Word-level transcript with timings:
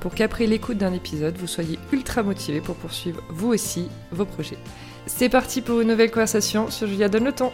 pour 0.00 0.14
qu'après 0.14 0.46
l'écoute 0.46 0.78
d'un 0.78 0.92
épisode, 0.92 1.36
vous 1.36 1.46
soyez 1.46 1.78
ultra 1.92 2.22
motivé 2.22 2.60
pour 2.60 2.76
poursuivre 2.76 3.22
vous 3.28 3.48
aussi 3.48 3.88
vos 4.10 4.24
projets. 4.24 4.58
C'est 5.06 5.28
parti 5.28 5.60
pour 5.60 5.80
une 5.80 5.88
nouvelle 5.88 6.10
conversation 6.10 6.70
sur 6.70 6.86
Julia 6.86 7.08
Donne 7.08 7.24
le 7.24 7.32
temps. 7.32 7.52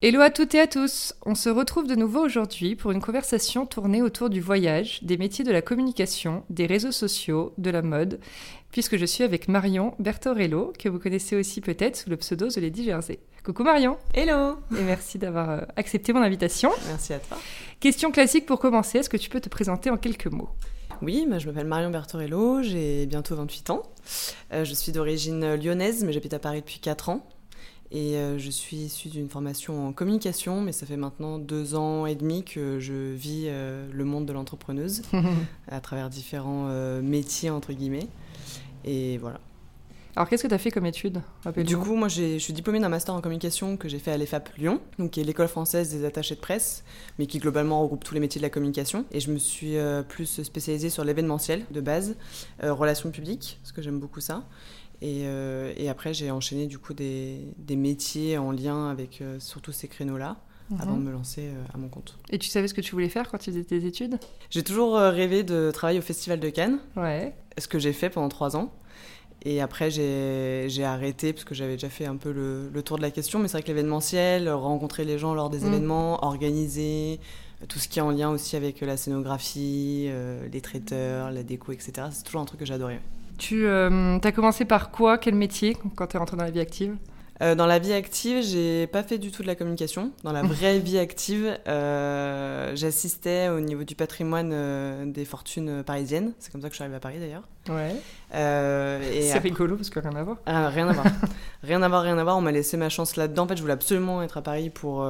Hello 0.00 0.20
à 0.20 0.30
toutes 0.30 0.54
et 0.54 0.60
à 0.60 0.68
tous 0.68 1.12
On 1.26 1.34
se 1.34 1.48
retrouve 1.48 1.88
de 1.88 1.96
nouveau 1.96 2.24
aujourd'hui 2.24 2.76
pour 2.76 2.92
une 2.92 3.00
conversation 3.00 3.66
tournée 3.66 4.00
autour 4.00 4.30
du 4.30 4.40
voyage, 4.40 5.02
des 5.02 5.18
métiers 5.18 5.44
de 5.44 5.50
la 5.50 5.60
communication, 5.60 6.44
des 6.50 6.66
réseaux 6.66 6.92
sociaux, 6.92 7.52
de 7.58 7.70
la 7.70 7.82
mode, 7.82 8.20
puisque 8.70 8.96
je 8.96 9.04
suis 9.04 9.24
avec 9.24 9.48
Marion 9.48 9.94
Bertorello, 9.98 10.72
que 10.78 10.88
vous 10.88 11.00
connaissez 11.00 11.34
aussi 11.34 11.60
peut-être 11.60 11.96
sous 11.96 12.10
le 12.10 12.16
pseudo 12.16 12.48
The 12.48 12.58
Lady 12.58 12.84
Jersey. 12.84 13.18
Coucou 13.44 13.64
Marion 13.64 13.96
Hello 14.14 14.58
Et 14.78 14.82
merci 14.82 15.18
d'avoir 15.18 15.50
euh, 15.50 15.60
accepté 15.74 16.12
mon 16.12 16.22
invitation. 16.22 16.70
Merci 16.86 17.14
à 17.14 17.18
toi. 17.18 17.38
Question 17.80 18.10
classique 18.10 18.44
pour 18.44 18.58
commencer, 18.58 18.98
est-ce 18.98 19.08
que 19.08 19.16
tu 19.16 19.30
peux 19.30 19.40
te 19.40 19.48
présenter 19.48 19.88
en 19.88 19.96
quelques 19.96 20.26
mots? 20.26 20.48
Oui, 21.00 21.28
je 21.38 21.46
m'appelle 21.46 21.68
Marion 21.68 21.90
Bertorello, 21.90 22.60
j'ai 22.60 23.06
bientôt 23.06 23.36
28 23.36 23.70
ans. 23.70 23.82
Euh, 24.52 24.64
je 24.64 24.74
suis 24.74 24.90
d'origine 24.90 25.54
lyonnaise, 25.54 26.02
mais 26.02 26.12
j'habite 26.12 26.34
à 26.34 26.40
Paris 26.40 26.58
depuis 26.58 26.80
4 26.80 27.08
ans. 27.08 27.24
Et 27.92 28.16
euh, 28.16 28.36
je 28.36 28.50
suis 28.50 28.78
issue 28.78 29.10
d'une 29.10 29.28
formation 29.28 29.86
en 29.86 29.92
communication, 29.92 30.60
mais 30.60 30.72
ça 30.72 30.86
fait 30.86 30.96
maintenant 30.96 31.38
deux 31.38 31.76
ans 31.76 32.04
et 32.06 32.16
demi 32.16 32.42
que 32.42 32.80
je 32.80 33.12
vis 33.14 33.44
euh, 33.46 33.86
le 33.92 34.04
monde 34.04 34.26
de 34.26 34.32
l'entrepreneuse 34.32 35.02
à 35.68 35.80
travers 35.80 36.10
différents 36.10 36.66
métiers, 37.00 37.50
entre 37.50 37.72
guillemets. 37.72 38.08
Et 38.84 39.18
voilà. 39.18 39.38
Alors 40.16 40.28
qu'est-ce 40.28 40.42
que 40.42 40.48
tu 40.48 40.54
as 40.54 40.58
fait 40.58 40.70
comme 40.70 40.86
étude 40.86 41.20
Du 41.58 41.76
coup, 41.76 41.94
moi 41.94 42.08
je 42.08 42.38
suis 42.38 42.52
diplômée 42.52 42.80
d'un 42.80 42.88
master 42.88 43.14
en 43.14 43.20
communication 43.20 43.76
que 43.76 43.88
j'ai 43.88 43.98
fait 43.98 44.10
à 44.10 44.16
l'EFAP 44.16 44.56
Lyon, 44.56 44.80
donc 44.98 45.12
qui 45.12 45.20
est 45.20 45.24
l'école 45.24 45.48
française 45.48 45.90
des 45.90 46.04
attachés 46.04 46.34
de 46.34 46.40
presse, 46.40 46.84
mais 47.18 47.26
qui 47.26 47.38
globalement 47.38 47.82
regroupe 47.82 48.02
tous 48.04 48.14
les 48.14 48.20
métiers 48.20 48.40
de 48.40 48.44
la 48.44 48.50
communication. 48.50 49.04
Et 49.12 49.20
je 49.20 49.30
me 49.30 49.38
suis 49.38 49.76
plus 50.08 50.42
spécialisée 50.42 50.90
sur 50.90 51.04
l'événementiel 51.04 51.64
de 51.70 51.80
base, 51.80 52.16
relations 52.62 53.10
publiques, 53.10 53.58
parce 53.62 53.72
que 53.72 53.82
j'aime 53.82 54.00
beaucoup 54.00 54.20
ça. 54.20 54.44
Euh, 55.02 55.72
et, 55.76 55.88
après, 55.88 56.14
j'ai 56.14 56.30
enchaîné 56.30 56.66
du 56.66 56.78
coup 56.78 56.94
des, 56.94 57.54
métiers 57.70 58.38
en 58.38 58.50
lien 58.50 58.88
avec 58.88 59.20
euh, 59.20 59.38
surtout 59.40 59.72
ces 59.72 59.88
créneaux-là. 59.88 60.36
Mhm. 60.70 60.80
avant 60.82 60.96
de 60.98 61.02
me 61.02 61.10
lancer 61.10 61.44
euh, 61.46 61.64
à 61.72 61.78
mon 61.78 61.88
compte. 61.88 62.18
Et 62.28 62.38
tu 62.38 62.50
savais 62.50 62.68
ce 62.68 62.74
que 62.74 62.82
tu 62.82 62.92
voulais 62.92 63.08
faire 63.08 63.30
quand 63.30 63.38
tu 63.38 63.50
faisais 63.50 63.64
tes 63.64 63.86
études? 63.86 64.18
J'ai 64.50 64.62
toujours 64.62 64.96
rêvé 64.98 65.42
de 65.42 65.70
travailler 65.70 65.98
au 65.98 66.02
Festival 66.02 66.40
de 66.40 66.50
Cannes. 66.50 66.78
Ouais. 66.94 67.34
Ce 67.56 67.66
que 67.66 67.78
j'ai 67.78 67.94
fait 67.94 68.10
pendant 68.10 68.28
trois 68.28 68.54
ans. 68.54 68.70
Et 69.44 69.60
après, 69.60 69.90
j'ai 69.90 70.84
arrêté 70.84 71.32
parce 71.32 71.44
que 71.44 71.54
j'avais 71.54 71.74
déjà 71.74 71.88
fait 71.88 72.06
un 72.06 72.16
peu 72.16 72.32
le, 72.32 72.82
tour 72.82 72.96
de 72.96 73.02
la 73.02 73.10
question. 73.10 73.38
Mais 73.38 73.48
c'est 73.48 73.58
vrai 73.58 73.62
que 73.62 73.68
l'événementiel, 73.68 74.48
rencontrer 74.50 75.04
les 75.04 75.18
gens 75.18 75.34
lors 75.34 75.50
des 75.50 75.60
mhm. 75.60 75.68
événements, 75.68 76.24
organiser, 76.24 77.20
tout 77.68 77.78
ce 77.78 77.88
qui 77.88 77.98
est 77.98 78.02
en 78.02 78.10
lien 78.10 78.30
aussi 78.30 78.56
avec 78.56 78.80
la 78.80 78.96
scénographie, 78.96 80.10
les 80.52 80.60
traiteurs, 80.60 81.30
la 81.30 81.42
déco, 81.42 81.72
etc. 81.72 82.08
C'est 82.10 82.24
toujours 82.24 82.40
un 82.40 82.44
truc 82.44 82.60
que 82.60 82.66
j'adorais. 82.66 83.00
Tu 83.38 83.66
euh, 83.66 84.18
as 84.18 84.32
commencé 84.32 84.64
par 84.64 84.90
quoi? 84.90 85.16
Quel 85.16 85.36
métier 85.36 85.76
quand 85.94 86.08
tu 86.08 86.16
es 86.16 86.18
rentrée 86.18 86.36
dans 86.36 86.44
la 86.44 86.50
vie 86.50 86.60
active? 86.60 86.96
Euh, 87.42 87.54
dans 87.54 87.66
la 87.66 87.78
vie 87.78 87.92
active, 87.92 88.42
j'ai 88.42 88.86
pas 88.86 89.02
fait 89.02 89.18
du 89.18 89.30
tout 89.30 89.42
de 89.42 89.46
la 89.46 89.54
communication. 89.54 90.12
Dans 90.24 90.32
la 90.32 90.42
vraie 90.42 90.78
vie 90.80 90.98
active, 90.98 91.58
euh, 91.68 92.72
j'assistais 92.74 93.48
au 93.48 93.60
niveau 93.60 93.84
du 93.84 93.94
patrimoine 93.94 95.12
des 95.12 95.24
fortunes 95.24 95.82
parisiennes. 95.82 96.32
C'est 96.38 96.50
comme 96.52 96.62
ça 96.62 96.68
que 96.68 96.74
je 96.74 96.76
suis 96.76 96.82
arrivée 96.82 96.96
à 96.96 97.00
Paris 97.00 97.18
d'ailleurs. 97.20 97.44
Ouais. 97.68 97.96
c'est 98.30 99.38
rigolo 99.38 99.76
parce 99.76 99.90
que 99.90 100.00
rien 100.00 100.16
à 100.16 100.22
voir. 100.22 100.38
Ah, 100.46 100.68
rien 100.68 100.88
à 100.88 100.92
voir. 100.92 101.06
rien 101.62 101.82
à 101.82 101.88
voir, 101.88 102.02
rien 102.02 102.18
à 102.18 102.24
voir. 102.24 102.36
On 102.36 102.40
m'a 102.40 102.52
laissé 102.52 102.76
ma 102.76 102.88
chance 102.88 103.16
là-dedans. 103.16 103.44
En 103.44 103.48
fait, 103.48 103.56
je 103.56 103.62
voulais 103.62 103.74
absolument 103.74 104.22
être 104.22 104.38
à 104.38 104.42
Paris 104.42 104.70
pour 104.70 105.06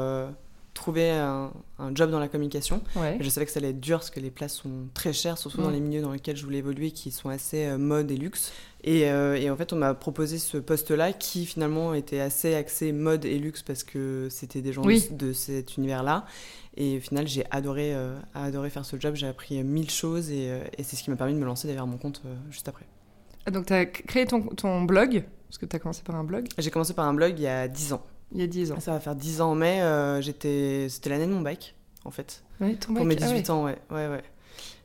trouver 0.79 1.11
un, 1.11 1.51
job 1.95 2.11
dans 2.11 2.21
la 2.21 2.29
communication. 2.29 2.83
Je 3.21 3.29
savais 3.29 3.47
que 3.47 3.53
ça 3.53 3.59
allait 3.59 3.71
être 3.71 3.81
dur 3.81 3.99
parce 3.99 4.11
que 4.11 4.21
les 4.21 4.31
places 4.31 4.55
sont 4.55 4.89
très 4.95 5.13
chères, 5.13 5.37
surtout 5.37 5.61
dans 5.61 5.71
mm. 5.71 5.73
les 5.73 5.81
milieux 5.81 6.03
dans 6.03 6.13
lesquels 6.13 6.37
je 6.37 6.45
voulais 6.45 6.59
évoluer, 6.59 6.93
qui 6.93 7.11
sont 7.11 7.29
assez 7.29 7.67
euh, 7.67 7.79
mode 7.79 8.11
et 8.11 8.17
luxe. 8.17 8.53
Euh, 8.87 9.35
et, 9.35 9.51
en 9.51 9.57
fait, 9.57 9.73
on 9.73 9.77
m'a 9.77 9.95
proposé 9.95 10.39
ce 10.39 10.57
poste-là 10.57 11.13
qui 11.13 11.47
finalement 11.47 11.95
était 11.95 12.21
assez 12.21 12.55
axé 12.55 12.93
mode 12.93 13.25
et 13.25 13.39
luxe 13.39 13.63
parce 13.63 13.83
que 13.83 14.29
c'était 14.31 14.63
des 14.63 14.73
gens 14.73 14.83
de, 14.83 15.33
cet 15.33 15.77
univers-là. 15.77 16.25
Et 16.77 16.99
au 16.99 17.01
final, 17.01 17.27
j'ai 17.27 17.45
adoré, 17.51 17.93
euh, 17.95 18.17
adoré 18.35 18.71
faire 18.71 18.85
ce 18.85 18.99
job. 18.99 19.17
J'ai 19.17 19.27
appris 19.27 19.63
mille 19.65 19.91
choses 19.91 20.31
et, 20.31 20.53
c'est 20.83 20.95
ce 20.95 21.03
qui 21.03 21.11
m'a 21.11 21.17
permis 21.17 21.35
de 21.35 21.39
me 21.39 21.45
lancer 21.45 21.67
derrière 21.67 21.87
mon 21.87 21.99
compte 21.99 22.23
juste 22.51 22.69
après. 22.69 22.87
Ah, 23.47 23.51
donc, 23.51 23.67
tu 23.67 23.73
as 23.73 23.87
créé 23.87 24.27
ton, 24.27 24.43
ton 24.43 24.83
blog? 24.83 25.25
Parce 25.49 25.59
que 25.59 25.67
tu 25.67 25.75
as 25.75 25.79
commencé 25.81 26.03
par 26.05 26.15
un 26.15 26.25
blog? 26.25 26.47
J'ai 26.57 26.71
commencé 26.71 26.95
par 26.95 27.07
un 27.07 27.15
blog 27.15 27.35
il 27.37 27.43
y 27.43 27.49
a 27.49 27.67
10 27.67 27.95
ans. 27.95 28.03
Il 28.33 28.41
y 28.41 28.43
a 28.43 28.47
10 28.47 28.73
ans. 28.73 28.81
Ça 28.81 28.93
va 28.93 29.01
faire 29.01 29.15
10 29.15 29.41
ans 29.41 29.53
en 29.53 29.55
mai. 29.55 29.83
Euh, 29.83 30.21
j'étais... 30.21 30.89
C'était 30.89 31.11
l'année 31.11 31.27
de 31.27 31.33
mon 31.33 31.41
bac, 31.41 31.75
en 32.05 32.11
fait. 32.11 32.43
Oui, 32.61 32.77
ton 32.77 32.93
bac. 32.93 32.99
Pour 32.99 33.07
mes 33.07 33.17
18 33.17 33.49
ah 33.49 33.55
ans, 33.55 33.65
ouais. 33.65 33.79
ouais, 33.91 34.09
ouais. 34.09 34.23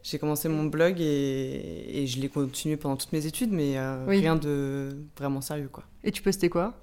J'ai 0.03 0.19
commencé 0.19 0.49
mon 0.49 0.65
blog 0.65 0.99
et, 0.99 2.01
et 2.03 2.07
je 2.07 2.19
l'ai 2.19 2.29
continué 2.29 2.75
pendant 2.75 2.97
toutes 2.97 3.13
mes 3.13 3.25
études, 3.25 3.51
mais 3.51 3.77
euh, 3.77 4.05
rien 4.05 4.35
de 4.35 4.97
vraiment 5.17 5.39
sérieux, 5.39 5.69
quoi. 5.71 5.85
Et 6.03 6.11
tu 6.11 6.21
postais 6.21 6.49
quoi? 6.49 6.73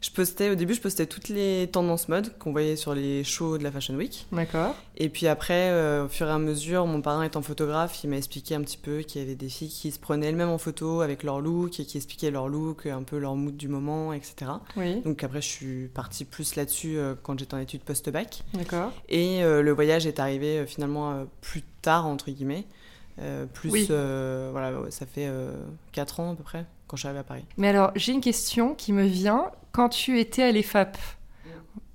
Je 0.00 0.10
postais, 0.10 0.50
au 0.50 0.54
début, 0.54 0.74
je 0.74 0.80
postais 0.80 1.06
toutes 1.06 1.28
les 1.28 1.68
tendances 1.72 2.08
mode 2.08 2.38
qu'on 2.38 2.52
voyait 2.52 2.76
sur 2.76 2.94
les 2.94 3.24
shows 3.24 3.58
de 3.58 3.64
la 3.64 3.72
Fashion 3.72 3.94
Week. 3.94 4.26
D'accord. 4.30 4.76
Et 4.96 5.08
puis 5.08 5.26
après, 5.26 5.70
euh, 5.70 6.04
au 6.04 6.08
fur 6.08 6.28
et 6.28 6.30
à 6.30 6.38
mesure, 6.38 6.86
mon 6.86 7.02
parrain 7.02 7.24
étant 7.24 7.42
photographe, 7.42 8.04
il 8.04 8.10
m'a 8.10 8.16
expliqué 8.16 8.54
un 8.54 8.60
petit 8.60 8.76
peu 8.76 9.00
qu'il 9.00 9.20
y 9.20 9.24
avait 9.24 9.34
des 9.34 9.48
filles 9.48 9.68
qui 9.68 9.90
se 9.90 9.98
prenaient 9.98 10.28
elles-mêmes 10.28 10.48
en 10.48 10.58
photo 10.58 11.00
avec 11.00 11.24
leur 11.24 11.40
look 11.40 11.80
et 11.80 11.84
qui 11.84 11.96
expliquaient 11.96 12.30
leur 12.30 12.48
look, 12.48 12.86
un 12.86 13.02
peu 13.02 13.18
leur 13.18 13.34
mood 13.34 13.56
du 13.56 13.66
moment, 13.66 14.12
etc. 14.12 14.52
Oui. 14.76 15.00
Donc 15.00 15.24
après, 15.24 15.42
je 15.42 15.48
suis 15.48 15.88
partie 15.88 16.24
plus 16.24 16.54
là-dessus 16.54 16.98
euh, 16.98 17.16
quand 17.20 17.36
j'étais 17.36 17.54
en 17.54 17.58
études 17.58 17.82
post-bac. 17.82 18.44
D'accord. 18.54 18.92
Et 19.08 19.42
euh, 19.42 19.62
le 19.62 19.72
voyage 19.72 20.06
est 20.06 20.20
arrivé 20.20 20.64
finalement 20.66 21.26
plus 21.40 21.62
tard, 21.82 22.06
entre 22.06 22.30
guillemets. 22.30 22.64
plus, 23.52 23.90
voilà, 23.90 24.72
ça 24.90 25.06
fait 25.06 25.28
4 25.90 26.20
ans 26.20 26.32
à 26.32 26.36
peu 26.36 26.44
près 26.44 26.64
quand 26.88 26.96
je 26.96 27.02
suis 27.02 27.06
arrivée 27.06 27.20
à 27.20 27.24
Paris. 27.24 27.44
Mais 27.56 27.68
alors, 27.68 27.92
j'ai 27.94 28.12
une 28.12 28.20
question 28.20 28.74
qui 28.74 28.92
me 28.92 29.04
vient. 29.04 29.52
Quand 29.72 29.90
tu 29.90 30.18
étais 30.18 30.42
à 30.42 30.50
l'EFAP, 30.50 30.98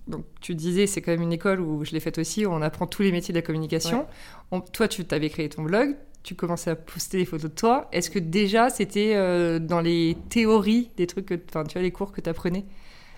donc 0.07 0.25
tu 0.39 0.55
disais, 0.55 0.87
c'est 0.87 1.01
quand 1.01 1.11
même 1.11 1.21
une 1.21 1.33
école 1.33 1.59
où 1.59 1.83
je 1.83 1.91
l'ai 1.91 1.99
faite 1.99 2.17
aussi, 2.17 2.45
où 2.45 2.51
on 2.51 2.61
apprend 2.61 2.87
tous 2.87 3.01
les 3.01 3.11
métiers 3.11 3.33
de 3.33 3.37
la 3.37 3.41
communication. 3.41 4.05
toi, 4.71 4.87
tu 4.87 5.03
t'avais 5.03 5.29
créé 5.29 5.49
ton 5.49 5.63
blog, 5.63 5.95
tu 6.23 6.35
commençais 6.35 6.71
à 6.71 6.75
poster 6.75 7.17
des 7.17 7.25
photos 7.25 7.49
de 7.49 7.55
toi. 7.55 7.89
Est-ce 7.91 8.09
que 8.09 8.19
déjà, 8.19 8.69
c'était 8.69 9.13
euh, 9.15 9.59
dans 9.59 9.81
les 9.81 10.15
théories 10.29 10.89
des 10.95 11.07
trucs, 11.07 11.31
enfin, 11.49 11.63
tu 11.65 11.73
vois, 11.73 11.81
les 11.81 11.91
cours 11.91 12.11
que 12.11 12.21
tu 12.21 12.29
apprenais 12.29 12.65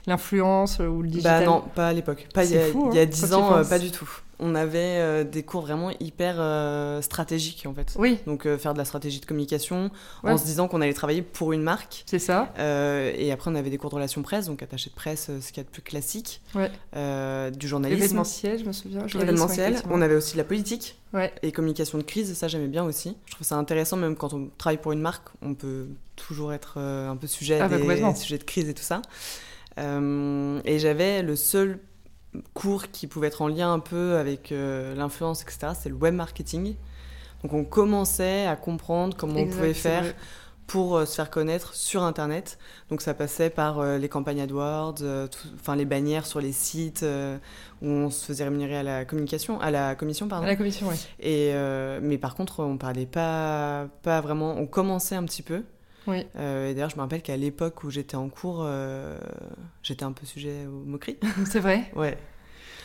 L'influence 0.07 0.79
ou 0.79 1.01
le 1.01 1.07
bah 1.07 1.11
digital 1.11 1.39
Bah 1.39 1.45
non, 1.45 1.63
pas 1.73 1.87
à 1.87 1.93
l'époque. 1.93 2.27
Pas 2.33 2.45
il 2.45 2.51
y 2.51 2.57
a, 2.57 2.65
fou, 2.65 2.89
il 2.91 2.97
y 2.97 2.99
a 2.99 3.05
10 3.05 3.33
hein, 3.33 3.37
ans, 3.37 3.57
euh, 3.57 3.63
pas 3.63 3.79
du 3.79 3.91
tout 3.91 4.09
on 4.37 4.53
avait 4.53 4.99
euh, 4.99 5.23
des 5.23 5.43
cours 5.43 5.61
vraiment 5.61 5.91
hyper 6.01 6.35
euh, 6.39 7.01
stratégiques 7.01 7.65
en 7.65 7.73
fait. 7.73 7.95
Oui. 7.97 8.19
Donc 8.27 8.45
faire 8.57 8.73
de 8.73 8.77
la 8.77 8.83
stratégie 8.83 9.21
de 9.21 9.25
communication 9.25 9.91
en 10.23 10.37
se 10.37 10.43
disant 10.43 10.67
qu'on 10.67 10.81
allait 10.81 10.93
travailler 10.93 11.21
pour 11.21 11.53
une 11.53 11.61
marque. 11.61 12.03
C'est 12.05 12.19
ça. 12.19 12.53
et 12.59 13.31
après 13.31 13.49
on 13.49 13.55
avait 13.55 13.69
des 13.69 13.77
cours 13.77 13.89
de 13.91 13.95
relations 13.95 14.21
presse, 14.23 14.47
donc 14.47 14.61
attaché 14.61 14.89
de 14.89 14.95
presse, 14.95 15.31
ce 15.39 15.47
qu'il 15.53 15.57
y 15.57 15.59
a 15.61 15.63
de 15.63 15.69
plus 15.69 15.81
classique. 15.81 16.41
Ouais. 16.53 16.69
du 17.51 17.65
journalisme. 17.65 18.03
Événementiel, 18.03 18.59
je 18.59 18.65
me 18.65 18.73
souviens. 18.73 19.07
Événementiel. 19.07 19.77
On 19.89 20.01
avait 20.01 20.15
aussi 20.15 20.33
de 20.33 20.37
la 20.39 20.43
politique. 20.43 20.99
Ouais. 21.13 21.31
Et 21.41 21.53
communication 21.53 21.97
de 21.97 22.03
crise, 22.03 22.33
ça 22.33 22.49
j'aimais 22.49 22.67
bien 22.67 22.83
aussi. 22.83 23.15
Je 23.27 23.35
trouve 23.35 23.47
ça 23.47 23.55
intéressant 23.55 23.95
même 23.95 24.17
quand 24.17 24.33
on 24.33 24.49
travaille 24.57 24.81
pour 24.81 24.91
une 24.91 24.99
marque, 24.99 25.29
on 25.41 25.53
peut 25.53 25.87
toujours 26.17 26.51
être 26.51 26.77
un 26.77 27.15
peu 27.15 27.27
sujet 27.27 27.61
à 27.61 27.65
ah, 27.65 27.67
bah, 27.69 27.77
des 27.77 28.15
sujets 28.15 28.37
de 28.37 28.43
crise 28.43 28.67
et 28.67 28.73
tout 28.73 28.83
ça. 28.83 29.01
Et 29.77 30.79
j'avais 30.79 31.21
le 31.21 31.35
seul 31.35 31.79
cours 32.53 32.89
qui 32.91 33.07
pouvaient 33.07 33.27
être 33.27 33.41
en 33.41 33.47
lien 33.47 33.73
un 33.73 33.79
peu 33.79 34.17
avec 34.17 34.51
euh, 34.51 34.95
l'influence, 34.95 35.41
etc., 35.41 35.73
c'est 35.79 35.89
le 35.89 35.95
web 35.95 36.13
marketing. 36.13 36.75
Donc 37.43 37.53
on 37.53 37.63
commençait 37.63 38.45
à 38.45 38.55
comprendre 38.55 39.15
comment 39.15 39.39
on 39.39 39.47
pouvait 39.47 39.73
faire 39.73 40.13
pour 40.67 40.97
euh, 40.97 41.05
se 41.05 41.13
faire 41.13 41.29
connaître 41.29 41.75
sur 41.75 42.01
Internet. 42.01 42.57
Donc 42.89 43.01
ça 43.01 43.13
passait 43.13 43.51
par 43.51 43.79
euh, 43.79 43.97
les 43.99 44.09
campagnes 44.09 44.41
AdWords, 44.41 45.03
enfin 45.59 45.75
les 45.75 45.85
bannières 45.85 46.25
sur 46.25 46.41
les 46.41 46.51
sites 46.51 47.05
où 47.81 47.87
on 47.87 48.09
se 48.09 48.25
faisait 48.25 48.45
rémunérer 48.45 48.77
à 48.77 48.83
la 48.83 49.05
communication, 49.05 49.59
à 49.61 49.69
la 49.69 49.95
commission 49.95 50.27
pardon. 50.27 50.45
À 50.45 50.49
la 50.49 50.55
commission, 50.55 50.87
oui. 50.87 50.95
Et 51.19 51.53
mais 52.01 52.17
par 52.17 52.35
contre 52.35 52.63
on 52.63 52.77
parlait 52.77 53.05
pas 53.05 53.87
pas 54.01 54.21
vraiment, 54.21 54.55
on 54.57 54.65
commençait 54.65 55.15
un 55.15 55.23
petit 55.23 55.43
peu. 55.43 55.63
Oui. 56.07 56.19
et 56.19 56.73
d'ailleurs, 56.73 56.89
je 56.89 56.95
me 56.95 57.01
rappelle 57.01 57.21
qu'à 57.21 57.37
l'époque 57.37 57.83
où 57.83 57.89
j'étais 57.89 58.15
en 58.15 58.29
cours, 58.29 58.67
j'étais 59.83 60.03
un 60.03 60.11
peu 60.11 60.25
sujet 60.25 60.65
aux 60.67 60.85
moqueries. 60.85 61.17
C'est 61.45 61.59
vrai 61.59 61.91
Ouais. 61.95 62.17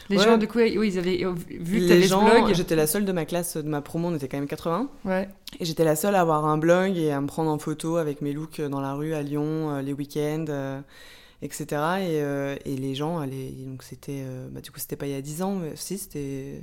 Les 0.09 0.19
gens, 0.19 0.39
du 0.39 0.49
coup, 0.49 0.59
oui, 0.59 0.89
ils 0.89 0.99
avaient 0.99 1.25
vu 1.49 1.81
que 1.81 1.93
les 1.93 2.03
gens, 2.03 2.53
J'étais 2.53 2.75
la 2.77 2.87
seule 2.87 3.05
de 3.05 3.13
ma 3.13 3.25
classe, 3.25 3.57
de 3.57 3.69
ma 3.69 3.81
promo, 3.81 4.09
on 4.09 4.15
était 4.17 4.29
quand 4.29 4.39
même 4.39 4.49
80. 4.49 4.91
Ouais. 5.05 5.29
Et 5.61 5.65
j'étais 5.65 5.85
la 5.85 5.95
seule 5.97 6.15
à 6.17 6.21
avoir 6.21 6.47
un 6.47 6.59
blog 6.59 6.97
et 6.97 7.13
à 7.13 7.21
me 7.21 7.27
prendre 7.27 7.51
en 7.51 7.59
photo 7.59 7.97
avec 7.97 8.21
mes 8.21 8.33
looks 8.33 8.61
dans 8.61 8.81
la 8.81 8.95
rue 8.95 9.15
à 9.15 9.23
Lyon, 9.23 9.79
les 9.81 9.93
week-ends, 9.93 10.83
etc. 11.43 11.67
Et, 12.01 12.73
et, 12.73 12.77
les 12.77 12.95
gens 12.95 13.19
allaient. 13.19 13.53
Donc 13.67 13.83
c'était. 13.83 14.25
bah, 14.51 14.61
du 14.61 14.71
coup, 14.71 14.81
c'était 14.81 14.97
pas 14.97 15.07
il 15.07 15.13
y 15.13 15.17
a 15.17 15.23
10 15.23 15.43
ans, 15.43 15.55
mais 15.55 15.73
si, 15.77 15.99
c'était. 15.99 16.63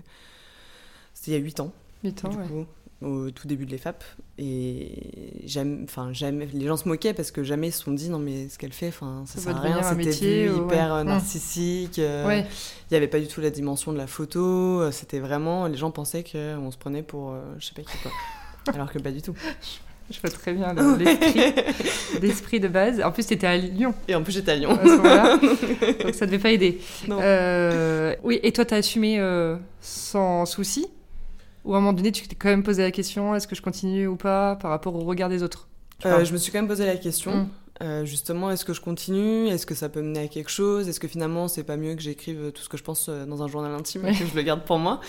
C'était 1.14 1.32
il 1.32 1.34
y 1.34 1.38
a 1.38 1.44
8 1.44 1.60
ans. 1.62 1.72
8 2.04 2.26
ans, 2.26 2.30
ouais 2.32 2.66
au 3.02 3.30
tout 3.32 3.48
début 3.48 3.66
de 3.66 3.72
l'EFAP. 3.72 4.04
Et 4.38 5.42
jamais, 5.46 5.84
enfin, 5.84 6.14
jamais, 6.14 6.48
les 6.52 6.66
gens 6.66 6.78
se 6.78 6.88
moquaient 6.88 7.14
parce 7.14 7.32
que 7.32 7.44
jamais 7.44 7.68
ils 7.68 7.72
se 7.72 7.84
sont 7.84 7.92
dit 7.92 8.10
non, 8.10 8.20
mais 8.20 8.50
ce 8.50 8.58
qu'elle 8.58 8.74
fait, 8.74 8.88
enfin, 8.88 9.24
ça, 9.26 9.40
sert 9.40 9.56
à 9.56 9.60
rien, 9.60 9.82
c'était 9.84 10.48
hyper 10.48 10.94
euh, 10.94 11.04
mmh. 11.04 11.08
narcissique. 11.08 12.00
Euh, 12.00 12.42
il 12.42 12.94
n'y 12.94 12.98
avait 12.98 13.08
pas 13.08 13.20
du 13.20 13.28
tout 13.28 13.42
la 13.42 13.50
dimension 13.50 13.94
de 13.94 13.98
la 13.98 14.08
photo. 14.08 14.82
Euh, 14.82 14.92
c'était 14.92 15.20
vraiment, 15.20 15.68
les 15.68 15.78
gens 15.78 15.92
pensaient 15.92 16.24
qu'on 16.24 16.72
se 16.72 16.78
prenait 16.78 17.04
pour 17.04 17.36
je 17.60 17.66
sais 17.66 17.74
pas 17.74 17.84
qui 17.84 17.98
quoi. 18.00 18.12
Alors 18.74 18.92
que 18.92 19.00
pas 19.00 19.12
du 19.12 19.22
tout. 19.22 19.34
Je 20.10 20.22
vois 20.22 20.30
très 20.30 20.54
bien 20.54 20.74
l'esprit 22.22 22.62
de 22.62 22.70
base. 22.70 23.02
En 23.02 23.12
plus, 23.12 23.28
tu 23.28 23.34
étais 23.34 23.48
à 23.48 23.58
Lyon. 23.58 23.94
Et 24.08 24.16
en 24.16 24.24
plus, 24.24 24.32
j'étais 24.32 24.52
à 24.52 24.56
Lyon. 24.56 24.78
Donc, 26.04 26.16
ça 26.16 26.26
devait 26.26 26.40
pas 26.40 26.52
aider. 26.52 26.80
oui, 28.24 28.40
et 28.42 28.52
toi, 28.52 28.66
tu 28.66 28.74
as 28.74 28.78
assumé 28.78 29.22
sans 29.82 30.46
souci? 30.46 30.88
Ou 31.68 31.76
à 31.76 31.78
un 31.78 31.82
moment 31.82 31.94
donné, 31.94 32.12
tu 32.14 32.26
t'es 32.28 32.36
quand 32.36 32.48
même 32.48 32.64
posé 32.64 32.82
la 32.82 32.92
question 32.92 33.36
est-ce 33.36 33.48
que 33.48 33.56
je 33.56 33.62
continue 33.62 34.08
ou 34.08 34.16
pas 34.16 34.56
par 34.56 34.72
rapport 34.72 34.96
au 34.96 35.02
regard 35.02 35.28
des 35.28 35.44
autres? 35.44 35.68
Euh, 36.06 36.24
Je 36.24 36.32
me 36.32 36.38
suis 36.38 36.52
quand 36.52 36.60
même 36.60 36.68
posé 36.68 36.86
la 36.86 36.96
question. 36.96 37.36
Mm. 37.36 37.50
Euh, 37.84 38.06
justement, 38.06 38.50
est-ce 38.50 38.66
que 38.66 38.74
je 38.74 38.80
continue? 38.80 39.50
Est-ce 39.50 39.66
que 39.66 39.76
ça 39.76 39.90
peut 39.90 40.02
mener 40.02 40.22
à 40.22 40.28
quelque 40.30 40.50
chose? 40.50 40.88
Est-ce 40.88 41.00
que 41.00 41.10
finalement, 41.10 41.48
c'est 41.48 41.66
pas 41.66 41.76
mieux 41.76 41.94
que 41.94 42.02
j'écrive 42.02 42.52
tout 42.54 42.64
ce 42.64 42.70
que 42.70 42.78
je 42.78 42.84
pense 42.84 43.08
euh, 43.10 43.26
dans 43.26 43.44
un 43.44 43.48
journal 43.48 43.72
intime 43.76 44.08
et 44.08 44.14
que 44.14 44.26
je 44.26 44.36
le 44.36 44.42
garde 44.42 44.64
pour 44.64 44.80
moi? 44.80 45.02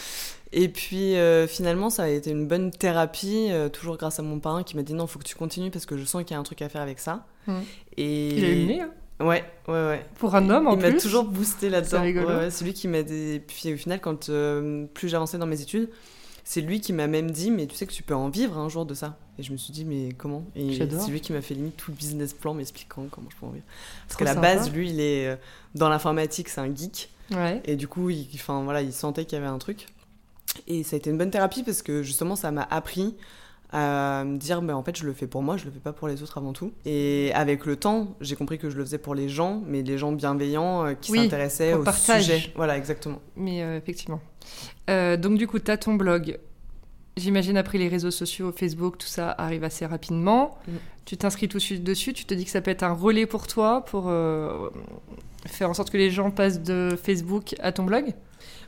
Et 0.53 0.69
puis, 0.69 1.15
finalement, 1.47 1.91
ça 1.91 2.05
a 2.05 2.09
été 2.09 2.31
une 2.31 2.49
bonne 2.49 2.71
thérapie, 2.71 3.51
toujours 3.73 3.99
grâce 3.99 4.19
à 4.19 4.23
mon 4.23 4.41
parrain 4.41 4.63
qui 4.63 4.77
m'a 4.77 4.83
dit 4.83 4.95
non, 4.95 5.05
il 5.05 5.09
faut 5.09 5.19
que 5.19 5.25
tu 5.25 5.37
continues 5.37 5.71
parce 5.71 5.87
que 5.87 5.97
je 5.97 6.05
sens 6.05 6.25
qu'il 6.25 6.33
y 6.33 6.37
a 6.37 6.41
un 6.41 6.43
truc 6.43 6.61
à 6.63 6.69
faire 6.69 6.83
avec 6.83 6.99
ça. 6.99 7.27
Mm. 7.47 7.53
Et... 7.99 8.29
Il 8.35 8.45
a 8.45 8.49
eu 8.49 8.81
hein 8.81 8.91
Ouais, 9.21 9.45
ouais, 9.67 9.75
ouais. 9.75 10.07
Pour 10.15 10.37
un 10.37 10.49
homme, 10.49 10.69
en 10.69 10.75
il 10.75 10.79
plus. 10.79 10.89
Il 10.89 10.95
m'a 10.95 11.01
toujours 11.01 11.25
boosté 11.25 11.69
là-dedans. 11.71 12.03
C'est 12.51 12.65
lui 12.65 12.73
qui 12.73 12.89
m'a. 12.89 13.03
Des... 13.03 13.43
Puis 13.47 13.75
au 13.75 13.77
final, 13.77 14.01
quand 14.01 14.31
plus 14.95 15.09
j'avançais 15.09 15.39
dans 15.39 15.47
mes 15.47 15.61
études, 15.61 15.91
c'est 16.49 16.63
lui 16.63 16.81
qui 16.81 16.95
m'a 16.95 17.07
même 17.09 17.31
dit, 17.31 17.51
mais 17.51 17.67
tu 17.67 17.77
sais 17.77 17.87
que 17.87 17.93
tu 17.93 18.03
peux 18.03 18.15
en 18.15 18.31
vivre 18.31 18.57
un 18.57 18.71
jour 18.71 18.87
de 18.87 18.95
ça. 18.95 19.19
Et 19.39 19.43
je 19.43 19.53
me 19.53 19.59
suis 19.59 19.71
dit, 19.71 19.85
mais 19.85 20.15
comment? 20.17 20.45
Et 20.57 20.79
c'est 20.79 21.11
lui 21.11 21.21
qui 21.21 21.35
m'a 21.35 21.43
fait 21.43 21.53
limite 21.53 21.77
tout 21.77 21.91
le 21.91 21.97
business 21.99 22.33
plan 22.33 22.55
m'expliquant 22.55 23.05
comment 23.11 23.29
je 23.29 23.37
peux 23.37 23.45
en 23.45 23.51
vivre. 23.51 23.67
Parce 24.07 24.17
qu'à 24.17 24.25
la 24.25 24.35
base, 24.35 24.73
lui, 24.73 24.89
il 24.89 24.99
est 24.99 25.29
euh, 25.29 25.37
dans 25.75 25.91
l'informatique, 25.91 26.49
c'est 26.49 26.63
un 26.63 26.75
geek. 26.75 27.11
Et 27.67 27.77
du 27.77 27.87
coup, 27.87 28.09
il, 28.09 28.27
enfin, 28.33 28.63
voilà, 28.65 28.81
il 28.81 28.95
sentait 28.95 29.27
qu'il 29.27 29.37
y 29.37 29.39
avait 29.43 29.51
un 29.51 29.59
truc. 29.59 29.89
Et 30.67 30.85
ça 30.85 30.97
a 30.97 30.99
été 30.99 31.11
une 31.11 31.19
bonne 31.19 31.31
thérapie 31.31 31.65
parce 31.65 31.83
que 31.83 32.03
justement, 32.03 32.35
ça 32.35 32.51
m'a 32.51 32.67
appris 32.71 33.15
à 33.71 34.25
me 34.25 34.39
dire 34.39 34.63
bah, 34.63 34.77
en 34.77 34.83
fait 34.83 34.97
je 34.97 35.05
le 35.05 35.13
fais 35.13 35.27
pour 35.27 35.43
moi 35.43 35.57
je 35.57 35.67
le 35.67 35.71
fais 35.71 35.79
pas 35.79 35.93
pour 35.93 36.09
les 36.09 36.23
autres 36.23 36.39
avant 36.39 36.53
tout 36.53 36.73
et 36.87 37.31
avec 37.35 37.67
le 37.67 37.77
temps 37.77 38.17
j'ai 38.21 38.35
compris 38.35 38.59
que 38.59 38.71
je 38.71 38.77
le 38.77 38.85
faisais 38.85 38.99
pour 38.99 39.15
les 39.15 39.29
gens 39.29 39.63
mais 39.67 39.83
les 39.83 39.99
gens 39.99 40.13
bienveillants 40.13 40.87
euh, 40.87 40.95
qui 40.95 41.13
s'intéressaient 41.13 41.75
au 41.75 41.85
sujet 41.93 42.51
voilà 42.57 42.79
exactement 42.79 43.21
mais 43.37 43.63
euh, 43.63 43.77
effectivement 43.77 44.21
euh, 44.89 45.17
donc 45.17 45.37
du 45.37 45.47
coup, 45.47 45.59
tu 45.59 45.71
as 45.71 45.77
ton 45.77 45.95
blog. 45.95 46.39
J'imagine 47.19 47.59
après 47.59 47.77
les 47.77 47.89
réseaux 47.89 48.11
sociaux, 48.11 48.53
Facebook, 48.57 48.97
tout 48.97 49.07
ça 49.07 49.35
arrive 49.37 49.65
assez 49.65 49.85
rapidement. 49.85 50.57
Mm. 50.67 50.73
Tu 51.05 51.17
t'inscris 51.19 51.49
tout 51.49 51.59
de 51.59 51.63
suite 51.63 51.85
dessus. 51.85 52.15
Tu 52.15 52.25
te 52.25 52.33
dis 52.33 52.47
que 52.47 52.51
ça 52.51 52.63
peut 52.63 52.71
être 52.71 52.85
un 52.85 52.95
relais 52.95 53.27
pour 53.27 53.47
toi 53.47 53.85
pour 53.85 54.05
faire 55.47 55.69
en 55.69 55.75
sorte 55.75 55.91
que 55.91 55.99
les 55.99 56.11
gens 56.11 56.31
passent 56.31 56.63
de 56.63 56.97
Facebook 57.03 57.55
à 57.61 57.73
ton 57.73 57.85
blog? 57.85 58.15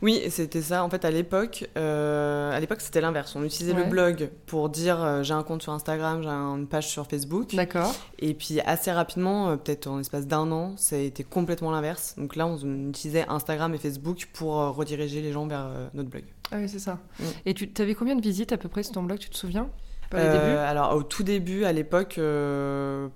Oui, 0.03 0.23
c'était 0.31 0.63
ça. 0.63 0.85
En 0.85 0.91
fait, 0.91 1.05
à 1.05 1.11
l'époque, 1.11 1.69
euh, 1.77 2.53
à 2.53 2.61
l'époque, 2.61 2.81
c'était 2.81 3.01
l'inverse. 3.01 3.35
On 3.37 3.45
utilisait 3.45 3.75
le 3.75 3.85
blog 3.85 4.31
pour 4.47 4.69
dire 4.69 5.03
euh, 5.03 5.23
j'ai 5.23 5.35
un 5.35 5.43
compte 5.43 5.63
sur 5.63 5.73
Instagram, 5.73 6.23
j'ai 6.23 6.29
une 6.29 6.67
page 6.67 6.89
sur 6.89 7.07
Facebook. 7.07 7.55
D'accord. 7.55 7.95
Et 8.19 8.35
puis 8.35 8.61
assez 8.61 8.93
rapidement, 8.93 9.51
euh, 9.51 9.57
peut-être 9.57 9.87
en 9.87 9.99
l'espace 9.99 10.27
d'un 10.27 10.51
an, 10.53 10.75
ça 10.77 10.97
a 10.97 10.99
été 10.99 11.25
complètement 11.25 11.71
l'inverse. 11.71 12.15
Donc 12.17 12.37
là, 12.37 12.47
on 12.47 12.89
utilisait 12.89 13.27
Instagram 13.29 13.75
et 13.75 13.79
Facebook 13.79 14.29
pour 14.33 14.55
rediriger 14.75 15.23
les 15.23 15.33
gens 15.33 15.47
vers 15.47 15.71
notre 15.95 16.09
blog. 16.09 16.25
Ah 16.53 16.57
oui, 16.59 16.69
c'est 16.69 16.79
ça. 16.79 16.99
Mm. 17.19 17.25
Et 17.47 17.55
tu 17.55 17.71
avais 17.83 17.95
combien 17.95 18.17
de 18.17 18.23
visites 18.23 18.53
à 18.53 18.57
peu 18.57 18.69
près 18.69 18.83
sur 18.83 18.93
ton 18.93 19.03
blog 19.03 19.19
Tu 19.19 19.31
te 19.31 19.37
souviens? 19.37 19.69
Alors 20.13 20.95
au 20.95 21.03
tout 21.03 21.23
début, 21.23 21.65
à 21.65 21.73
l'époque, 21.73 22.21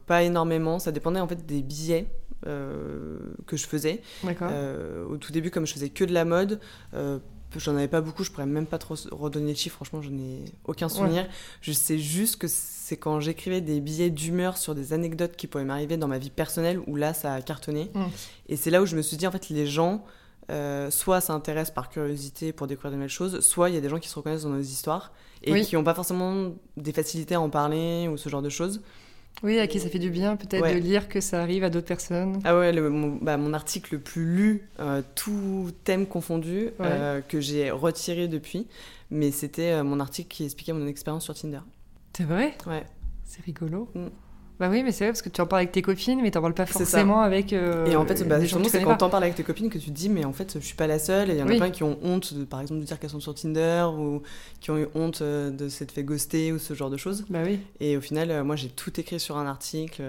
pas 0.06 0.22
énormément. 0.22 0.78
Ça 0.78 0.92
dépendait 0.92 1.20
en 1.20 1.28
fait 1.28 1.44
des 1.46 1.62
billets. 1.62 2.08
Euh, 2.46 3.16
que 3.46 3.56
je 3.56 3.66
faisais. 3.66 4.02
Euh, 4.42 5.06
au 5.06 5.16
tout 5.16 5.32
début, 5.32 5.50
comme 5.50 5.66
je 5.66 5.72
faisais 5.72 5.88
que 5.88 6.04
de 6.04 6.12
la 6.12 6.26
mode, 6.26 6.60
euh, 6.92 7.18
j'en 7.56 7.74
avais 7.74 7.88
pas 7.88 8.02
beaucoup, 8.02 8.22
je 8.22 8.30
pourrais 8.30 8.44
même 8.44 8.66
pas 8.66 8.76
trop 8.76 8.96
redonner 9.12 9.52
le 9.52 9.56
chiffre, 9.56 9.76
franchement, 9.76 10.02
je 10.02 10.10
n'ai 10.10 10.44
aucun 10.66 10.90
souvenir. 10.90 11.26
Je 11.62 11.72
sais 11.72 11.98
juste 11.98 12.36
que 12.36 12.46
c'est 12.48 12.98
quand 12.98 13.20
j'écrivais 13.20 13.62
des 13.62 13.80
billets 13.80 14.10
d'humeur 14.10 14.58
sur 14.58 14.74
des 14.74 14.92
anecdotes 14.92 15.36
qui 15.36 15.46
pouvaient 15.46 15.64
m'arriver 15.64 15.96
dans 15.96 16.08
ma 16.08 16.18
vie 16.18 16.28
personnelle 16.28 16.80
où 16.86 16.96
là, 16.96 17.14
ça 17.14 17.32
a 17.32 17.40
cartonné. 17.40 17.90
Mm. 17.94 18.04
Et 18.48 18.56
c'est 18.56 18.70
là 18.70 18.82
où 18.82 18.86
je 18.86 18.96
me 18.96 19.02
suis 19.02 19.16
dit, 19.16 19.26
en 19.26 19.32
fait, 19.32 19.48
les 19.48 19.66
gens. 19.66 20.04
soit 20.90 21.22
s'intéressent 21.22 21.74
par 21.74 21.88
curiosité 21.88 22.52
pour 22.52 22.66
découvrir 22.66 22.90
de 22.90 22.96
nouvelles 22.96 23.08
choses, 23.08 23.40
soit 23.40 23.70
il 23.70 23.74
y 23.74 23.78
a 23.78 23.80
des 23.80 23.88
gens 23.88 23.98
qui 23.98 24.08
se 24.10 24.16
reconnaissent 24.16 24.42
dans 24.42 24.50
nos 24.50 24.60
histoires 24.60 25.12
et 25.46 25.60
qui 25.62 25.74
n'ont 25.74 25.84
pas 25.84 25.94
forcément 25.94 26.52
des 26.76 26.92
facilités 26.92 27.34
à 27.34 27.40
en 27.40 27.50
parler 27.50 28.08
ou 28.08 28.16
ce 28.16 28.28
genre 28.28 28.42
de 28.42 28.48
choses. 28.48 28.80
Oui, 29.42 29.58
à 29.58 29.66
qui 29.66 29.80
ça 29.80 29.88
fait 29.88 29.98
du 29.98 30.10
bien 30.10 30.36
peut-être 30.36 30.72
de 30.72 30.78
lire 30.78 31.08
que 31.08 31.20
ça 31.20 31.42
arrive 31.42 31.64
à 31.64 31.70
d'autres 31.70 31.86
personnes. 31.86 32.40
Ah 32.44 32.56
ouais, 32.56 32.72
mon, 32.80 33.18
bah, 33.20 33.36
mon, 33.36 33.52
article 33.52 33.94
le 33.94 34.00
plus 34.00 34.24
lu, 34.24 34.68
euh, 34.80 35.02
tout 35.14 35.70
thème 35.84 36.06
confondu, 36.06 36.70
euh, 36.80 37.20
que 37.20 37.40
j'ai 37.40 37.70
retiré 37.70 38.28
depuis, 38.28 38.66
mais 39.10 39.32
c'était 39.32 39.72
euh, 39.72 39.84
mon 39.84 40.00
article 40.00 40.28
qui 40.28 40.44
expliquait 40.44 40.72
mon 40.72 40.86
expérience 40.86 41.24
sur 41.24 41.34
Tinder. 41.34 41.60
C'est 42.16 42.24
vrai? 42.24 42.56
Ouais. 42.66 42.86
C'est 43.24 43.44
rigolo. 43.44 43.90
Mm. 43.94 44.06
Bah 44.60 44.68
oui, 44.70 44.82
mais 44.84 44.92
c'est 44.92 45.04
vrai 45.04 45.12
parce 45.12 45.22
que 45.22 45.28
tu 45.28 45.40
en 45.40 45.46
parles 45.46 45.62
avec 45.62 45.72
tes 45.72 45.82
copines, 45.82 46.20
mais 46.22 46.30
tu 46.30 46.38
n'en 46.38 46.42
parles 46.42 46.54
pas 46.54 46.66
forcément 46.66 47.22
avec. 47.22 47.52
Euh, 47.52 47.86
et 47.86 47.96
en 47.96 48.06
fait, 48.06 48.22
bah, 48.26 48.38
c'est 48.40 48.82
quand 48.82 48.96
tu 48.96 49.04
en 49.04 49.10
parles 49.10 49.24
avec 49.24 49.34
tes 49.34 49.42
copines 49.42 49.68
que 49.68 49.78
tu 49.78 49.86
te 49.86 49.90
dis, 49.90 50.08
mais 50.08 50.24
en 50.24 50.32
fait, 50.32 50.58
je 50.60 50.64
suis 50.64 50.76
pas 50.76 50.86
la 50.86 50.98
seule. 50.98 51.30
Et 51.30 51.34
il 51.34 51.38
y 51.38 51.42
en 51.42 51.48
a 51.48 51.56
plein 51.56 51.70
qui 51.70 51.82
ont 51.82 51.98
honte, 52.02 52.34
de, 52.34 52.44
par 52.44 52.60
exemple, 52.60 52.80
de 52.80 52.86
dire 52.86 53.00
qu'elles 53.00 53.10
sont 53.10 53.20
sur 53.20 53.34
Tinder 53.34 53.86
ou 53.98 54.22
qui 54.60 54.70
ont 54.70 54.78
eu 54.78 54.86
honte 54.94 55.22
euh, 55.22 55.50
de 55.50 55.68
s'être 55.68 55.90
fait 55.90 56.04
ghoster 56.04 56.52
ou 56.52 56.58
ce 56.58 56.74
genre 56.74 56.90
de 56.90 56.96
choses. 56.96 57.24
Bah 57.28 57.40
oui. 57.44 57.58
Et 57.80 57.96
au 57.96 58.00
final, 58.00 58.30
euh, 58.30 58.44
moi, 58.44 58.54
j'ai 58.54 58.68
tout 58.68 58.98
écrit 59.00 59.18
sur 59.18 59.36
un 59.36 59.46
article. 59.46 60.02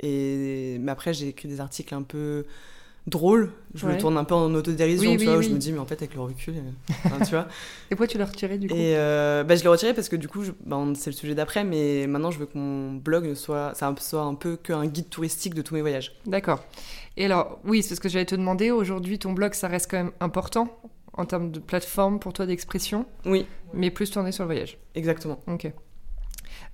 et 0.00 0.78
mais 0.80 0.90
après, 0.90 1.12
j'ai 1.12 1.28
écrit 1.28 1.48
des 1.48 1.60
articles 1.60 1.94
un 1.94 2.02
peu 2.02 2.44
drôle. 3.06 3.50
Je 3.74 3.86
me 3.86 3.98
tourne 3.98 4.16
un 4.16 4.24
peu 4.24 4.34
en 4.34 4.54
autodérision, 4.54 5.16
tu 5.16 5.24
vois, 5.24 5.38
où 5.38 5.42
je 5.42 5.48
me 5.48 5.58
dis, 5.58 5.72
mais 5.72 5.78
en 5.78 5.86
fait, 5.86 5.94
avec 5.94 6.14
le 6.14 6.20
recul, 6.20 6.54
euh, 6.56 7.24
tu 7.24 7.30
vois. 7.30 7.48
Et 7.90 7.96
pourquoi 7.96 8.06
tu 8.06 8.18
l'as 8.18 8.26
retiré, 8.26 8.58
du 8.58 8.68
coup 8.68 8.74
Et 8.74 8.96
euh, 8.96 9.44
bah, 9.44 9.56
je 9.56 9.62
l'ai 9.62 9.68
retiré 9.68 9.94
parce 9.94 10.08
que, 10.08 10.16
du 10.16 10.28
coup, 10.28 10.42
bah, 10.64 10.78
c'est 10.94 11.10
le 11.10 11.16
sujet 11.16 11.34
d'après, 11.34 11.64
mais 11.64 12.06
maintenant, 12.06 12.30
je 12.30 12.38
veux 12.38 12.46
que 12.46 12.56
mon 12.56 12.92
blog 12.92 13.34
soit, 13.34 13.72
ça 13.74 13.92
soit 13.98 14.22
un 14.22 14.34
peu 14.34 14.56
qu'un 14.56 14.86
guide 14.86 15.08
touristique 15.08 15.54
de 15.54 15.62
tous 15.62 15.74
mes 15.74 15.80
voyages. 15.80 16.14
D'accord. 16.26 16.64
Et 17.16 17.24
alors, 17.24 17.60
oui, 17.64 17.82
c'est 17.82 17.94
ce 17.94 18.00
que 18.00 18.08
j'allais 18.08 18.26
te 18.26 18.34
demander. 18.34 18.70
Aujourd'hui, 18.70 19.18
ton 19.18 19.32
blog, 19.32 19.54
ça 19.54 19.68
reste 19.68 19.90
quand 19.90 19.98
même 19.98 20.12
important 20.20 20.68
en 21.14 21.24
termes 21.24 21.50
de 21.50 21.60
plateforme 21.60 22.18
pour 22.18 22.32
toi 22.32 22.46
d'expression. 22.46 23.06
Oui. 23.26 23.46
Mais 23.74 23.90
plus 23.90 24.10
tourné 24.10 24.32
sur 24.32 24.44
le 24.44 24.48
voyage. 24.48 24.78
Exactement. 24.94 25.40
Ok. 25.46 25.70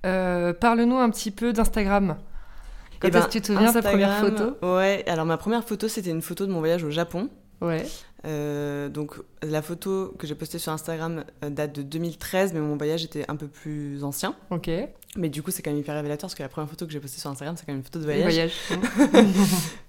Euh, 0.05 0.53
parle-nous 0.53 0.97
un 0.97 1.09
petit 1.09 1.31
peu 1.31 1.53
d'Instagram. 1.53 2.17
Quand 2.99 3.07
eh 3.11 3.15
est-ce 3.15 3.25
que 3.27 3.31
tu 3.31 3.41
te 3.41 3.47
souviens 3.47 3.71
de 3.71 3.79
ta 3.79 3.89
première 3.89 4.19
photo 4.19 4.57
Ouais, 4.61 5.03
alors 5.07 5.25
ma 5.25 5.37
première 5.37 5.63
photo, 5.63 5.87
c'était 5.87 6.09
une 6.09 6.21
photo 6.21 6.45
de 6.45 6.51
mon 6.51 6.59
voyage 6.59 6.83
au 6.83 6.89
Japon. 6.89 7.29
Ouais. 7.61 7.85
Euh, 8.25 8.89
donc 8.89 9.15
la 9.41 9.61
photo 9.61 10.13
que 10.19 10.27
j'ai 10.27 10.35
postée 10.35 10.59
sur 10.59 10.73
Instagram 10.73 11.23
euh, 11.43 11.49
date 11.49 11.73
de 11.73 11.81
2013, 11.81 12.53
mais 12.53 12.59
mon 12.59 12.75
voyage 12.75 13.03
était 13.05 13.25
un 13.29 13.35
peu 13.35 13.47
plus 13.47 14.03
ancien. 14.03 14.35
Ok. 14.51 14.69
Mais 15.15 15.29
du 15.29 15.41
coup, 15.41 15.49
c'est 15.49 15.63
quand 15.63 15.71
même 15.71 15.79
hyper 15.79 15.95
révélateur 15.95 16.27
parce 16.27 16.35
que 16.35 16.43
la 16.43 16.49
première 16.49 16.69
photo 16.69 16.85
que 16.85 16.91
j'ai 16.91 16.99
postée 16.99 17.19
sur 17.19 17.29
Instagram, 17.29 17.55
c'est 17.57 17.65
quand 17.65 17.71
même 17.71 17.79
une 17.79 17.83
photo 17.83 17.99
de 17.99 18.03
voyage. 18.03 18.23
voyage. 18.23 18.53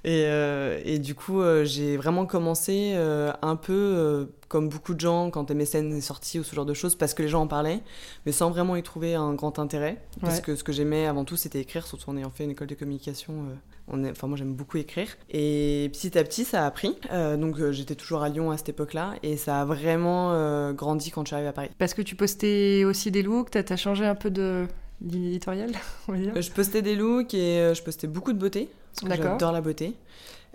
et, 0.04 0.24
euh, 0.26 0.80
et, 0.84 0.98
du 0.98 1.14
coup, 1.14 1.42
j'ai 1.64 1.98
vraiment 1.98 2.24
commencé 2.24 2.94
un 2.94 3.56
peu 3.56 4.28
comme 4.48 4.68
beaucoup 4.68 4.94
de 4.94 5.00
gens 5.00 5.30
quand 5.30 5.50
MSN 5.50 5.92
est 5.92 6.00
sorti 6.00 6.38
ou 6.40 6.42
ce 6.42 6.54
genre 6.54 6.64
de 6.64 6.74
choses 6.74 6.94
parce 6.94 7.12
que 7.12 7.22
les 7.22 7.28
gens 7.28 7.42
en 7.42 7.46
parlaient, 7.46 7.80
mais 8.24 8.32
sans 8.32 8.50
vraiment 8.50 8.76
y 8.76 8.82
trouver 8.82 9.14
un 9.14 9.34
grand 9.34 9.58
intérêt. 9.58 10.02
Parce 10.22 10.40
que 10.40 10.56
ce 10.56 10.64
que 10.64 10.72
j'aimais 10.72 11.06
avant 11.06 11.24
tout, 11.24 11.36
c'était 11.36 11.60
écrire, 11.60 11.86
surtout 11.86 12.08
en 12.08 12.16
ayant 12.16 12.30
fait 12.30 12.44
une 12.44 12.50
école 12.50 12.68
de 12.68 12.74
communication 12.74 13.44
Enfin, 13.92 14.26
moi, 14.26 14.36
j'aime 14.36 14.54
beaucoup 14.54 14.76
écrire. 14.76 15.08
Et 15.30 15.90
petit 15.92 16.16
à 16.16 16.24
petit, 16.24 16.44
ça 16.44 16.66
a 16.66 16.70
pris. 16.70 16.96
Euh, 17.10 17.36
donc, 17.36 17.58
euh, 17.58 17.72
j'étais 17.72 17.94
toujours 17.94 18.22
à 18.22 18.28
Lyon 18.28 18.50
à 18.50 18.56
cette 18.56 18.68
époque-là. 18.70 19.14
Et 19.22 19.36
ça 19.36 19.62
a 19.62 19.64
vraiment 19.64 20.32
euh, 20.32 20.72
grandi 20.72 21.10
quand 21.10 21.22
je 21.22 21.28
suis 21.28 21.34
arrivée 21.34 21.48
à 21.48 21.52
Paris. 21.52 21.70
Parce 21.78 21.94
que 21.94 22.02
tu 22.02 22.14
postais 22.14 22.84
aussi 22.84 23.10
des 23.10 23.22
looks, 23.22 23.50
t'as 23.50 23.62
as 23.68 23.76
changé 23.76 24.06
un 24.06 24.14
peu 24.14 24.30
de 24.30 24.66
l'éditorial, 25.02 25.70
on 26.08 26.12
va 26.12 26.18
dire 26.18 26.40
Je 26.40 26.50
postais 26.50 26.82
des 26.82 26.96
looks 26.96 27.34
et 27.34 27.72
je 27.74 27.82
postais 27.82 28.06
beaucoup 28.06 28.32
de 28.32 28.38
beauté. 28.38 28.68
J'adore 29.06 29.52
la 29.52 29.60
beauté. 29.60 29.94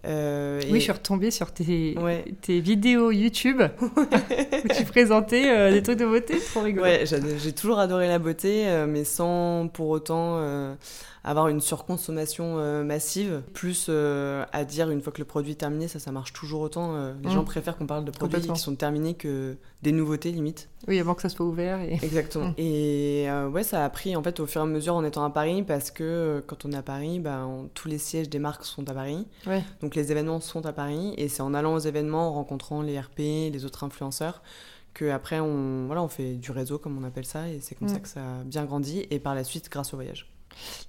Oui, 0.03 0.75
je 0.75 0.79
suis 0.79 0.91
retombée 0.91 1.31
sur 1.31 1.51
tes, 1.51 1.95
tes 2.41 2.59
vidéos 2.59 3.11
YouTube 3.11 3.63
où 3.81 3.89
tu 4.75 4.85
présentais 4.85 5.71
des 5.71 5.81
trucs 5.81 5.97
de 5.97 6.05
beauté, 6.05 6.37
trop 6.39 6.61
rigolo. 6.61 6.83
Ouais, 6.85 7.05
j'ai 7.05 7.53
toujours 7.53 7.79
adoré 7.79 8.07
la 8.07 8.19
beauté, 8.19 8.85
mais 8.87 9.03
sans 9.03 9.67
pour 9.67 9.89
autant 9.89 10.75
avoir 11.25 11.47
une 11.47 11.59
surconsommation 11.59 12.59
euh, 12.59 12.83
massive, 12.83 13.41
plus 13.53 13.87
euh, 13.89 14.45
à 14.53 14.63
dire 14.63 14.91
une 14.91 15.01
fois 15.01 15.11
que 15.11 15.17
le 15.17 15.25
produit 15.25 15.53
est 15.53 15.55
terminé, 15.55 15.87
ça, 15.87 15.99
ça 15.99 16.11
marche 16.11 16.33
toujours 16.33 16.61
autant. 16.61 16.95
Euh, 16.95 17.13
les 17.23 17.31
gens 17.31 17.41
mm. 17.41 17.45
préfèrent 17.45 17.77
qu'on 17.77 17.87
parle 17.87 18.05
de 18.05 18.11
produits 18.11 18.41
qui 18.41 18.59
sont 18.59 18.75
terminés 18.75 19.15
que 19.15 19.57
des 19.81 19.91
nouveautés 19.91 20.31
limite. 20.31 20.69
Oui, 20.87 20.99
avant 20.99 21.15
que 21.15 21.23
ça 21.23 21.29
soit 21.29 21.45
ouvert. 21.45 21.81
Et... 21.81 21.93
Exactement. 22.03 22.49
Mm. 22.49 22.53
Et 22.59 23.27
ouais, 23.51 23.63
ça 23.63 23.83
a 23.83 23.89
pris 23.89 24.15
en 24.15 24.21
fait 24.21 24.39
au 24.39 24.45
fur 24.45 24.61
et 24.61 24.63
à 24.63 24.67
mesure 24.67 24.93
en 24.93 25.03
étant 25.03 25.23
à 25.23 25.31
Paris 25.31 25.63
parce 25.63 25.89
que 25.89 26.43
quand 26.45 26.63
on 26.63 26.71
est 26.71 26.77
à 26.77 26.83
Paris, 26.83 27.19
bah, 27.19 27.47
tous 27.73 27.87
les 27.87 27.97
sièges 27.97 28.29
des 28.29 28.39
marques 28.39 28.63
sont 28.63 28.87
à 28.87 28.93
Paris. 28.93 29.27
Donc 29.81 29.95
les 29.95 30.11
événements 30.11 30.39
sont 30.39 30.65
à 30.67 30.73
Paris 30.73 31.15
et 31.17 31.27
c'est 31.27 31.41
en 31.41 31.55
allant 31.55 31.73
aux 31.73 31.79
événements, 31.79 32.29
en 32.29 32.33
rencontrant 32.33 32.83
les 32.83 32.99
RP, 32.99 33.17
les 33.51 33.65
autres 33.65 33.83
influenceurs 33.83 34.43
que 34.93 35.09
après 35.09 35.41
on 35.41 35.87
voilà 35.87 36.01
on 36.01 36.07
fait 36.07 36.35
du 36.35 36.51
réseau 36.51 36.79
comme 36.79 36.97
on 36.97 37.03
appelle 37.03 37.25
ça 37.25 37.49
et 37.49 37.59
c'est 37.59 37.75
comme 37.75 37.89
ça 37.89 37.97
mm. 37.97 38.01
que 38.01 38.07
ça 38.07 38.21
a 38.21 38.43
bien 38.45 38.63
grandi 38.63 39.05
et 39.11 39.19
par 39.19 39.35
la 39.35 39.43
suite 39.43 39.69
grâce 39.69 39.93
au 39.93 39.97
voyage. 39.97 40.31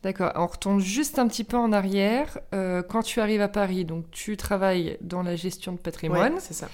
D'accord. 0.03 0.33
On 0.37 0.47
retourne 0.47 0.81
juste 0.81 1.19
un 1.19 1.27
petit 1.29 1.45
peu 1.45 1.57
en 1.57 1.73
arrière. 1.73 2.39
Euh, 2.55 2.83
quand 2.83 3.03
tu 3.03 3.21
arrives 3.21 3.41
à 3.41 3.49
Paris, 3.49 3.85
donc 3.85 4.11
tu 4.11 4.37
travailles 4.37 4.99
dans 5.01 5.23
la 5.23 5.37
gestion 5.37 5.73
de 5.73 5.79
patrimoine. 5.79 6.35
c'est 6.39 6.55
ça. 6.55 6.69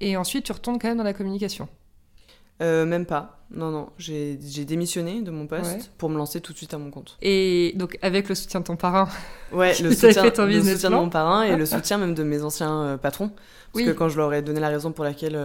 Et 0.00 0.16
ensuite, 0.16 0.44
tu 0.44 0.52
retournes 0.52 0.78
quand 0.78 0.88
même 0.88 0.98
dans 0.98 1.04
la 1.04 1.14
communication. 1.14 1.68
Euh, 2.62 2.86
même 2.86 3.04
pas. 3.04 3.44
Non, 3.50 3.70
non. 3.70 3.90
J'ai 3.98 4.36
démissionné 4.36 5.22
de 5.22 5.30
mon 5.30 5.46
poste 5.46 5.90
pour 5.98 6.08
me 6.08 6.16
lancer 6.16 6.40
tout 6.40 6.52
de 6.52 6.58
suite 6.58 6.74
à 6.74 6.78
mon 6.78 6.90
compte. 6.90 7.18
Et 7.22 7.72
donc, 7.76 7.98
avec 8.02 8.28
le 8.28 8.34
soutien 8.34 8.60
de 8.60 8.64
ton 8.64 8.76
parrain 8.76 9.08
Ouais, 9.52 9.74
le 9.82 9.92
soutien, 9.92 10.24
le 10.24 10.62
soutien 10.62 10.90
de 10.90 10.94
mon 10.94 11.10
parrain 11.10 11.42
et 11.42 11.56
le 11.56 11.66
soutien 11.66 11.98
même 11.98 12.14
de 12.14 12.22
mes 12.22 12.42
anciens 12.42 12.82
euh, 12.82 12.96
patrons. 12.96 13.30
Parce 13.72 13.84
que 13.84 13.92
quand 13.92 14.08
je 14.08 14.16
leur 14.16 14.32
ai 14.32 14.40
donné 14.40 14.58
la 14.58 14.68
raison 14.68 14.90
pour 14.90 15.04
laquelle 15.04 15.38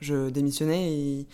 je 0.00 0.30
démissionnais, 0.30 0.92
ils 0.92 1.26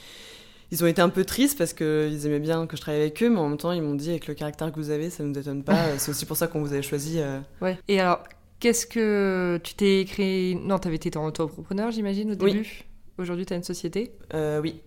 ils 0.70 0.84
ont 0.84 0.86
été 0.86 1.00
un 1.00 1.08
peu 1.08 1.24
tristes 1.24 1.56
parce 1.56 1.72
qu'ils 1.72 2.26
aimaient 2.26 2.40
bien 2.40 2.66
que 2.66 2.76
je 2.76 2.82
travaille 2.82 3.00
avec 3.00 3.22
eux, 3.22 3.30
mais 3.30 3.38
en 3.38 3.48
même 3.48 3.58
temps, 3.58 3.72
ils 3.72 3.82
m'ont 3.82 3.94
dit 3.94 4.10
avec 4.10 4.26
le 4.26 4.34
caractère 4.34 4.70
que 4.70 4.76
vous 4.76 4.90
avez, 4.90 5.10
ça 5.10 5.22
ne 5.24 5.30
nous 5.30 5.38
étonne 5.38 5.62
pas. 5.64 5.76
C'est 5.98 6.10
aussi 6.10 6.26
pour 6.26 6.36
ça 6.36 6.46
qu'on 6.46 6.60
vous 6.60 6.72
avait 6.72 6.82
choisi. 6.82 7.18
Euh. 7.18 7.40
Ouais. 7.60 7.78
Et 7.88 8.00
alors, 8.00 8.22
qu'est-ce 8.60 8.86
que 8.86 9.58
tu 9.64 9.74
t'es 9.74 10.04
créé 10.06 10.54
Non, 10.54 10.78
tu 10.78 10.88
avais 10.88 10.96
été 10.96 11.16
en 11.18 11.26
auto-entrepreneur, 11.26 11.90
j'imagine, 11.90 12.32
au 12.32 12.34
début. 12.34 12.60
Oui. 12.60 12.84
Aujourd'hui, 13.18 13.46
tu 13.46 13.52
as 13.54 13.56
une 13.56 13.64
société? 13.64 14.12
Euh, 14.34 14.60
Oui. 14.60 14.82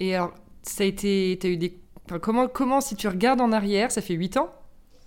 Et 0.00 0.14
alors, 0.14 0.32
ça 0.62 0.84
a 0.84 0.86
été. 0.86 1.38
As 1.42 1.46
eu 1.48 1.56
des... 1.56 1.78
comment, 2.22 2.48
comment, 2.48 2.80
si 2.80 2.96
tu 2.96 3.08
regardes 3.08 3.40
en 3.40 3.52
arrière, 3.52 3.90
ça 3.90 4.00
fait 4.00 4.14
8 4.14 4.38
ans 4.38 4.50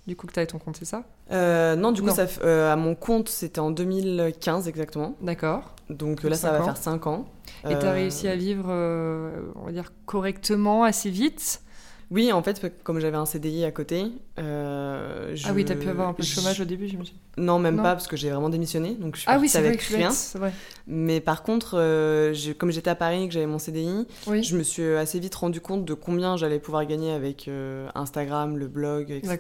du 0.08 0.16
coup 0.16 0.26
que 0.26 0.34
tu 0.34 0.40
as 0.40 0.46
ton 0.46 0.58
compte, 0.58 0.78
c'est 0.78 0.86
ça? 0.86 1.04
Euh, 1.32 1.76
Non, 1.76 1.92
du 1.92 2.02
coup, 2.02 2.10
Ça, 2.10 2.26
à 2.72 2.76
mon 2.76 2.96
compte, 2.96 3.30
c'était 3.30 3.60
en 3.60 3.72
2015 3.72 4.68
exactement. 4.68 5.16
D'accord. 5.22 5.76
Donc 5.90 6.24
là, 6.24 6.36
ça 6.36 6.52
va 6.52 6.64
faire 6.64 6.78
5 6.78 7.08
ans. 7.08 7.26
Et 7.70 7.78
tu 7.78 7.86
as 7.86 7.92
réussi 7.92 8.28
à 8.28 8.36
vivre, 8.36 8.68
euh, 8.70 9.42
on 9.56 9.66
va 9.66 9.72
dire, 9.72 9.92
correctement, 10.06 10.84
assez 10.84 11.10
vite? 11.10 11.62
Oui, 12.10 12.32
en 12.32 12.42
fait, 12.42 12.62
comme 12.84 13.00
j'avais 13.00 13.18
un 13.18 13.26
CDI 13.26 13.66
à 13.66 13.72
côté. 13.72 14.06
Euh, 14.40 15.36
ah 15.44 15.52
oui, 15.54 15.66
tu 15.66 15.74
as 15.74 15.76
pu 15.76 15.90
avoir 15.90 16.08
un 16.08 16.14
peu 16.14 16.24
de 16.24 16.28
chômage 16.28 16.62
au 16.62 16.66
début, 16.66 16.88
j'imagine 16.88 17.16
Non, 17.38 17.60
même 17.60 17.78
pas, 17.78 17.94
parce 17.94 18.08
que 18.08 18.16
j'ai 18.16 18.30
vraiment 18.30 18.50
démissionné. 18.50 18.96
Donc 18.96 19.16
je 19.16 19.22
suis 19.22 19.30
ah 19.30 19.38
oui, 19.40 19.52
avec 19.56 19.82
rien. 19.82 20.10
Vrai. 20.36 20.54
Mais 20.88 21.20
par 21.20 21.44
contre, 21.44 21.78
euh, 21.78 22.34
comme 22.58 22.72
j'étais 22.72 22.90
à 22.90 22.96
Paris 22.96 23.24
et 23.24 23.28
que 23.28 23.34
j'avais 23.34 23.46
mon 23.46 23.60
CDI, 23.60 24.08
je 24.26 24.58
me 24.58 24.64
suis 24.64 24.84
assez 24.84 25.20
vite 25.20 25.36
rendu 25.36 25.60
compte 25.60 25.84
de 25.84 25.94
combien 25.94 26.38
j'allais 26.38 26.60
pouvoir 26.60 26.86
gagner 26.86 27.12
avec 27.12 27.50
Instagram, 27.96 28.58
le 28.58 28.68
blog, 28.68 29.12
etc. 29.12 29.38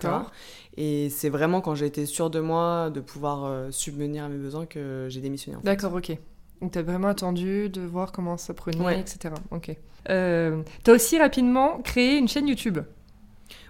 Et 0.76 1.10
c'est 1.10 1.30
vraiment 1.30 1.62
quand 1.62 1.74
j'ai 1.74 1.86
été 1.86 2.06
sûre 2.06 2.30
de 2.30 2.40
moi, 2.40 2.90
de 2.90 3.00
pouvoir 3.00 3.72
subvenir 3.72 4.26
à 4.26 4.30
mes 4.30 4.38
besoins, 4.38 4.66
que 4.66 5.08
j'ai 5.10 5.22
démissionné. 5.22 5.58
D'accord, 5.64 5.94
ok. 5.94 6.18
Donc 6.62 6.72
tu 6.72 6.80
as 6.80 6.84
vraiment 6.84 7.10
attendu 7.10 7.70
de 7.70 7.82
voir 7.82 8.12
comment 8.12 8.38
ça 8.38 8.54
prenait, 8.54 9.00
etc. 9.00 9.34
Ok. 9.52 9.76
Euh, 10.10 10.62
tu 10.84 10.92
as 10.92 10.94
aussi 10.94 11.20
rapidement 11.20 11.80
créé 11.82 12.18
une 12.18 12.28
chaîne 12.28 12.48
YouTube. 12.48 12.80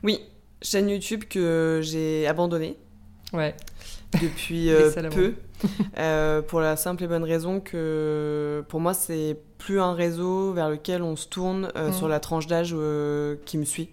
Oui, 0.04 0.22
chaîne 0.62 0.90
YouTube 0.90 1.24
que 1.30 1.82
j'ai 1.84 2.28
abandonnée. 2.28 2.78
Ouais. 3.34 3.56
Depuis 4.22 4.70
euh, 4.72 4.92
peu. 5.10 5.34
euh, 5.98 6.42
pour 6.42 6.62
la 6.62 6.76
simple 6.76 7.04
et 7.04 7.08
bonne 7.08 7.24
raison 7.24 7.60
que 7.60 8.64
pour 8.70 8.80
moi, 8.80 8.94
c'est 8.94 9.38
plus 9.58 9.80
un 9.80 9.94
réseau 9.94 10.54
vers 10.54 10.70
lequel 10.70 11.02
on 11.02 11.16
se 11.16 11.28
tourne 11.28 11.72
euh, 11.76 11.90
mm. 11.90 11.94
sur 11.94 12.08
la 12.08 12.20
tranche 12.20 12.48
d'âge 12.48 12.76
qui 13.46 13.58
me 13.58 13.66
suit. 13.66 13.90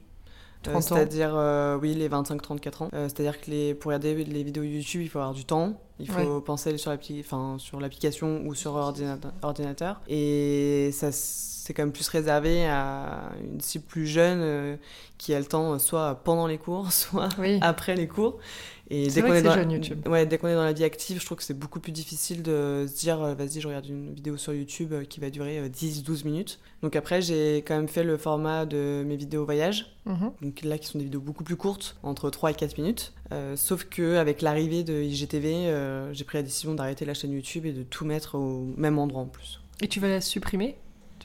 C'est-à-dire, 0.80 1.34
oui, 1.82 1.94
les 1.94 2.08
25-34 2.08 2.84
ans. 2.84 2.88
C'est-à-dire 2.92 3.38
que 3.38 3.50
les, 3.50 3.74
pour 3.74 3.90
regarder 3.90 4.24
les 4.24 4.42
vidéos 4.42 4.62
YouTube, 4.62 5.02
il 5.02 5.10
faut 5.10 5.18
avoir 5.18 5.34
du 5.34 5.44
temps. 5.44 5.78
Il 6.00 6.08
faut 6.08 6.40
penser 6.40 6.74
sur 6.78 6.90
l'application 7.80 8.42
ou 8.46 8.54
sur 8.54 8.74
ordinateur. 9.42 10.00
Et 10.08 10.88
ça, 10.92 11.10
c'est 11.64 11.72
quand 11.72 11.82
même 11.82 11.92
plus 11.92 12.08
réservé 12.08 12.66
à 12.66 13.30
une 13.42 13.60
cible 13.60 13.84
plus 13.84 14.06
jeune 14.06 14.78
qui 15.16 15.32
a 15.32 15.38
le 15.38 15.46
temps 15.46 15.78
soit 15.78 16.20
pendant 16.22 16.46
les 16.46 16.58
cours, 16.58 16.92
soit 16.92 17.30
après 17.62 17.94
les 17.94 18.06
cours. 18.06 18.38
Et 18.90 19.08
dès 19.08 19.22
qu'on 19.22 19.32
est, 19.32 19.42
dans... 19.42 19.70
YouTube. 19.70 20.06
Ouais, 20.06 20.26
dès 20.26 20.36
qu'on 20.36 20.48
est 20.48 20.54
dans 20.54 20.64
la 20.64 20.74
vie 20.74 20.84
active, 20.84 21.18
je 21.18 21.24
trouve 21.24 21.38
que 21.38 21.44
c'est 21.44 21.58
beaucoup 21.58 21.80
plus 21.80 21.92
difficile 21.92 22.42
de 22.42 22.86
se 22.86 22.94
dire 22.96 23.22
euh, 23.22 23.34
vas-y, 23.34 23.60
je 23.60 23.66
regarde 23.66 23.86
une 23.86 24.12
vidéo 24.12 24.36
sur 24.36 24.52
YouTube 24.52 24.92
euh, 24.92 25.04
qui 25.04 25.20
va 25.20 25.30
durer 25.30 25.68
10-12 25.68 26.10
euh, 26.20 26.24
minutes. 26.26 26.58
Donc 26.82 26.94
après, 26.94 27.22
j'ai 27.22 27.58
quand 27.58 27.76
même 27.76 27.88
fait 27.88 28.04
le 28.04 28.18
format 28.18 28.66
de 28.66 29.02
mes 29.06 29.16
vidéos 29.16 29.44
voyage. 29.46 29.96
Mhm. 30.04 30.32
Donc 30.42 30.62
là, 30.62 30.76
qui 30.76 30.86
sont 30.86 30.98
des 30.98 31.04
vidéos 31.04 31.20
beaucoup 31.20 31.44
plus 31.44 31.56
courtes, 31.56 31.96
entre 32.02 32.28
3 32.28 32.50
et 32.50 32.54
4 32.54 32.76
minutes. 32.76 33.14
sauf 33.56 33.84
que 33.84 34.16
avec 34.16 34.42
l'arrivée 34.42 34.84
de 34.84 35.02
IGTV, 35.02 36.10
j'ai 36.12 36.24
pris 36.24 36.36
la 36.36 36.42
décision 36.42 36.74
d'arrêter 36.74 37.06
la 37.06 37.14
chaîne 37.14 37.32
YouTube 37.32 37.64
et 37.64 37.72
de 37.72 37.82
tout 37.82 38.04
mettre 38.04 38.34
au 38.34 38.66
même 38.76 38.98
endroit 38.98 39.22
en 39.22 39.26
plus. 39.26 39.60
Et 39.80 39.88
tu 39.88 39.98
vas 39.98 40.08
la 40.08 40.20
supprimer? 40.20 40.76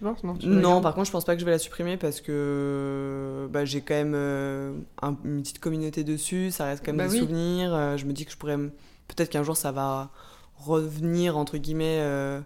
Non, 0.01 0.81
par 0.81 0.93
contre, 0.93 1.07
je 1.07 1.11
pense 1.11 1.25
pas 1.25 1.35
que 1.35 1.39
je 1.39 1.45
vais 1.45 1.51
la 1.51 1.59
supprimer 1.59 1.97
parce 1.97 2.21
que 2.21 3.47
bah, 3.51 3.65
j'ai 3.65 3.81
quand 3.81 3.95
même 3.95 4.13
euh, 4.15 4.73
une 5.01 5.41
petite 5.41 5.59
communauté 5.59 6.03
dessus, 6.03 6.51
ça 6.51 6.65
reste 6.65 6.85
quand 6.85 6.93
même 6.93 7.07
bah 7.07 7.11
des 7.11 7.19
souvenirs. 7.19 7.73
Euh, 7.73 7.97
je 7.97 8.05
me 8.05 8.13
dis 8.13 8.25
que 8.25 8.31
je 8.31 8.37
pourrais. 8.37 8.57
Peut-être 8.57 9.29
qu'un 9.29 9.43
jour 9.43 9.57
ça 9.57 9.71
va 9.71 10.11
revenir, 10.55 11.37
entre 11.37 11.57
guillemets, 11.57 11.97
euh, 11.99 12.39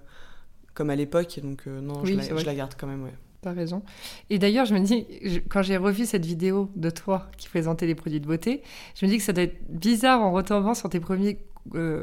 comme 0.74 0.90
à 0.90 0.96
l'époque. 0.96 1.40
Donc, 1.44 1.66
non, 1.66 2.04
je, 2.06 2.46
la, 2.46 2.56
garde 2.56 2.74
quand 2.78 2.88
même, 2.88 3.04
ouais. 3.04 3.14
T'as 3.42 3.52
raison. 3.52 3.84
Et 4.30 4.40
d'ailleurs, 4.40 4.66
je 4.66 4.74
me 4.74 4.80
dis, 4.80 5.06
quand 5.50 5.62
j'ai 5.62 5.76
revu 5.78 6.06
cette 6.06 6.26
vidéo 6.26 6.70
de 6.76 6.90
toi 6.90 7.30
qui 7.38 7.50
présentait 7.50 7.86
les 7.86 7.96
produits 7.96 8.22
de 8.22 8.28
beauté, 8.28 8.64
je 8.96 9.06
me 9.06 9.12
dis 9.12 9.18
que 9.18 9.24
ça 9.24 9.34
doit 9.34 9.44
être 9.44 9.60
bizarre 9.70 10.22
en 10.22 10.32
retombant 10.32 10.74
sur 10.74 10.90
tes 10.90 11.00
premiers 11.00 11.40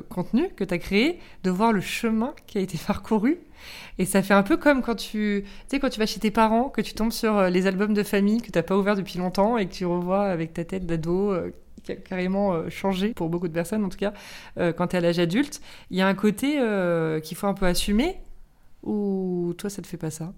contenus 0.09 0.51
que 0.57 0.65
tu 0.65 0.75
as 0.75 0.79
créés, 0.79 1.19
de 1.43 1.51
voir 1.51 1.73
le 1.73 1.81
chemin 1.81 2.35
qui 2.47 2.59
a 2.59 2.61
été 2.61 2.79
parcouru 2.87 3.41
et 3.99 4.05
ça 4.05 4.23
fait 4.23 4.35
un 4.35 4.43
peu 4.43 4.57
comme 4.57 4.83
quand 4.83 4.95
tu, 4.95 5.45
sais, 5.69 5.79
quand 5.79 5.91
tu 5.91 5.99
vas 5.99 6.07
chez 6.07 6.21
tes 6.21 6.31
parents, 6.31 6.69
que 6.69 6.81
tu 6.81 6.95
tombes 6.95 7.13
sur 7.13 7.37
euh, 7.37 7.51
les 7.51 7.67
albums 7.67 7.95
de 7.95 8.03
famille 8.03 8.41
que 8.41 8.51
tu 8.51 8.59
n'as 8.59 8.63
pas 8.63 8.77
ouvert 8.77 8.97
depuis 8.97 9.19
longtemps 9.19 9.59
et 9.59 9.67
que 9.67 9.73
tu 9.73 9.87
revois 9.87 10.25
avec 10.25 10.55
ta 10.55 10.65
tête 10.65 10.87
d'ado 10.87 11.33
euh, 11.33 11.51
qui 11.83 11.93
a 11.93 11.97
carrément 11.97 12.53
euh, 12.53 12.69
changé, 12.69 13.15
pour 13.15 13.29
beaucoup 13.29 13.49
de 13.49 13.53
personnes 13.53 13.85
en 13.85 13.89
tout 13.89 13.99
cas, 13.99 14.13
quand 14.57 14.89
tu 14.89 14.97
es 14.97 14.99
à 14.99 15.01
l'âge 15.01 15.19
adulte. 15.19 15.61
Il 15.91 15.97
y 15.97 16.03
a 16.03 16.07
un 16.07 16.15
côté 16.15 16.61
qu'il 17.23 17.37
faut 17.37 17.47
un 17.47 17.55
peu 17.55 17.67
assumer 17.67 18.17
ou 18.83 19.55
toi, 19.59 19.71
ça 19.71 19.83
te 19.83 19.87
fait 19.87 19.97
pas 19.97 20.11
ça? 20.11 20.33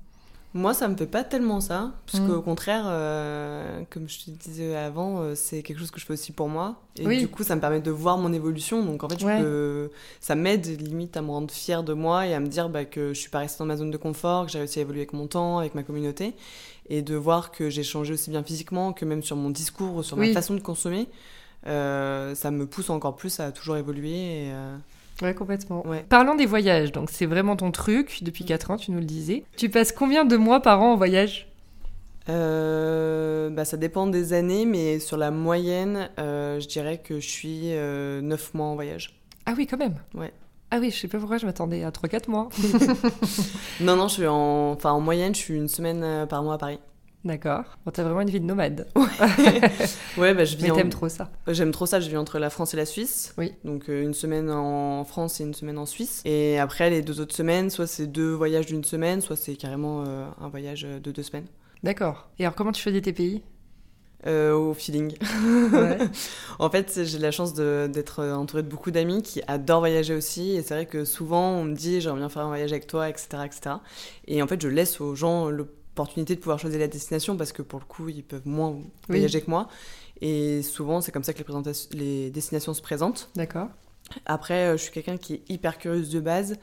Moi, 0.54 0.74
ça 0.74 0.86
me 0.86 0.96
fait 0.96 1.06
pas 1.06 1.24
tellement 1.24 1.62
ça, 1.62 1.94
parce 2.06 2.22
mm. 2.22 2.28
qu'au 2.28 2.42
contraire, 2.42 2.84
euh, 2.86 3.82
comme 3.88 4.08
je 4.08 4.18
te 4.18 4.30
disais 4.30 4.76
avant, 4.76 5.20
euh, 5.20 5.34
c'est 5.34 5.62
quelque 5.62 5.78
chose 5.78 5.90
que 5.90 5.98
je 5.98 6.04
fais 6.04 6.12
aussi 6.12 6.32
pour 6.32 6.48
moi. 6.48 6.76
Et 6.96 7.16
du 7.16 7.28
coup, 7.28 7.42
ça 7.42 7.56
me 7.56 7.60
permet 7.60 7.80
de 7.80 7.90
voir 7.90 8.18
mon 8.18 8.32
évolution. 8.32 8.84
Donc 8.84 9.02
en 9.02 9.08
fait, 9.08 9.24
ça 10.20 10.34
m'aide 10.34 10.66
limite 10.80 11.16
à 11.16 11.22
me 11.22 11.30
rendre 11.30 11.50
fière 11.50 11.82
de 11.82 11.94
moi 11.94 12.26
et 12.26 12.34
à 12.34 12.40
me 12.40 12.48
dire 12.48 12.68
bah, 12.68 12.84
que 12.84 13.14
je 13.14 13.18
suis 13.18 13.30
pas 13.30 13.38
restée 13.38 13.58
dans 13.60 13.66
ma 13.66 13.76
zone 13.76 13.90
de 13.90 13.96
confort, 13.96 14.46
que 14.46 14.52
j'ai 14.52 14.58
réussi 14.58 14.78
à 14.78 14.82
évoluer 14.82 15.00
avec 15.00 15.14
mon 15.14 15.26
temps, 15.26 15.58
avec 15.58 15.74
ma 15.74 15.82
communauté. 15.82 16.34
Et 16.90 17.00
de 17.00 17.14
voir 17.14 17.52
que 17.52 17.70
j'ai 17.70 17.84
changé 17.84 18.12
aussi 18.12 18.28
bien 18.28 18.42
physiquement 18.42 18.92
que 18.92 19.04
même 19.04 19.22
sur 19.22 19.36
mon 19.36 19.50
discours, 19.50 20.04
sur 20.04 20.16
ma 20.16 20.32
façon 20.32 20.54
de 20.54 20.60
consommer. 20.60 21.08
Euh, 21.66 22.34
ça 22.34 22.50
me 22.50 22.66
pousse 22.66 22.90
encore 22.90 23.16
plus 23.16 23.40
à 23.40 23.52
toujours 23.52 23.76
évoluer. 23.76 24.48
Et, 24.48 24.52
Ouais, 25.22 25.34
complètement. 25.34 25.84
Parlons 26.08 26.34
des 26.34 26.46
voyages, 26.46 26.92
donc 26.92 27.08
c'est 27.10 27.26
vraiment 27.26 27.56
ton 27.56 27.70
truc 27.70 28.22
depuis 28.22 28.44
4 28.44 28.72
ans, 28.72 28.76
tu 28.76 28.90
nous 28.90 28.98
le 28.98 29.04
disais. 29.04 29.44
Tu 29.56 29.68
passes 29.68 29.92
combien 29.92 30.24
de 30.24 30.36
mois 30.36 30.60
par 30.60 30.82
an 30.82 30.92
en 30.92 30.96
voyage? 30.96 31.48
Euh, 32.28 33.50
bah, 33.50 33.64
ça 33.64 33.76
dépend 33.76 34.06
des 34.06 34.32
années, 34.32 34.66
mais 34.66 34.98
sur 34.98 35.16
la 35.16 35.30
moyenne, 35.30 36.10
euh, 36.18 36.60
je 36.60 36.68
dirais 36.68 36.98
que 36.98 37.20
je 37.20 37.28
suis 37.28 37.68
9 37.68 37.72
euh, 37.74 38.38
mois 38.54 38.66
en 38.66 38.74
voyage. 38.74 39.20
Ah 39.46 39.54
oui, 39.56 39.66
quand 39.66 39.78
même 39.78 39.96
Ouais. 40.14 40.32
Ah 40.70 40.78
oui, 40.80 40.90
je 40.90 40.96
sais 40.96 41.08
pas 41.08 41.18
pourquoi 41.18 41.38
je 41.38 41.46
m'attendais 41.46 41.84
à 41.84 41.90
3-4 41.90 42.30
mois. 42.30 42.48
non, 43.80 43.96
non, 43.96 44.08
je 44.08 44.14
suis 44.14 44.26
en... 44.26 44.72
Enfin, 44.72 44.92
en 44.92 45.00
moyenne, 45.00 45.34
je 45.34 45.40
suis 45.40 45.54
une 45.54 45.68
semaine 45.68 46.26
par 46.28 46.42
mois 46.42 46.54
à 46.54 46.58
Paris. 46.58 46.78
D'accord. 47.24 47.64
Bon, 47.84 47.92
t'as 47.92 48.02
vraiment 48.02 48.20
une 48.20 48.30
vie 48.30 48.40
de 48.40 48.46
nomade. 48.46 48.88
ouais, 50.16 50.34
bah, 50.34 50.44
je 50.44 50.56
vis. 50.56 50.64
Mais 50.64 50.70
t'aimes 50.72 50.90
trop 50.90 51.08
ça. 51.08 51.30
J'aime 51.46 51.70
trop 51.70 51.86
ça. 51.86 52.00
Je 52.00 52.08
vis 52.08 52.16
entre 52.16 52.38
la 52.38 52.50
France 52.50 52.74
et 52.74 52.76
la 52.76 52.86
Suisse. 52.86 53.32
Oui. 53.38 53.52
Donc 53.64 53.88
euh, 53.88 54.02
une 54.02 54.14
semaine 54.14 54.50
en 54.50 55.04
France 55.04 55.40
et 55.40 55.44
une 55.44 55.54
semaine 55.54 55.78
en 55.78 55.86
Suisse. 55.86 56.22
Et 56.24 56.58
après 56.58 56.90
les 56.90 57.02
deux 57.02 57.20
autres 57.20 57.34
semaines, 57.34 57.70
soit 57.70 57.86
c'est 57.86 58.08
deux 58.08 58.32
voyages 58.32 58.66
d'une 58.66 58.84
semaine, 58.84 59.20
soit 59.20 59.36
c'est 59.36 59.54
carrément 59.54 60.04
euh, 60.06 60.26
un 60.40 60.48
voyage 60.48 60.82
de 60.82 61.12
deux 61.12 61.22
semaines. 61.22 61.46
D'accord. 61.84 62.28
Et 62.38 62.44
alors 62.44 62.56
comment 62.56 62.72
tu 62.72 62.82
choisis 62.82 63.02
tes 63.02 63.12
pays? 63.12 63.42
Euh, 64.24 64.54
au 64.54 64.72
feeling. 64.72 65.16
en 66.60 66.70
fait, 66.70 67.00
j'ai 67.02 67.18
la 67.18 67.32
chance 67.32 67.54
d'être 67.54 68.24
entourée 68.24 68.62
de 68.62 68.68
beaucoup 68.68 68.92
d'amis 68.92 69.20
qui 69.20 69.42
adorent 69.48 69.80
voyager 69.80 70.14
aussi. 70.14 70.52
Et 70.52 70.62
c'est 70.62 70.74
vrai 70.74 70.86
que 70.86 71.04
souvent, 71.04 71.54
on 71.54 71.64
me 71.64 71.74
dit, 71.74 72.00
j'aimerais 72.00 72.20
bien 72.20 72.28
faire 72.28 72.42
un 72.42 72.48
voyage 72.48 72.70
avec 72.70 72.86
toi, 72.86 73.08
etc., 73.08 73.26
etc. 73.44 73.76
Et 74.28 74.40
en 74.40 74.46
fait, 74.46 74.62
je 74.62 74.68
laisse 74.68 75.00
aux 75.00 75.16
gens 75.16 75.50
le 75.50 75.66
opportunité 75.92 76.34
de 76.34 76.40
pouvoir 76.40 76.58
choisir 76.58 76.80
la 76.80 76.88
destination 76.88 77.36
parce 77.36 77.52
que 77.52 77.62
pour 77.62 77.78
le 77.78 77.84
coup, 77.84 78.08
ils 78.08 78.24
peuvent 78.24 78.46
moins 78.46 78.76
voyager 79.08 79.40
que 79.42 79.50
moi. 79.50 79.68
Et 80.20 80.62
souvent, 80.62 81.00
c'est 81.00 81.12
comme 81.12 81.24
ça 81.24 81.32
que 81.32 81.38
les, 81.38 81.44
présentations, 81.44 81.88
les 81.92 82.30
destinations 82.30 82.74
se 82.74 82.82
présentent. 82.82 83.30
D'accord. 83.34 83.68
Après, 84.26 84.68
euh, 84.68 84.76
je 84.76 84.82
suis 84.84 84.92
quelqu'un 84.92 85.16
qui 85.16 85.34
est 85.34 85.42
hyper 85.48 85.78
curieuse 85.78 86.10
de 86.10 86.20
base. 86.20 86.56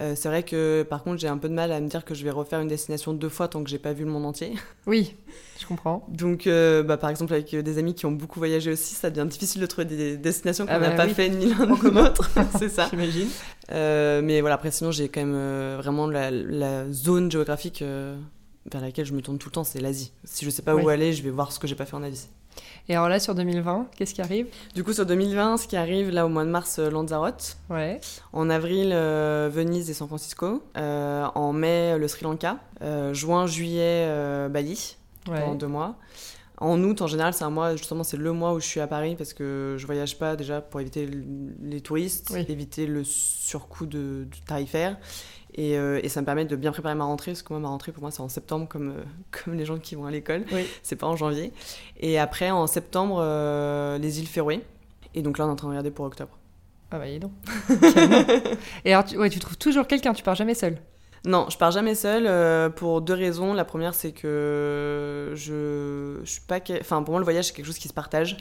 Euh, 0.00 0.14
c'est 0.16 0.28
vrai 0.28 0.42
que 0.42 0.82
par 0.88 1.02
contre, 1.02 1.18
j'ai 1.20 1.28
un 1.28 1.36
peu 1.36 1.48
de 1.48 1.54
mal 1.54 1.72
à 1.72 1.80
me 1.80 1.88
dire 1.88 2.06
que 2.06 2.14
je 2.14 2.24
vais 2.24 2.30
refaire 2.30 2.60
une 2.60 2.68
destination 2.68 3.12
deux 3.12 3.28
fois 3.28 3.48
tant 3.48 3.62
que 3.62 3.68
j'ai 3.68 3.78
pas 3.78 3.92
vu 3.92 4.04
le 4.04 4.10
monde 4.10 4.24
entier. 4.24 4.54
Oui, 4.86 5.14
je 5.58 5.66
comprends. 5.66 6.06
Donc, 6.08 6.46
euh, 6.46 6.82
bah, 6.82 6.96
par 6.96 7.10
exemple, 7.10 7.34
avec 7.34 7.54
des 7.54 7.78
amis 7.78 7.94
qui 7.94 8.06
ont 8.06 8.12
beaucoup 8.12 8.38
voyagé 8.38 8.72
aussi, 8.72 8.94
ça 8.94 9.10
devient 9.10 9.28
difficile 9.28 9.60
de 9.60 9.66
trouver 9.66 9.84
des 9.84 10.16
destinations 10.16 10.66
qu'on 10.66 10.72
ah 10.72 10.78
n'a 10.78 10.90
bah 10.90 11.06
pas 11.06 11.08
fait 11.08 11.28
ni 11.28 11.46
l'un 11.46 11.66
ni 11.84 11.90
l'autre. 11.90 12.30
c'est 12.58 12.70
ça. 12.70 12.88
J'imagine. 12.90 13.28
mais 13.70 14.40
voilà, 14.40 14.54
après, 14.54 14.70
sinon, 14.70 14.90
j'ai 14.90 15.08
quand 15.08 15.24
même 15.24 15.76
vraiment 15.76 16.06
la, 16.06 16.30
la, 16.30 16.90
zone 16.90 17.30
géographique 17.30 17.84
vers 18.70 18.80
laquelle 18.80 19.06
je 19.06 19.12
me 19.12 19.22
tourne 19.22 19.38
tout 19.38 19.48
le 19.48 19.52
temps, 19.52 19.64
c'est 19.64 19.80
l'Asie. 19.80 20.12
Si 20.24 20.44
je 20.44 20.50
sais 20.50 20.62
pas 20.62 20.74
où 20.74 20.88
aller, 20.88 21.12
je 21.12 21.22
vais 21.22 21.30
voir 21.30 21.52
ce 21.52 21.58
que 21.58 21.66
j'ai 21.66 21.74
pas 21.74 21.86
fait 21.86 21.96
en 21.96 22.02
Asie. 22.02 22.28
Et 22.88 22.94
alors 22.94 23.08
là, 23.08 23.20
sur 23.20 23.34
2020, 23.34 23.86
qu'est-ce 23.96 24.14
qui 24.14 24.22
arrive? 24.22 24.48
Du 24.74 24.82
coup, 24.82 24.92
sur 24.92 25.06
2020, 25.06 25.58
ce 25.58 25.68
qui 25.68 25.76
arrive 25.76 26.10
là 26.10 26.26
au 26.26 26.28
mois 26.28 26.44
de 26.44 26.50
mars, 26.50 26.78
euh, 26.78 26.90
Lanzarote. 26.90 27.56
Ouais. 27.68 28.00
En 28.32 28.50
avril, 28.50 28.90
euh, 28.92 29.48
Venise 29.52 29.88
et 29.90 29.94
San 29.94 30.08
Francisco. 30.08 30.62
Euh, 30.76 31.26
en 31.34 31.52
mai, 31.52 31.96
le 31.98 32.08
Sri 32.08 32.24
Lanka. 32.24 32.58
juin, 33.12 33.46
juillet, 33.46 34.48
Bali. 34.50 34.96
Ouais. 35.28 35.40
Pendant 35.40 35.54
deux 35.54 35.68
mois. 35.68 35.96
En 36.58 36.82
août, 36.82 37.00
en 37.00 37.06
général, 37.06 37.32
c'est 37.32 37.44
un 37.44 37.50
mois, 37.50 37.74
justement, 37.76 38.04
c'est 38.04 38.18
le 38.18 38.32
mois 38.32 38.52
où 38.52 38.60
je 38.60 38.66
suis 38.66 38.80
à 38.80 38.86
Paris 38.86 39.14
parce 39.16 39.32
que 39.32 39.76
je 39.78 39.86
voyage 39.86 40.18
pas 40.18 40.36
déjà 40.36 40.60
pour 40.60 40.80
éviter 40.80 41.08
les 41.62 41.80
touristes, 41.80 42.34
éviter 42.48 42.86
le 42.86 43.02
surcoût 43.02 43.86
de, 43.86 44.26
de 44.30 44.46
tarifaire 44.46 44.98
euh, 45.58 46.00
et, 46.02 46.08
ça 46.08 46.20
me 46.20 46.26
permet 46.26 46.44
de 46.44 46.56
bien 46.56 46.72
préparer 46.72 46.94
ma 46.94 47.04
rentrée, 47.04 47.32
parce 47.32 47.42
que 47.42 47.52
moi, 47.52 47.60
ma 47.60 47.68
rentrée, 47.68 47.92
pour 47.92 48.02
moi, 48.02 48.10
c'est 48.10 48.20
en 48.20 48.28
septembre, 48.28 48.66
comme, 48.68 48.90
euh, 48.90 49.04
comme 49.44 49.54
les 49.54 49.64
gens 49.64 49.78
qui 49.78 49.94
vont 49.94 50.06
à 50.06 50.10
l'école. 50.10 50.44
Oui. 50.52 50.66
C'est 50.82 50.96
pas 50.96 51.06
en 51.06 51.16
janvier. 51.16 51.52
Et 51.98 52.18
après, 52.18 52.50
en 52.50 52.66
septembre, 52.66 53.18
euh, 53.20 53.98
les 53.98 54.20
îles 54.20 54.28
Féroé. 54.28 54.64
Et 55.14 55.22
donc 55.22 55.38
là, 55.38 55.46
on 55.46 55.48
est 55.48 55.52
en 55.52 55.56
train 55.56 55.68
de 55.68 55.72
regarder 55.72 55.90
pour 55.90 56.04
octobre. 56.04 56.36
Ah 56.90 56.98
bah, 56.98 57.06
dis 57.06 57.20
donc. 57.20 57.32
et 58.84 58.92
alors, 58.92 59.04
tu, 59.04 59.16
ouais, 59.16 59.30
tu 59.30 59.38
trouves 59.38 59.58
toujours 59.58 59.86
quelqu'un, 59.86 60.12
tu 60.12 60.22
pars 60.22 60.34
jamais 60.34 60.54
seul 60.54 60.76
non, 61.26 61.46
je 61.50 61.58
pars 61.58 61.70
jamais 61.70 61.94
seule 61.94 62.26
euh, 62.26 62.70
pour 62.70 63.02
deux 63.02 63.14
raisons. 63.14 63.52
La 63.52 63.66
première, 63.66 63.94
c'est 63.94 64.12
que 64.12 65.32
je, 65.34 66.16
je 66.24 66.30
suis 66.30 66.40
pas. 66.40 66.60
Enfin, 66.80 67.02
pour 67.02 67.12
moi, 67.12 67.20
le 67.20 67.24
voyage, 67.24 67.46
c'est 67.46 67.52
quelque 67.52 67.66
chose 67.66 67.78
qui 67.78 67.88
se 67.88 67.92
partage. 67.92 68.38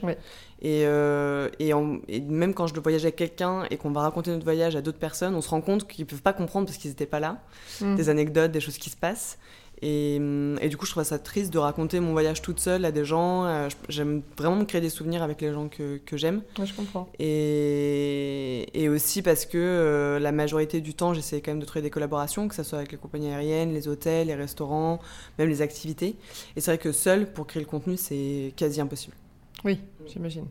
Et, 0.62 0.84
euh, 0.86 1.50
et, 1.60 1.74
même 2.22 2.54
quand 2.54 2.68
je 2.68 2.74
le 2.74 2.82
voyage 2.82 3.04
avec 3.04 3.18
quelqu'un 3.18 3.64
et 3.70 3.78
qu'on 3.78 3.92
va 3.92 4.02
raconter 4.02 4.32
notre 4.32 4.46
voyage 4.46 4.76
à 4.76 4.82
d'autres 4.82 5.00
personnes, 5.00 5.36
on 5.36 5.42
se 5.42 5.50
rend 5.50 5.62
compte 5.62 5.88
qu'ils 5.88 6.06
peuvent 6.06 6.22
pas 6.22 6.34
comprendre 6.34 6.68
parce 6.68 6.78
qu'ils 6.78 6.92
n'étaient 6.92 7.06
pas 7.06 7.20
là. 7.20 7.38
Mm. 7.82 7.96
Des 7.96 8.10
anecdotes, 8.10 8.52
des 8.52 8.62
choses 8.62 8.78
qui 8.78 8.90
se 8.90 8.98
passent. 8.98 9.38
Et, 9.82 10.16
et, 10.16 10.70
du 10.70 10.78
coup, 10.78 10.86
je 10.86 10.92
trouve 10.92 11.04
ça 11.04 11.20
triste 11.20 11.54
de 11.54 11.58
raconter 11.58 12.00
mon 12.00 12.12
voyage 12.12 12.42
toute 12.42 12.60
seule 12.60 12.84
à 12.86 12.92
des 12.92 13.06
gens. 13.06 13.46
Euh, 13.46 13.70
j'aime 13.88 14.22
vraiment 14.38 14.58
me 14.58 14.66
créer 14.66 14.82
des 14.82 14.90
souvenirs 14.90 15.24
avec 15.24 15.42
les 15.42 15.54
gens 15.54 15.70
que, 15.70 15.98
que 16.06 16.18
j'aime. 16.18 16.42
Ouais, 16.58 16.66
je 16.66 16.74
comprends. 16.74 17.10
Et, 17.20 18.68
et, 18.74 18.90
aussi 18.90 19.22
parce 19.22 19.46
que 19.46 19.58
euh, 19.58 20.20
la 20.20 20.32
majorité 20.32 20.82
du 20.82 20.94
temps, 20.94 21.14
j'essaie 21.14 21.42
quand 21.42 21.52
même 21.52 21.60
de 21.60 21.66
trouver 21.66 21.82
des 21.82 21.90
collaborations, 21.90 22.48
que 22.48 22.56
ce 22.56 22.64
soit 22.64 22.80
avec 22.80 22.92
les 22.92 22.98
compagnies 22.98 23.30
aériennes, 23.30 23.74
les 23.74 23.88
hôtels, 23.88 24.28
les 24.28 24.36
restaurants, 24.36 25.00
même 25.38 25.50
les 25.50 25.62
activités. 25.62 26.16
Et 26.56 26.62
c'est 26.62 26.72
vrai 26.72 26.78
que 26.78 26.92
seul, 26.92 27.32
pour 27.32 27.48
créer 27.48 27.62
le 27.62 27.70
contenu, 27.70 27.96
c'est 27.96 28.54
quasi 28.58 28.82
impossible. 28.82 29.16
Oui, 29.66 29.80
j'imagine. 30.08 30.46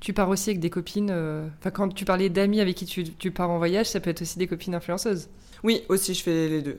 Tu 0.00 0.12
pars 0.12 0.28
aussi 0.28 0.50
avec 0.50 0.60
des 0.60 0.70
copines. 0.70 1.10
Euh, 1.10 1.46
enfin, 1.58 1.70
quand 1.70 1.88
tu 1.88 2.04
parlais 2.04 2.28
d'amis 2.28 2.60
avec 2.60 2.76
qui 2.76 2.86
tu, 2.86 3.04
tu 3.04 3.30
pars 3.30 3.50
en 3.50 3.58
voyage, 3.58 3.86
ça 3.86 4.00
peut 4.00 4.10
être 4.10 4.22
aussi 4.22 4.38
des 4.38 4.46
copines 4.46 4.74
influenceuses. 4.74 5.28
Oui, 5.62 5.82
aussi, 5.88 6.14
je 6.14 6.22
fais 6.22 6.48
les 6.48 6.62
deux. 6.62 6.78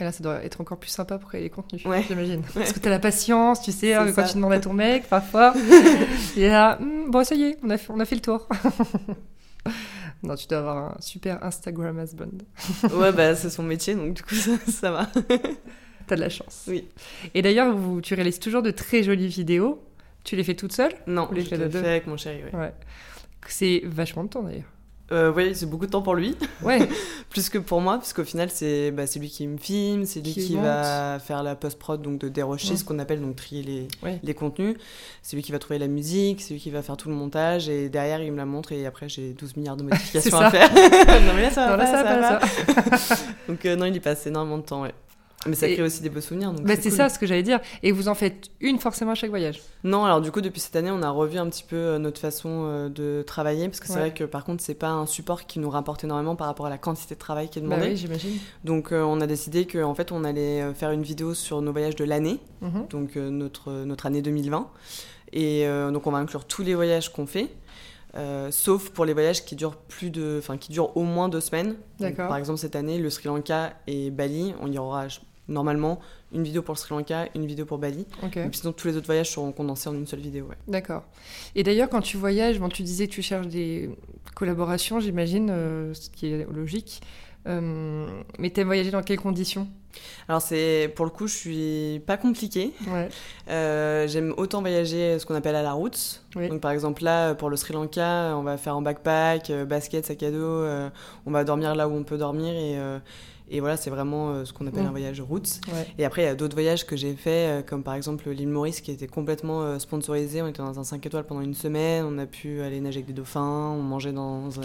Et 0.00 0.04
là, 0.04 0.12
ça 0.12 0.22
doit 0.22 0.44
être 0.44 0.60
encore 0.60 0.78
plus 0.78 0.90
sympa 0.90 1.18
pour 1.18 1.28
créer 1.28 1.42
les 1.42 1.50
contenus, 1.50 1.82
j'imagine. 1.82 2.42
Parce 2.54 2.72
que 2.72 2.78
tu 2.78 2.86
as 2.86 2.90
la 2.90 2.98
patience, 2.98 3.62
tu 3.62 3.72
sais, 3.72 3.94
hein, 3.94 4.12
quand 4.12 4.24
tu 4.24 4.34
demandes 4.34 4.52
à 4.52 4.60
ton 4.60 4.72
mec, 4.72 5.08
parfois, 5.08 5.54
il 6.36 6.42
est 6.42 6.48
là, 6.48 6.78
hm, 6.80 7.10
bon, 7.10 7.24
ça 7.24 7.34
y 7.34 7.42
est, 7.44 7.58
on 7.62 7.70
a 7.70 7.78
fait, 7.78 7.90
on 7.90 7.98
a 7.98 8.04
fait 8.04 8.14
le 8.14 8.20
tour. 8.20 8.48
non, 10.22 10.36
tu 10.36 10.46
dois 10.46 10.58
avoir 10.58 10.76
un 10.76 10.96
super 11.00 11.42
Instagram 11.44 11.98
husband. 11.98 12.26
ouais, 12.94 13.12
bah, 13.12 13.34
c'est 13.34 13.50
son 13.50 13.64
métier, 13.64 13.94
donc 13.94 14.14
du 14.14 14.22
coup, 14.22 14.34
ça, 14.34 14.52
ça 14.68 14.90
va. 14.92 15.10
T'as 16.06 16.16
de 16.16 16.20
la 16.20 16.28
chance. 16.28 16.64
Oui. 16.68 16.88
Et 17.34 17.42
d'ailleurs, 17.42 17.76
tu 18.02 18.14
réalises 18.14 18.38
toujours 18.38 18.62
de 18.62 18.70
très 18.70 19.02
jolies 19.02 19.28
vidéos. 19.28 19.84
Tu 20.24 20.36
les 20.36 20.44
fais 20.44 20.54
toute 20.54 20.72
seule 20.72 20.92
Non, 21.06 21.28
je 21.32 21.36
les 21.36 21.44
fais 21.44 21.76
avec 21.76 22.06
mon 22.06 22.16
chéri, 22.16 22.42
ouais. 22.52 22.72
C'est 23.48 23.82
vachement 23.84 24.24
de 24.24 24.28
temps, 24.28 24.42
d'ailleurs. 24.42 24.70
Euh, 25.10 25.32
oui, 25.34 25.54
c'est 25.54 25.66
beaucoup 25.66 25.86
de 25.86 25.90
temps 25.90 26.02
pour 26.02 26.14
lui. 26.14 26.36
Ouais. 26.62 26.86
Plus 27.30 27.48
que 27.48 27.58
pour 27.58 27.80
moi, 27.80 27.96
parce 27.96 28.12
qu'au 28.12 28.24
final, 28.24 28.50
c'est 28.50 28.90
bah, 28.90 29.04
lui 29.16 29.30
qui 29.30 29.46
me 29.46 29.56
filme, 29.56 30.04
c'est 30.04 30.20
lui 30.20 30.32
qui, 30.32 30.56
va 30.56 31.18
faire 31.18 31.42
la 31.42 31.54
post-prod, 31.54 32.00
donc 32.02 32.18
de 32.18 32.28
dérocher, 32.28 32.76
ce 32.76 32.84
qu'on 32.84 32.98
appelle 32.98 33.20
donc 33.20 33.36
trier 33.36 33.62
les, 33.62 34.18
les 34.22 34.34
contenus. 34.34 34.76
C'est 35.22 35.36
lui 35.36 35.42
qui 35.42 35.52
va 35.52 35.58
trouver 35.58 35.78
la 35.78 35.88
musique, 35.88 36.40
c'est 36.42 36.54
lui 36.54 36.60
qui 36.60 36.70
va 36.70 36.82
faire 36.82 36.96
tout 36.96 37.08
le 37.08 37.14
montage, 37.14 37.68
et 37.68 37.88
derrière, 37.88 38.20
il 38.20 38.32
me 38.32 38.36
la 38.36 38.46
montre, 38.46 38.72
et 38.72 38.86
après, 38.86 39.08
j'ai 39.08 39.32
12 39.32 39.56
milliards 39.56 39.76
de 39.76 39.82
modifications 39.84 40.38
à 40.38 40.50
faire. 40.50 40.72
non, 40.74 41.34
mais 41.34 41.42
là, 41.42 41.50
ça 41.50 41.76
va 41.76 41.78
pas, 41.78 42.40
ça, 42.98 43.16
donc, 43.48 43.64
euh, 43.64 43.76
non, 43.76 43.86
il 43.86 43.96
y 43.96 44.00
passe 44.00 44.26
énormément 44.26 44.58
de 44.58 44.62
temps, 44.62 44.82
ouais. 44.82 44.94
Mais 45.48 45.56
ça 45.56 45.68
crée 45.68 45.82
aussi 45.82 46.02
des 46.02 46.10
beaux 46.10 46.20
souvenirs. 46.20 46.52
Bah, 46.52 46.74
c'est 46.80 46.90
ça 46.90 47.08
ce 47.08 47.18
que 47.18 47.26
j'allais 47.26 47.42
dire. 47.42 47.60
Et 47.82 47.92
vous 47.92 48.08
en 48.08 48.14
faites 48.14 48.50
une 48.60 48.78
forcément 48.78 49.12
à 49.12 49.14
chaque 49.14 49.30
voyage? 49.30 49.60
Non, 49.84 50.04
alors 50.04 50.20
du 50.20 50.30
coup, 50.30 50.40
depuis 50.40 50.60
cette 50.60 50.76
année, 50.76 50.90
on 50.90 51.02
a 51.02 51.10
revu 51.10 51.38
un 51.38 51.48
petit 51.48 51.64
peu 51.64 51.76
euh, 51.76 51.98
notre 51.98 52.20
façon 52.20 52.64
euh, 52.66 52.88
de 52.88 53.22
travailler. 53.26 53.68
Parce 53.68 53.80
que 53.80 53.86
c'est 53.86 53.98
vrai 53.98 54.14
que 54.14 54.24
par 54.24 54.44
contre, 54.44 54.62
c'est 54.62 54.74
pas 54.74 54.90
un 54.90 55.06
support 55.06 55.46
qui 55.46 55.58
nous 55.58 55.70
rapporte 55.70 56.04
énormément 56.04 56.36
par 56.36 56.46
rapport 56.46 56.66
à 56.66 56.70
la 56.70 56.78
quantité 56.78 57.14
de 57.14 57.20
travail 57.20 57.48
qui 57.48 57.58
est 57.58 57.62
demandée. 57.62 57.82
Bah 57.82 57.88
oui, 57.90 57.96
j'imagine. 57.96 58.38
Donc 58.64 58.92
euh, 58.92 59.02
on 59.02 59.20
a 59.20 59.26
décidé 59.26 59.66
qu'en 59.66 59.94
fait, 59.94 60.12
on 60.12 60.24
allait 60.24 60.74
faire 60.74 60.90
une 60.90 61.02
vidéo 61.02 61.34
sur 61.34 61.62
nos 61.62 61.72
voyages 61.72 61.96
de 61.96 62.04
l'année, 62.04 62.40
mhm. 62.60 62.86
donc 62.88 63.16
notre, 63.16 63.72
notre 63.84 64.06
année 64.06 64.22
2020. 64.22 64.68
Et 65.32 65.66
donc 65.92 66.06
on 66.06 66.10
va 66.10 66.18
inclure 66.18 66.46
tous 66.46 66.62
les 66.62 66.74
voyages 66.74 67.12
qu'on 67.12 67.26
fait. 67.26 67.50
sauf 68.50 68.90
pour 68.90 69.04
les 69.04 69.12
voyages 69.12 69.44
qui 69.44 69.56
durent 69.56 69.76
plus 69.76 70.10
de, 70.10 70.36
enfin 70.38 70.56
qui 70.56 70.72
durent 70.72 70.96
au 70.96 71.02
moins 71.02 71.28
deux 71.28 71.40
semaines. 71.40 71.76
par 72.16 72.36
exemple 72.36 72.58
cette 72.58 72.76
année, 72.76 72.98
le 72.98 73.10
Sri 73.10 73.28
Lanka 73.28 73.74
et 73.86 74.10
Bali, 74.10 74.54
on 74.60 74.70
y 74.72 74.78
aura 74.78 75.06
normalement 75.48 75.98
une 76.32 76.42
vidéo 76.42 76.62
pour 76.62 76.74
le 76.74 76.78
Sri 76.78 76.94
Lanka, 76.94 77.28
une 77.34 77.46
vidéo 77.46 77.64
pour 77.64 77.78
Bali. 77.78 78.06
Et 78.22 78.28
puis 78.28 78.60
sinon, 78.60 78.72
tous 78.72 78.88
les 78.88 78.96
autres 78.96 79.06
voyages 79.06 79.30
seront 79.30 79.52
condensés 79.52 79.88
en 79.88 79.94
une 79.94 80.06
seule 80.06 80.20
vidéo. 80.20 80.48
D'accord. 80.66 81.04
Et 81.54 81.62
d'ailleurs, 81.62 81.88
quand 81.88 82.02
tu 82.02 82.16
voyages, 82.16 82.58
bon, 82.58 82.68
tu 82.68 82.82
disais 82.82 83.08
que 83.08 83.12
tu 83.12 83.22
cherches 83.22 83.48
des 83.48 83.90
collaborations, 84.34 85.00
j'imagine, 85.00 85.48
euh, 85.50 85.94
ce 85.94 86.10
qui 86.10 86.28
est 86.28 86.46
logique. 86.52 87.00
Euh, 87.46 88.06
mais 88.38 88.50
tu 88.50 88.60
aimes 88.60 88.66
voyager 88.66 88.90
dans 88.90 89.02
quelles 89.02 89.20
conditions? 89.20 89.68
Alors 90.28 90.42
c'est 90.42 90.92
pour 90.94 91.06
le 91.06 91.10
coup 91.10 91.26
je 91.26 91.34
suis 91.34 92.02
pas 92.06 92.16
compliquée. 92.16 92.72
Euh, 93.48 94.06
j'aime 94.06 94.34
autant 94.36 94.60
voyager 94.60 95.18
ce 95.18 95.24
qu'on 95.24 95.34
appelle 95.34 95.56
à 95.56 95.62
la 95.62 95.72
route. 95.72 96.22
Donc 96.34 96.60
par 96.60 96.70
exemple 96.70 97.02
là 97.02 97.34
pour 97.34 97.48
le 97.48 97.56
Sri 97.56 97.72
Lanka 97.72 98.34
on 98.36 98.42
va 98.42 98.58
faire 98.58 98.76
en 98.76 98.82
backpack, 98.82 99.50
basket, 99.66 100.04
sac 100.04 100.22
à 100.22 100.30
dos, 100.30 100.66
on 101.24 101.30
va 101.30 101.44
dormir 101.44 101.74
là 101.74 101.88
où 101.88 101.92
on 101.92 102.04
peut 102.04 102.18
dormir 102.18 102.54
et 102.54 102.76
et 103.50 103.60
voilà, 103.60 103.76
c'est 103.76 103.90
vraiment 103.90 104.30
euh, 104.30 104.44
ce 104.44 104.52
qu'on 104.52 104.66
appelle 104.66 104.84
un 104.84 104.90
voyage 104.90 105.20
route. 105.20 105.60
Et 105.98 106.04
après, 106.04 106.22
il 106.22 106.24
y 106.26 106.28
a 106.28 106.34
d'autres 106.34 106.54
voyages 106.54 106.86
que 106.86 106.96
j'ai 106.96 107.14
fait, 107.14 107.48
euh, 107.48 107.62
comme 107.62 107.82
par 107.82 107.94
exemple 107.94 108.28
l'île 108.30 108.48
Maurice, 108.48 108.80
qui 108.80 108.90
était 108.90 109.06
complètement 109.06 109.62
euh, 109.62 109.78
sponsorisé. 109.78 110.42
On 110.42 110.48
était 110.48 110.62
dans 110.62 110.78
un 110.78 110.84
5 110.84 111.04
étoiles 111.06 111.24
pendant 111.24 111.40
une 111.40 111.54
semaine. 111.54 112.04
On 112.04 112.18
a 112.18 112.26
pu 112.26 112.60
aller 112.60 112.80
nager 112.80 112.98
avec 112.98 113.06
des 113.06 113.12
dauphins. 113.12 113.72
On 113.74 113.82
mangeait 113.82 114.12
dans 114.12 114.60
un 114.60 114.64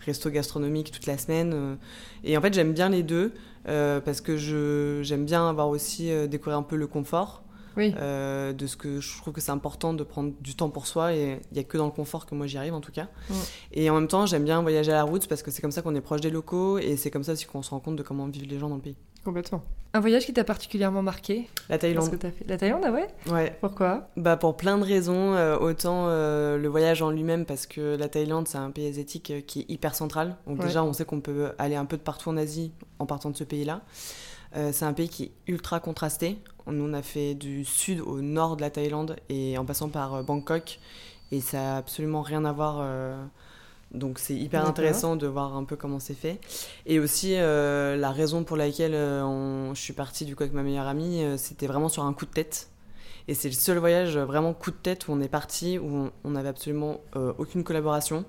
resto 0.00 0.30
gastronomique 0.30 0.92
toute 0.92 1.06
la 1.06 1.18
semaine. 1.18 1.76
Et 2.22 2.36
en 2.36 2.40
fait, 2.40 2.54
j'aime 2.54 2.72
bien 2.72 2.88
les 2.88 3.02
deux 3.02 3.32
parce 3.64 4.20
que 4.20 4.36
j'aime 5.02 5.24
bien 5.24 5.48
avoir 5.48 5.68
aussi 5.68 6.10
découvert 6.28 6.58
un 6.58 6.62
peu 6.62 6.76
le 6.76 6.86
confort. 6.86 7.43
Euh, 7.78 8.52
de 8.52 8.66
ce 8.66 8.76
que 8.76 9.00
je 9.00 9.18
trouve 9.18 9.32
que 9.32 9.40
c'est 9.40 9.50
important 9.50 9.94
de 9.94 10.04
prendre 10.04 10.32
du 10.40 10.54
temps 10.54 10.70
pour 10.70 10.86
soi 10.86 11.14
et 11.14 11.40
il 11.50 11.54
n'y 11.54 11.60
a 11.60 11.64
que 11.64 11.76
dans 11.76 11.86
le 11.86 11.92
confort 11.92 12.26
que 12.26 12.34
moi 12.34 12.46
j'y 12.46 12.58
arrive 12.58 12.74
en 12.74 12.80
tout 12.80 12.92
cas. 12.92 13.08
Et 13.72 13.90
en 13.90 13.94
même 13.94 14.08
temps, 14.08 14.26
j'aime 14.26 14.44
bien 14.44 14.62
voyager 14.62 14.92
à 14.92 14.96
la 14.96 15.04
route 15.04 15.26
parce 15.26 15.42
que 15.42 15.50
c'est 15.50 15.62
comme 15.62 15.72
ça 15.72 15.82
qu'on 15.82 15.94
est 15.94 16.00
proche 16.00 16.20
des 16.20 16.30
locaux 16.30 16.78
et 16.78 16.96
c'est 16.96 17.10
comme 17.10 17.24
ça 17.24 17.32
aussi 17.32 17.46
qu'on 17.46 17.62
se 17.62 17.70
rend 17.70 17.80
compte 17.80 17.96
de 17.96 18.02
comment 18.02 18.26
vivent 18.26 18.48
les 18.48 18.58
gens 18.58 18.68
dans 18.68 18.76
le 18.76 18.82
pays. 18.82 18.96
Complètement. 19.24 19.62
Un 19.94 20.00
voyage 20.00 20.26
qui 20.26 20.32
t'a 20.32 20.44
particulièrement 20.44 21.02
marqué? 21.02 21.48
La 21.68 21.78
Thaïlande. 21.78 22.10
Que 22.10 22.26
as 22.26 22.30
fait. 22.30 22.44
La 22.46 22.56
Thaïlande, 22.58 22.82
ah 22.84 22.92
ouais? 22.92 23.06
Ouais. 23.30 23.56
Pourquoi? 23.60 24.08
Bah 24.16 24.36
pour 24.36 24.56
plein 24.56 24.76
de 24.76 24.84
raisons. 24.84 25.34
Euh, 25.34 25.56
autant 25.56 26.08
euh, 26.08 26.58
le 26.58 26.68
voyage 26.68 27.00
en 27.00 27.10
lui-même 27.10 27.46
parce 27.46 27.66
que 27.66 27.96
la 27.96 28.08
Thaïlande 28.08 28.48
c'est 28.48 28.58
un 28.58 28.70
pays 28.70 28.88
asiatique 28.88 29.32
qui 29.46 29.60
est 29.60 29.70
hyper 29.70 29.94
central. 29.94 30.36
Donc 30.46 30.60
déjà 30.60 30.84
on 30.84 30.92
sait 30.92 31.04
qu'on 31.04 31.20
peut 31.20 31.52
aller 31.58 31.76
un 31.76 31.86
peu 31.86 31.96
de 31.96 32.02
partout 32.02 32.28
en 32.28 32.36
Asie 32.36 32.72
en 32.98 33.06
partant 33.06 33.30
de 33.30 33.36
ce 33.36 33.44
pays-là. 33.44 33.82
C'est 34.54 34.84
un 34.84 34.92
pays 34.92 35.08
qui 35.08 35.24
est 35.24 35.32
ultra 35.46 35.80
contrasté. 35.80 36.38
Nous, 36.66 36.84
on 36.84 36.94
a 36.94 37.02
fait 37.02 37.34
du 37.34 37.64
sud 37.64 38.00
au 38.00 38.22
nord 38.22 38.56
de 38.56 38.62
la 38.62 38.70
Thaïlande 38.70 39.16
et 39.28 39.58
en 39.58 39.64
passant 39.64 39.88
par 39.88 40.14
euh, 40.14 40.22
Bangkok. 40.22 40.78
Et 41.30 41.40
ça 41.40 41.58
n'a 41.58 41.76
absolument 41.76 42.22
rien 42.22 42.44
à 42.44 42.52
voir. 42.52 42.78
Euh, 42.80 43.22
donc 43.92 44.18
c'est 44.18 44.34
hyper 44.34 44.66
intéressant 44.66 45.14
de 45.16 45.26
voir 45.26 45.56
un 45.56 45.64
peu 45.64 45.76
comment 45.76 45.98
c'est 45.98 46.14
fait. 46.14 46.40
Et 46.86 46.98
aussi, 46.98 47.34
euh, 47.36 47.96
la 47.96 48.10
raison 48.12 48.44
pour 48.44 48.56
laquelle 48.56 48.92
je 48.92 49.80
suis 49.80 49.92
partie 49.92 50.24
du 50.24 50.34
coup 50.34 50.42
avec 50.42 50.54
ma 50.54 50.62
meilleure 50.62 50.88
amie, 50.88 51.22
c'était 51.36 51.66
vraiment 51.66 51.88
sur 51.88 52.04
un 52.04 52.12
coup 52.12 52.26
de 52.26 52.30
tête. 52.30 52.70
Et 53.28 53.34
c'est 53.34 53.48
le 53.48 53.54
seul 53.54 53.78
voyage 53.78 54.18
vraiment 54.18 54.52
coup 54.52 54.70
de 54.70 54.76
tête 54.76 55.08
où 55.08 55.12
on 55.12 55.20
est 55.20 55.28
parti, 55.28 55.78
où 55.78 56.10
on 56.24 56.30
n'avait 56.30 56.48
absolument 56.48 57.00
aucune 57.38 57.62
collaboration. 57.62 58.24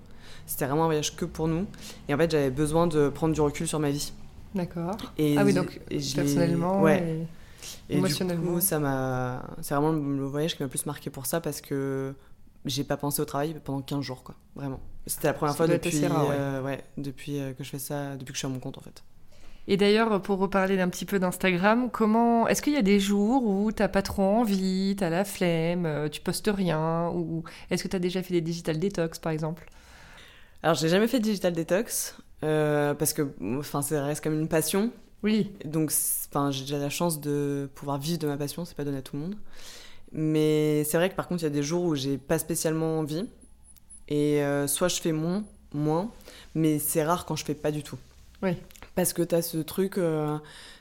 C'était 0.45 0.65
vraiment 0.65 0.83
un 0.83 0.88
voyage 0.88 1.15
que 1.15 1.25
pour 1.25 1.47
nous. 1.47 1.65
Et 2.09 2.13
en 2.13 2.17
fait, 2.17 2.29
j'avais 2.29 2.51
besoin 2.51 2.85
de 2.85 3.09
prendre 3.09 3.33
du 3.33 3.41
recul 3.41 3.67
sur 3.67 3.79
ma 3.79 3.89
vie. 3.89 4.13
D'accord. 4.55 4.95
Ah 5.19 5.43
oui, 5.43 5.53
donc 5.53 5.79
personnellement. 6.15 6.81
Ouais. 6.81 7.27
Et 7.89 7.99
du 7.99 8.13
coup, 8.37 8.61
ça 8.61 8.79
m'a. 8.79 9.43
C'est 9.61 9.75
vraiment 9.75 9.91
le 9.91 10.25
voyage 10.25 10.55
qui 10.55 10.63
m'a 10.63 10.69
plus 10.69 10.85
marqué 10.85 11.09
pour 11.09 11.25
ça 11.25 11.41
parce 11.41 11.61
que 11.61 12.13
j'ai 12.65 12.83
pas 12.83 12.97
pensé 12.97 13.21
au 13.21 13.25
travail 13.25 13.55
pendant 13.63 13.81
15 13.81 14.01
jours, 14.01 14.23
quoi. 14.23 14.35
Vraiment. 14.55 14.79
C'était 15.05 15.27
la 15.27 15.33
première 15.33 15.55
fois 15.55 15.67
depuis, 15.67 16.01
euh, 16.03 16.61
ouais. 16.63 16.83
depuis 16.97 17.39
euh, 17.39 17.53
que 17.53 17.63
je 17.63 17.69
fais 17.69 17.79
ça, 17.79 18.15
depuis 18.15 18.31
que 18.31 18.33
je 18.33 18.39
suis 18.39 18.47
à 18.47 18.49
mon 18.49 18.59
compte, 18.59 18.77
en 18.79 18.81
fait. 18.81 19.03
Et 19.67 19.77
d'ailleurs, 19.77 20.21
pour 20.21 20.39
reparler 20.39 20.77
d'un 20.77 20.89
petit 20.89 21.05
peu 21.05 21.19
d'Instagram, 21.19 21.89
comment 21.91 22.47
est-ce 22.47 22.61
qu'il 22.61 22.73
y 22.73 22.77
a 22.77 22.81
des 22.83 22.99
jours 22.99 23.45
où 23.47 23.71
t'as 23.71 23.87
pas 23.87 24.01
trop 24.01 24.23
envie, 24.23 24.95
t'as 24.97 25.09
la 25.09 25.25
flemme, 25.25 25.85
euh, 25.85 26.09
tu 26.09 26.21
postes 26.21 26.49
rien, 26.53 27.09
ou 27.09 27.43
est-ce 27.69 27.83
que 27.83 27.87
tu 27.87 27.95
as 27.95 27.99
déjà 27.99 28.23
fait 28.23 28.33
des 28.33 28.41
digital 28.41 28.79
detox, 28.79 29.19
par 29.19 29.31
exemple? 29.31 29.67
Alors, 30.63 30.75
j'ai 30.75 30.89
jamais 30.89 31.07
fait 31.07 31.19
de 31.19 31.23
digital 31.23 31.53
detox 31.53 32.15
parce 32.41 33.13
que, 33.13 33.34
enfin, 33.58 33.82
ça 33.82 34.04
reste 34.04 34.24
comme 34.24 34.39
une 34.39 34.48
passion. 34.48 34.91
Oui. 35.24 35.52
Donc, 35.65 35.91
enfin, 36.30 36.52
j'ai 36.52 36.62
déjà 36.62 36.78
la 36.78 36.89
chance 36.89 37.19
de 37.19 37.69
pouvoir 37.74 37.98
vivre 37.98 38.19
de 38.19 38.28
ma 38.28 38.38
passion, 38.38 38.63
c'est 38.63 38.76
pas 38.76 38.84
donné 38.84 38.98
à 38.98 39.02
tout 39.02 39.15
le 39.15 39.24
monde. 39.24 39.36
Mais 40.12 40.84
c'est 40.86 40.98
vrai 40.98 41.10
que 41.10 41.15
par 41.15 41.28
contre, 41.28 41.41
il 41.41 41.45
y 41.45 41.48
a 41.48 41.52
des 41.52 41.63
jours 41.63 41.84
où 41.84 41.95
j'ai 41.95 42.17
pas 42.17 42.39
spécialement 42.39 43.00
envie. 43.00 43.28
Et 44.08 44.43
euh, 44.43 44.67
soit 44.67 44.88
je 44.88 45.02
fais 45.02 45.12
moins, 45.12 45.43
moins, 45.74 46.12
mais 46.54 46.80
c'est 46.80 47.04
rare 47.04 47.26
quand 47.26 47.36
je 47.36 47.43
fais 47.43 47.56
pas 47.56 47.71
du 47.71 47.84
tout. 47.84 47.98
Oui. 48.43 48.52
Parce 48.93 49.13
que 49.13 49.24
tu 49.24 49.34
as 49.34 49.41
ce 49.41 49.58
truc, 49.58 49.98
euh, 49.98 50.38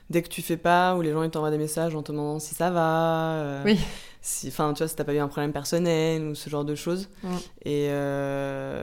dès 0.09 0.21
que 0.21 0.29
tu 0.29 0.41
fais 0.41 0.57
pas, 0.57 0.95
où 0.95 1.01
les 1.01 1.11
gens 1.11 1.23
ils 1.23 1.31
t'envoient 1.31 1.51
des 1.51 1.57
messages 1.57 1.95
en 1.95 2.03
te 2.03 2.11
demandant 2.11 2.39
si 2.39 2.53
ça 2.53 2.69
va. 2.69 3.31
Euh, 3.33 3.63
oui. 3.65 3.79
Si, 4.21 4.47
enfin, 4.47 4.73
tu 4.73 4.79
vois, 4.79 4.87
si 4.87 4.95
t'as 4.95 5.03
pas 5.03 5.13
eu 5.13 5.19
un 5.19 5.27
problème 5.27 5.53
personnel 5.53 6.23
ou 6.23 6.35
ce 6.35 6.49
genre 6.49 6.65
de 6.65 6.75
choses. 6.75 7.09
Mm. 7.23 7.35
Et, 7.65 7.87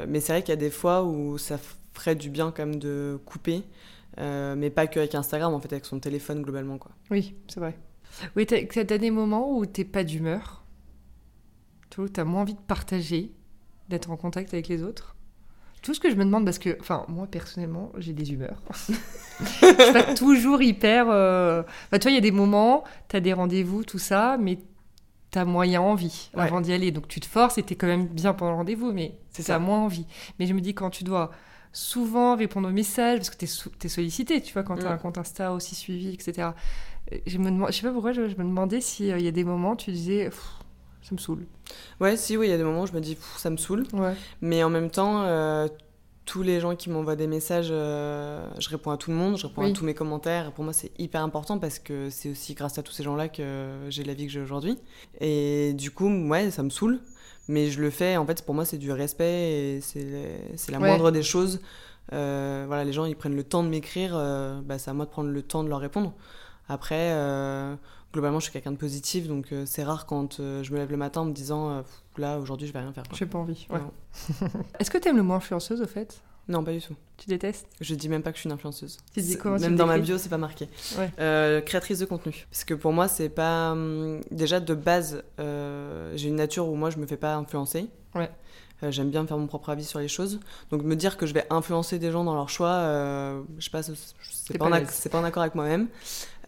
mais 0.09 0.21
c'est 0.21 0.33
vrai 0.33 0.43
qu'il 0.43 0.51
y 0.51 0.53
a 0.53 0.57
des 0.57 0.71
fois 0.71 1.05
où 1.05 1.39
ça 1.39 1.57
ferait 2.03 2.17
du 2.17 2.31
bien 2.31 2.51
quand 2.51 2.67
même 2.67 2.79
de 2.79 3.19
couper. 3.25 3.63
mais 4.19 4.71
pas 4.71 4.87
qu'avec 4.87 5.15
Instagram, 5.15 5.55
en 5.55 5.61
fait, 5.61 5.73
avec 5.73 5.87
son 5.87 6.01
téléphone 6.01 6.43
globalement. 6.43 6.79
Quoi. 6.79 6.93
Oui, 7.11 7.35
c'est 7.49 7.61
vrai. 7.61 7.77
Oui, 8.37 8.47
tu 8.47 8.55
as, 8.55 8.85
des 8.85 9.11
moments 9.11 9.57
où 9.57 9.67
t'es 9.67 9.85
pas 9.85 10.05
d'humeur, 10.05 10.65
tu 11.91 12.03
as 12.17 12.25
moins 12.25 12.43
envie 12.43 12.55
de 12.55 12.61
partager, 12.61 13.33
d'être 13.89 14.11
en 14.11 14.17
contact 14.17 14.53
avec 14.55 14.69
les 14.69 14.83
autres? 14.83 15.17
Tout 15.83 15.95
ce 15.95 16.01
que 16.01 16.11
je 16.11 16.15
me 16.15 16.25
demande, 16.25 16.45
parce 16.45 16.61
que, 16.61 16.77
enfin, 16.81 17.05
moi 17.09 17.27
personnellement, 17.27 17.91
j'ai 17.99 18.13
des 18.13 18.33
humeurs. 18.33 18.63
je 18.71 19.45
suis 19.45 19.75
pas 19.93 20.15
toujours 20.15 20.63
hyper. 20.63 21.07
Euh... 21.11 21.65
Bah, 21.91 21.99
tu 21.99 22.05
vois, 22.05 22.13
il 22.13 22.15
y 22.15 22.19
a 22.19 22.21
des 22.21 22.31
moments, 22.31 22.85
tu 23.09 23.17
as 23.17 23.21
des 23.21 23.33
rendez-vous, 23.33 23.83
tout 23.83 23.99
ça, 23.99 24.37
mais 24.39 24.59
tu 25.33 25.39
as 25.39 25.45
moyen 25.45 25.81
envie 25.81 26.31
avant 26.35 26.61
d'y 26.61 26.73
aller. 26.73 26.93
Donc 26.93 27.09
tu 27.09 27.19
te 27.19 27.27
forces 27.27 27.59
et 27.59 27.65
tu 27.65 27.73
es 27.73 27.77
quand 27.77 27.89
même 27.89 28.07
bien 28.07 28.33
pendant 28.33 28.53
le 28.53 28.59
rendez-vous, 28.59 28.93
mais 28.93 29.19
c'est 29.31 29.43
ça, 29.43 29.59
moins 29.59 29.81
envie. 29.81 30.07
Mais 30.39 30.47
je 30.47 30.55
me 30.55 30.61
dis, 30.61 30.73
quand 30.73 30.91
tu 30.91 31.03
dois 31.03 31.33
souvent 31.73 32.37
répondre 32.37 32.69
aux 32.69 32.73
messages, 32.73 33.19
parce 33.19 33.31
que 33.31 33.37
tu 33.37 33.45
es, 33.47 33.89
sollicité, 33.89 34.41
tu 34.41 34.53
vois, 34.53 34.63
quand 34.63 34.77
tu 34.77 34.87
as 34.87 34.91
un 34.91 34.99
compte 34.99 35.19
Insta 35.19 35.53
aussi 35.53 35.75
suivi, 35.75 36.13
etc 36.13 36.51
je 37.27 37.39
me 37.39 37.67
je 37.69 37.73
sais 37.73 37.83
pas 37.83 37.93
pourquoi, 37.93 38.13
je, 38.13 38.21
me 38.23 38.45
demandais 38.45 38.81
s'il 38.81 39.11
euh, 39.11 39.19
y 39.19 39.29
a 39.29 39.33
des 39.33 39.45
moments 39.45 39.73
où 39.73 39.77
tu 39.77 39.93
disais, 39.93 40.31
ça 41.03 41.11
me 41.13 41.19
saoule. 41.19 41.47
Ouais, 42.01 42.17
si, 42.17 42.37
oui, 42.37 42.47
il 42.47 42.51
y 42.51 42.55
a 42.55 42.57
des 42.57 42.65
moments 42.65 42.83
où 42.83 42.87
je 42.87 42.93
me 42.93 43.01
dis, 43.01 43.19
ça 43.37 43.51
me 43.51 43.57
saoule. 43.57 43.85
Ouais. 43.93 44.15
Mais 44.41 44.63
en 44.63 44.71
même 44.71 44.91
temps, 44.91 45.23
euh, 45.23 45.69
tous 46.25 46.43
les 46.43 46.61
gens 46.61 46.77
qui 46.77 46.91
m'envoient 46.91 47.17
des 47.17 47.27
messages, 47.27 47.69
euh, 47.71 48.47
je 48.59 48.69
réponds 48.69 48.93
à 48.93 48.97
tout 48.97 49.11
le 49.11 49.17
monde, 49.17 49.37
je 49.37 49.47
réponds 49.47 49.63
à 49.63 49.71
tous 49.73 49.85
mes 49.85 49.95
commentaires. 49.95 50.53
Pour 50.53 50.65
moi, 50.65 50.73
c'est 50.73 50.93
hyper 50.99 51.23
important 51.23 51.59
parce 51.59 51.79
que 51.79 52.09
c'est 52.11 52.31
aussi 52.31 52.55
grâce 52.55 52.79
à 52.79 52.83
tous 52.83 52.93
ces 52.93 53.03
gens-là 53.03 53.29
que 53.29 53.87
j'ai 53.89 54.05
la 54.05 54.15
vie 54.15 54.27
que 54.27 54.33
j'ai 54.33 54.41
aujourd'hui. 54.41 54.79
Et 55.21 55.73
du 55.75 55.91
coup, 55.91 56.09
ouais, 56.29 56.51
ça 56.51 56.63
me 56.63 56.71
saoule. 56.71 57.01
Mais 57.49 57.71
je 57.71 57.81
le 57.81 57.91
fais, 57.91 58.17
en 58.17 58.27
fait, 58.27 58.45
pour 58.45 58.55
moi, 58.55 58.65
c'est 58.65 58.79
du 58.79 58.93
respect 58.93 59.53
et 59.53 59.81
c'est 59.81 60.71
la 60.71 60.79
moindre 60.79 61.11
des 61.11 61.23
choses. 61.23 61.61
voilà, 62.11 62.85
les 62.85 62.93
gens, 62.93 63.05
ils 63.05 63.17
prennent 63.17 63.37
le 63.37 63.45
temps 63.45 63.63
de 63.63 63.69
m'écrire, 63.69 64.13
bah, 64.65 64.79
c'est 64.79 64.91
à 64.91 64.95
moi 64.95 65.07
de 65.07 65.11
prendre 65.11 65.31
le 65.31 65.43
temps 65.43 65.65
de 65.65 65.69
leur 65.69 65.81
répondre. 65.81 66.15
Après, 66.69 67.11
euh, 67.13 67.75
globalement, 68.13 68.39
je 68.39 68.45
suis 68.45 68.53
quelqu'un 68.53 68.73
de 68.73 68.77
positif, 68.77 69.27
donc 69.27 69.53
euh, 69.53 69.65
c'est 69.67 69.83
rare 69.83 70.07
quand 70.07 70.41
euh, 70.41 70.63
je 70.63 70.73
me 70.73 70.79
lève 70.79 70.91
le 70.91 70.97
matin 70.97 71.23
en 71.23 71.25
me 71.27 71.33
disant 71.33 71.85
là, 72.17 72.39
aujourd'hui, 72.39 72.67
je 72.67 72.73
vais 72.73 72.81
rien 72.81 72.93
faire. 72.93 73.05
J'ai 73.13 73.27
pas 73.27 73.39
envie. 73.39 73.67
Ouais. 73.71 73.81
Est-ce 74.79 74.91
que 74.91 74.99
tu 74.99 75.09
aimes 75.09 75.17
le 75.17 75.23
mot 75.23 75.35
influenceuse 75.35 75.83
au 75.83 75.87
fait? 75.87 76.23
Non, 76.49 76.65
pas 76.65 76.73
du 76.73 76.81
tout. 76.81 76.97
Tu 77.17 77.29
détestes? 77.29 77.67
Je 77.81 77.95
dis 77.95 78.09
même 78.09 78.23
pas 78.23 78.31
que 78.33 78.37
je 78.37 78.41
suis 78.41 78.49
une 78.49 78.55
influenceuse. 78.55 78.99
Tu 79.15 79.21
dis 79.21 79.37
comment 79.37 79.59
Même 79.59 79.77
dans 79.77 79.87
ma 79.87 79.99
bio, 79.99 80.19
c'est 80.19 80.29
pas 80.29 80.39
marqué. 80.39 80.69
créatrice 81.17 81.99
de 82.01 82.05
contenu. 82.05 82.47
Parce 82.51 82.65
que 82.65 82.75
pour 82.75 82.93
moi, 82.93 83.09
c'est 83.09 83.29
pas. 83.29 83.73
Hum, 83.73 84.21
déjà, 84.31 84.61
de 84.61 84.75
base, 84.75 85.23
j'ai 85.39 86.29
une 86.29 86.37
nature 86.37 86.69
où 86.69 86.75
moi, 86.75 86.91
je 86.91 86.99
me 86.99 87.07
fais 87.07 87.17
pas 87.17 87.35
influencer. 87.35 87.89
Ouais. 88.15 88.31
J'aime 88.91 89.11
bien 89.11 89.25
faire 89.29 89.39
mon 89.39 89.47
propre 89.47 89.71
avis 89.71 89.85
sur 89.85 90.01
les 90.01 90.09
choses. 90.09 90.41
Donc, 90.71 90.83
me 90.83 90.97
dire 90.97 91.17
que 91.17 91.25
je 91.25 91.35
vais 91.35 91.47
influencer 91.51 92.01
des 92.01 92.11
gens 92.11 92.25
dans 92.25 92.35
leur 92.35 92.49
choix, 92.49 92.81
je 93.59 93.65
sais 93.65 93.71
pas, 93.71 93.83
c'est 93.83 94.59
pas, 94.59 94.69
pas, 94.69 95.19
en 95.19 95.25
accord 95.25 95.43
avec 95.43 95.55
moi-même. 95.55 95.89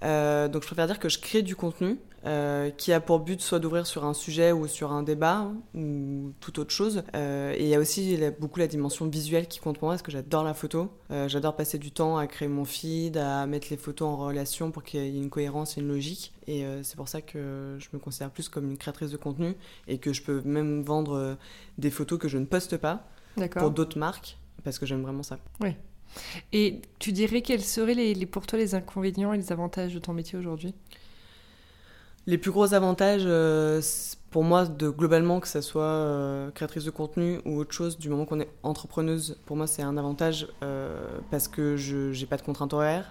Euh, 0.05 0.49
donc 0.49 0.63
je 0.63 0.67
préfère 0.67 0.87
dire 0.87 0.99
que 0.99 1.09
je 1.09 1.19
crée 1.19 1.43
du 1.43 1.57
contenu 1.57 1.99
euh, 2.27 2.71
qui 2.71 2.93
a 2.93 3.01
pour 3.01 3.21
but 3.21 3.41
soit 3.41 3.59
d'ouvrir 3.59 3.87
sur 3.87 4.05
un 4.05 4.15
sujet 4.15 4.53
ou 4.53 4.67
sur 4.67 4.93
un 4.93 5.03
débat 5.03 5.51
ou 5.75 6.33
toute 6.41 6.59
autre 6.59 6.71
chose. 6.71 7.03
Euh, 7.15 7.55
et 7.57 7.63
il 7.63 7.69
y 7.69 7.75
a 7.75 7.79
aussi 7.79 8.19
beaucoup 8.39 8.59
la 8.59 8.67
dimension 8.67 9.07
visuelle 9.07 9.47
qui 9.47 9.61
compte 9.61 9.79
pour 9.79 9.87
moi 9.87 9.95
parce 9.95 10.03
que 10.03 10.13
j'adore 10.13 10.45
la 10.45 10.55
photo. 10.55 10.91
j'adore 11.27 11.57
passer 11.57 11.79
du 11.79 11.91
temps 11.91 12.17
à 12.17 12.27
créer 12.27 12.49
mon 12.49 12.65
feed, 12.65 13.17
à 13.17 13.47
mettre 13.47 13.69
les 13.71 13.77
photos 13.77 14.09
en 14.09 14.17
relation 14.17 14.71
pour 14.71 14.83
qu'il 14.83 15.01
y 15.01 15.05
ait 15.05 15.23
une 15.23 15.31
cohérence 15.31 15.77
et 15.77 15.81
une 15.81 15.89
logique. 15.89 16.33
Et 16.47 16.65
c'est 16.83 16.97
pour 16.97 17.09
ça 17.09 17.21
que 17.21 17.77
je 17.79 17.89
me 17.93 17.99
considère 17.99 18.31
plus 18.31 18.49
comme 18.49 18.71
une 18.71 18.79
créatrice 18.79 19.11
de 19.11 19.17
contenu 19.17 19.55
et 19.89 19.99
que 19.99 20.13
je 20.13 20.23
peux 20.23 20.43
même 20.45 20.83
vendre 20.83 21.37
des 21.79 21.91
photos 21.91 22.19
que 22.19 22.29
je 22.29 22.39
ne 22.39 22.47
poste 22.47 22.77
pas 22.77 23.07
pour 23.57 23.71
d'autres 23.71 23.99
marques 23.99 24.39
parce 24.65 24.79
que 24.79 24.87
j'aime 24.87 25.03
vraiment 25.03 25.23
ça. 25.23 25.39
Oui. 25.61 25.75
Et 26.53 26.81
tu 26.99 27.13
dirais 27.13 27.43
quels 27.43 27.63
seraient 27.63 27.95
les, 27.95 28.27
pour 28.27 28.47
toi 28.47 28.59
les 28.59 28.75
inconvénients 28.75 29.33
et 29.33 29.37
les 29.37 29.53
avantages 29.53 29.95
de 29.95 29.99
ton 29.99 30.13
métier 30.13 30.39
aujourd'hui? 30.39 30.75
Les 32.27 32.39
plus 32.39 32.51
gros 32.51 32.73
avantages, 32.73 33.25
euh, 33.27 33.83
pour 34.31 34.45
moi, 34.45 34.65
de 34.65 34.89
globalement, 34.89 35.41
que 35.41 35.49
ce 35.49 35.61
soit 35.61 35.83
euh, 35.83 36.51
créatrice 36.51 36.85
de 36.85 36.91
contenu 36.91 37.41
ou 37.45 37.59
autre 37.59 37.73
chose, 37.73 37.99
du 37.99 38.09
moment 38.09 38.25
qu'on 38.25 38.41
est 38.41 38.49
entrepreneuse, 38.63 39.39
pour 39.45 39.57
moi, 39.57 39.67
c'est 39.67 39.83
un 39.83 39.99
avantage 39.99 40.49
euh, 40.63 41.19
parce 41.31 41.49
que 41.49 41.77
je 41.77 42.19
n'ai 42.19 42.27
pas 42.27 42.37
de 42.37 42.43
contraintes 42.43 42.73
horaires. 42.73 43.11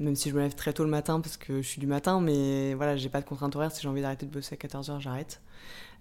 Même 0.00 0.16
si 0.16 0.30
je 0.30 0.34
me 0.34 0.40
lève 0.40 0.56
très 0.56 0.72
tôt 0.72 0.82
le 0.82 0.90
matin 0.90 1.20
parce 1.20 1.36
que 1.36 1.62
je 1.62 1.68
suis 1.68 1.78
du 1.78 1.86
matin, 1.86 2.20
mais 2.20 2.74
voilà, 2.74 2.96
j'ai 2.96 3.08
pas 3.08 3.20
de 3.20 3.24
contraintes 3.24 3.54
horaires. 3.54 3.70
Si 3.70 3.82
j'ai 3.82 3.88
envie 3.88 4.02
d'arrêter 4.02 4.26
de 4.26 4.32
bosser 4.32 4.58
à 4.60 4.66
14h, 4.66 4.98
j'arrête. 4.98 5.40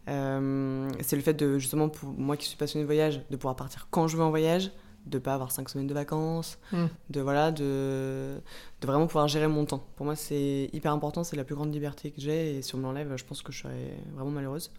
c'est 0.07 1.15
le 1.15 1.21
fait 1.21 1.35
de, 1.35 1.59
justement, 1.59 1.87
pour 1.87 2.09
moi 2.09 2.35
qui 2.35 2.47
suis 2.47 2.57
passionnée 2.57 2.81
de 2.81 2.87
voyage, 2.87 3.21
de 3.29 3.35
pouvoir 3.35 3.55
partir 3.55 3.89
quand 3.91 4.07
je 4.07 4.17
veux 4.17 4.23
en 4.23 4.31
voyage, 4.31 4.71
de 5.05 5.19
pas 5.19 5.33
avoir 5.33 5.51
cinq 5.51 5.69
semaines 5.69 5.87
de 5.87 5.93
vacances, 5.93 6.57
hmm. 6.71 6.85
de 7.09 7.21
voilà, 7.21 7.51
de, 7.51 8.41
de 8.81 8.87
vraiment 8.87 9.07
pouvoir 9.07 9.27
gérer 9.27 9.47
mon 9.47 9.65
temps. 9.65 9.85
Pour 9.95 10.05
moi, 10.05 10.15
c'est 10.15 10.69
hyper 10.73 10.91
important, 10.91 11.23
c'est 11.23 11.35
la 11.35 11.43
plus 11.43 11.55
grande 11.55 11.73
liberté 11.73 12.11
que 12.11 12.21
j'ai 12.21 12.57
et 12.57 12.61
si 12.61 12.75
on 12.75 12.77
me 12.77 12.83
l'enlève, 12.83 13.15
je 13.15 13.25
pense 13.25 13.41
que 13.41 13.51
je 13.51 13.63
serais 13.63 13.97
vraiment 14.15 14.31
malheureuse. 14.31 14.71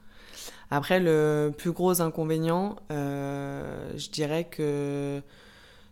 Après, 0.70 1.00
le 1.00 1.52
plus 1.56 1.72
gros 1.72 2.00
inconvénient, 2.00 2.76
euh, 2.90 3.92
je 3.96 4.10
dirais 4.10 4.44
que 4.44 5.22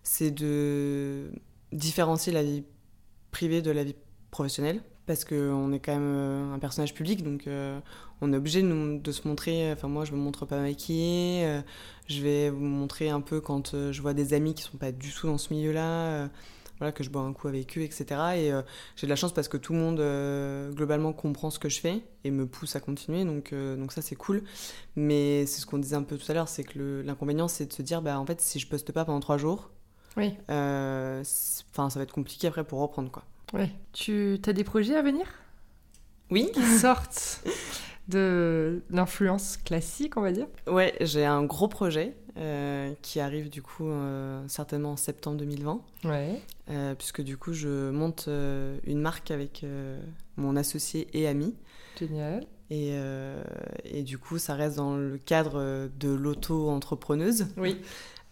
c'est 0.02 0.30
de 0.30 1.30
différencier 1.72 2.32
la 2.32 2.42
vie 2.42 2.64
privée 3.30 3.62
de 3.62 3.70
la 3.70 3.84
vie 3.84 3.94
professionnelle 4.30 4.82
parce 5.06 5.24
qu'on 5.24 5.72
est 5.72 5.80
quand 5.80 5.92
même 5.92 6.14
euh, 6.16 6.54
un 6.54 6.58
personnage 6.58 6.94
public, 6.94 7.22
donc 7.24 7.46
euh, 7.46 7.78
on 8.22 8.32
est 8.32 8.36
obligé 8.36 8.62
de, 8.62 8.98
de, 8.98 9.12
se 9.12 9.26
montrer. 9.28 9.72
Enfin, 9.72 9.88
moi, 9.88 10.04
je 10.04 10.12
me 10.12 10.16
montre 10.16 10.46
pas 10.46 10.58
maquillée. 10.58 11.44
Euh, 11.44 11.60
je 12.08 12.22
vais 12.22 12.50
vous 12.50 12.64
montrer 12.64 13.10
un 13.10 13.20
peu 13.20 13.40
quand 13.40 13.90
je 13.92 14.02
vois 14.02 14.14
des 14.14 14.32
amis 14.32 14.54
qui 14.54 14.62
sont 14.62 14.78
pas 14.78 14.92
du 14.92 15.12
tout 15.12 15.26
dans 15.26 15.38
ce 15.38 15.52
milieu-là. 15.52 16.28
voilà, 16.78 16.92
que 16.92 17.04
je 17.04 17.10
bois 17.10 17.22
un 17.22 17.32
coup 17.32 17.48
avec 17.48 17.76
eux, 17.78 17.82
etc. 17.82 18.04
Et 18.36 18.52
j'ai 18.96 19.06
de 19.06 19.10
la 19.10 19.16
chance 19.16 19.32
parce 19.32 19.48
que 19.48 19.56
tout 19.56 19.72
le 19.72 19.78
monde, 19.78 20.74
globalement, 20.74 21.12
comprend 21.12 21.50
ce 21.50 21.58
que 21.58 21.68
je 21.68 21.80
fais 21.80 22.02
et 22.24 22.30
me 22.30 22.46
pousse 22.46 22.76
à 22.76 22.80
continuer. 22.80 23.24
Donc, 23.24 23.54
donc 23.54 23.92
ça, 23.92 24.02
c'est 24.02 24.16
cool. 24.16 24.42
Mais 24.96 25.46
c'est 25.46 25.60
ce 25.60 25.66
qu'on 25.66 25.78
disait 25.78 25.96
un 25.96 26.02
peu 26.02 26.18
tout 26.18 26.30
à 26.30 26.34
l'heure, 26.34 26.48
c'est 26.48 26.64
que 26.64 27.02
l'inconvénient, 27.04 27.48
c'est 27.48 27.66
de 27.66 27.72
se 27.72 27.82
dire, 27.82 28.02
bah, 28.02 28.18
en 28.18 28.26
fait, 28.26 28.40
si 28.40 28.58
je 28.58 28.66
poste 28.66 28.92
pas 28.92 29.04
pendant 29.04 29.20
trois 29.20 29.38
jours, 29.38 29.70
oui. 30.16 30.34
Enfin, 30.48 31.88
ça 31.88 31.98
va 31.98 32.02
être 32.02 32.12
compliqué 32.12 32.48
après 32.48 32.64
pour 32.64 32.80
reprendre, 32.80 33.10
quoi. 33.10 33.24
Ouais. 33.52 33.70
Tu 33.92 34.38
as 34.46 34.52
des 34.52 34.64
projets 34.64 34.96
à 34.96 35.02
venir? 35.02 35.26
Oui. 36.30 36.50
Qui 36.52 36.62
sortent? 36.78 37.44
de 38.08 38.82
l'influence 38.90 39.56
classique, 39.56 40.16
on 40.16 40.20
va 40.20 40.32
dire 40.32 40.46
Ouais, 40.66 40.94
j'ai 41.00 41.24
un 41.24 41.44
gros 41.44 41.68
projet 41.68 42.14
euh, 42.36 42.92
qui 43.02 43.20
arrive 43.20 43.50
du 43.50 43.62
coup 43.62 43.88
euh, 43.88 44.42
certainement 44.48 44.92
en 44.92 44.96
septembre 44.96 45.36
2020. 45.38 45.80
Ouais. 46.04 46.40
Euh, 46.70 46.94
puisque 46.94 47.22
du 47.22 47.36
coup, 47.36 47.52
je 47.52 47.90
monte 47.90 48.28
une 48.28 49.00
marque 49.00 49.30
avec 49.30 49.64
mon 50.36 50.56
associé 50.56 51.08
et 51.12 51.28
ami. 51.28 51.54
Génial. 51.98 52.44
Et, 52.70 52.94
et, 53.84 54.02
du 54.02 54.16
coup, 54.16 54.38
ça 54.38 54.54
reste 54.54 54.76
dans 54.76 54.96
le 54.96 55.18
cadre 55.18 55.90
de 55.98 56.08
l'auto-entrepreneuse. 56.08 57.46
Oui 57.56 57.80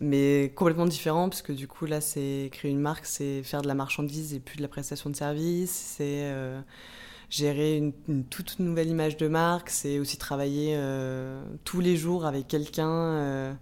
mais 0.02 0.50
complètement 0.56 0.87
différent 0.87 1.28
parce 1.28 1.42
que 1.42 1.52
du 1.52 1.68
coup 1.68 1.85
là 1.85 2.00
c'est 2.00 2.48
créer 2.52 2.70
une 2.70 2.80
marque 2.80 3.04
c'est 3.04 3.42
faire 3.42 3.61
de 3.61 3.68
la 3.68 3.74
marchandise 3.74 4.33
et 4.33 4.40
plus 4.40 4.56
de 4.56 4.62
la 4.62 4.68
prestation 4.68 5.11
de 5.11 5.14
service 5.14 5.70
c'est 5.70 6.33
gérer 7.31 7.77
une, 7.77 8.25
toute 8.25 8.59
nouvelle 8.59 8.88
image 8.88 9.16
de 9.16 9.29
marque 9.29 9.71
c'est 9.71 9.99
aussi 10.01 10.19
travailler 10.19 10.75
euh, 10.77 11.43
tous 11.64 11.81
les 11.81 11.97
jours 11.97 12.27
avec 12.27 12.49
quelqu'un 12.49 12.90
euh, 12.90 13.53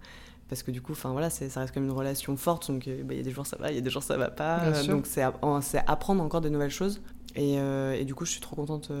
parce 0.49 0.63
que 0.63 0.71
du 0.71 0.81
coup 0.81 0.93
enfin 0.93 1.11
voilà 1.11 1.29
ça 1.29 1.45
reste 1.59 1.73
comme 1.73 1.85
une 1.85 1.91
relation 1.91 2.35
forte 2.35 2.71
donc 2.71 2.89
bah, 3.03 3.13
il 3.13 3.17
y 3.17 3.19
a 3.19 3.23
des 3.23 3.31
jours 3.31 3.45
ça 3.45 3.57
va 3.57 3.71
il 3.71 3.75
y 3.75 3.77
a 3.77 3.81
des 3.81 3.91
jours 3.91 4.01
ça 4.01 4.17
va 4.17 4.31
pas 4.31 4.71
donc 4.87 5.05
c'est 5.05 5.21
apprendre 5.21 6.23
encore 6.23 6.41
de 6.41 6.49
nouvelles 6.49 6.71
choses 6.71 6.99
Et, 7.35 7.55
et, 7.55 8.05
du 8.05 8.15
coup, 8.15 8.25
je 8.25 8.31
suis 8.31 8.41
trop 8.41 8.55
contente 8.55 8.91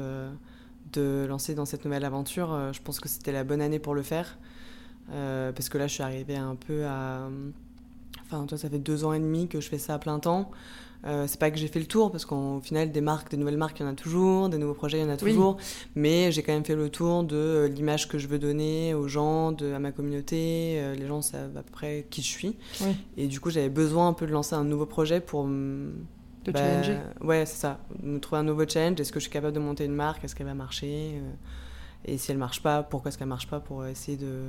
de 0.93 1.25
lancer 1.27 1.55
dans 1.55 1.65
cette 1.65 1.83
nouvelle 1.83 2.05
aventure. 2.05 2.71
je 2.71 2.79
pense 2.81 2.99
que 2.99 3.09
c'était 3.09 3.31
la 3.31 3.43
bonne 3.43 3.59
année 3.59 3.79
pour 3.79 3.95
le 3.95 4.03
faire. 4.03 4.37
parce 5.07 5.67
que 5.67 5.79
là, 5.79 5.87
je 5.87 5.93
suis 5.95 6.03
arrivée 6.03 6.37
un 6.37 6.55
peu 6.55 6.85
à. 6.85 7.27
Enfin, 8.25 8.45
toi, 8.45 8.57
ça 8.57 8.69
fait 8.69 8.77
deux 8.77 9.03
ans 9.03 9.13
et 9.13 9.19
demi 9.19 9.47
que 9.47 9.59
je 9.59 9.67
fais 9.67 9.79
ça 9.79 9.95
à 9.95 9.99
plein 9.99 10.19
temps. 10.19 10.51
Euh, 11.05 11.25
c'est 11.27 11.39
pas 11.39 11.49
que 11.49 11.57
j'ai 11.57 11.67
fait 11.67 11.79
le 11.79 11.85
tour, 11.85 12.11
parce 12.11 12.25
qu'au 12.25 12.59
final, 12.61 12.91
des 12.91 13.01
marques, 13.01 13.31
des 13.31 13.37
nouvelles 13.37 13.57
marques, 13.57 13.79
il 13.79 13.83
y 13.83 13.85
en 13.85 13.91
a 13.91 13.95
toujours, 13.95 14.49
des 14.49 14.57
nouveaux 14.57 14.73
projets, 14.73 14.99
il 14.99 15.01
y 15.01 15.05
en 15.05 15.09
a 15.09 15.17
toujours. 15.17 15.57
Mais 15.95 16.31
j'ai 16.31 16.43
quand 16.43 16.53
même 16.53 16.65
fait 16.65 16.75
le 16.75 16.89
tour 16.89 17.23
de 17.23 17.35
euh, 17.35 17.67
l'image 17.67 18.07
que 18.07 18.17
je 18.17 18.27
veux 18.27 18.39
donner 18.39 18.93
aux 18.93 19.07
gens, 19.07 19.51
de, 19.51 19.73
à 19.73 19.79
ma 19.79 19.91
communauté. 19.91 20.75
Euh, 20.79 20.95
les 20.95 21.07
gens 21.07 21.21
savent 21.21 21.55
à 21.55 21.63
peu 21.63 21.71
près 21.71 22.05
qui 22.09 22.21
je 22.21 22.27
suis. 22.27 22.55
Et 23.17 23.27
du 23.27 23.39
coup, 23.39 23.49
j'avais 23.49 23.69
besoin 23.69 24.09
un 24.09 24.13
peu 24.13 24.27
de 24.27 24.31
lancer 24.31 24.55
un 24.55 24.63
nouveau 24.63 24.85
projet 24.85 25.21
pour. 25.21 25.47
Te 26.43 26.51
bah, 26.51 26.59
challenger 26.59 26.97
Ouais, 27.21 27.45
c'est 27.45 27.57
ça. 27.57 27.79
Me 28.01 28.19
trouver 28.19 28.39
un 28.39 28.43
nouveau 28.43 28.67
challenge. 28.67 28.99
Est-ce 28.99 29.11
que 29.11 29.19
je 29.19 29.25
suis 29.25 29.31
capable 29.31 29.53
de 29.53 29.59
monter 29.59 29.85
une 29.85 29.95
marque? 29.95 30.23
Est-ce 30.23 30.35
qu'elle 30.35 30.47
va 30.47 30.53
marcher? 30.53 31.21
Et 32.05 32.17
si 32.17 32.31
elle 32.31 32.37
marche 32.37 32.61
pas, 32.61 32.81
pourquoi 32.83 33.09
est-ce 33.09 33.17
qu'elle 33.17 33.27
marche 33.27 33.47
pas 33.47 33.59
Pour 33.59 33.85
essayer 33.85 34.17
de 34.17 34.45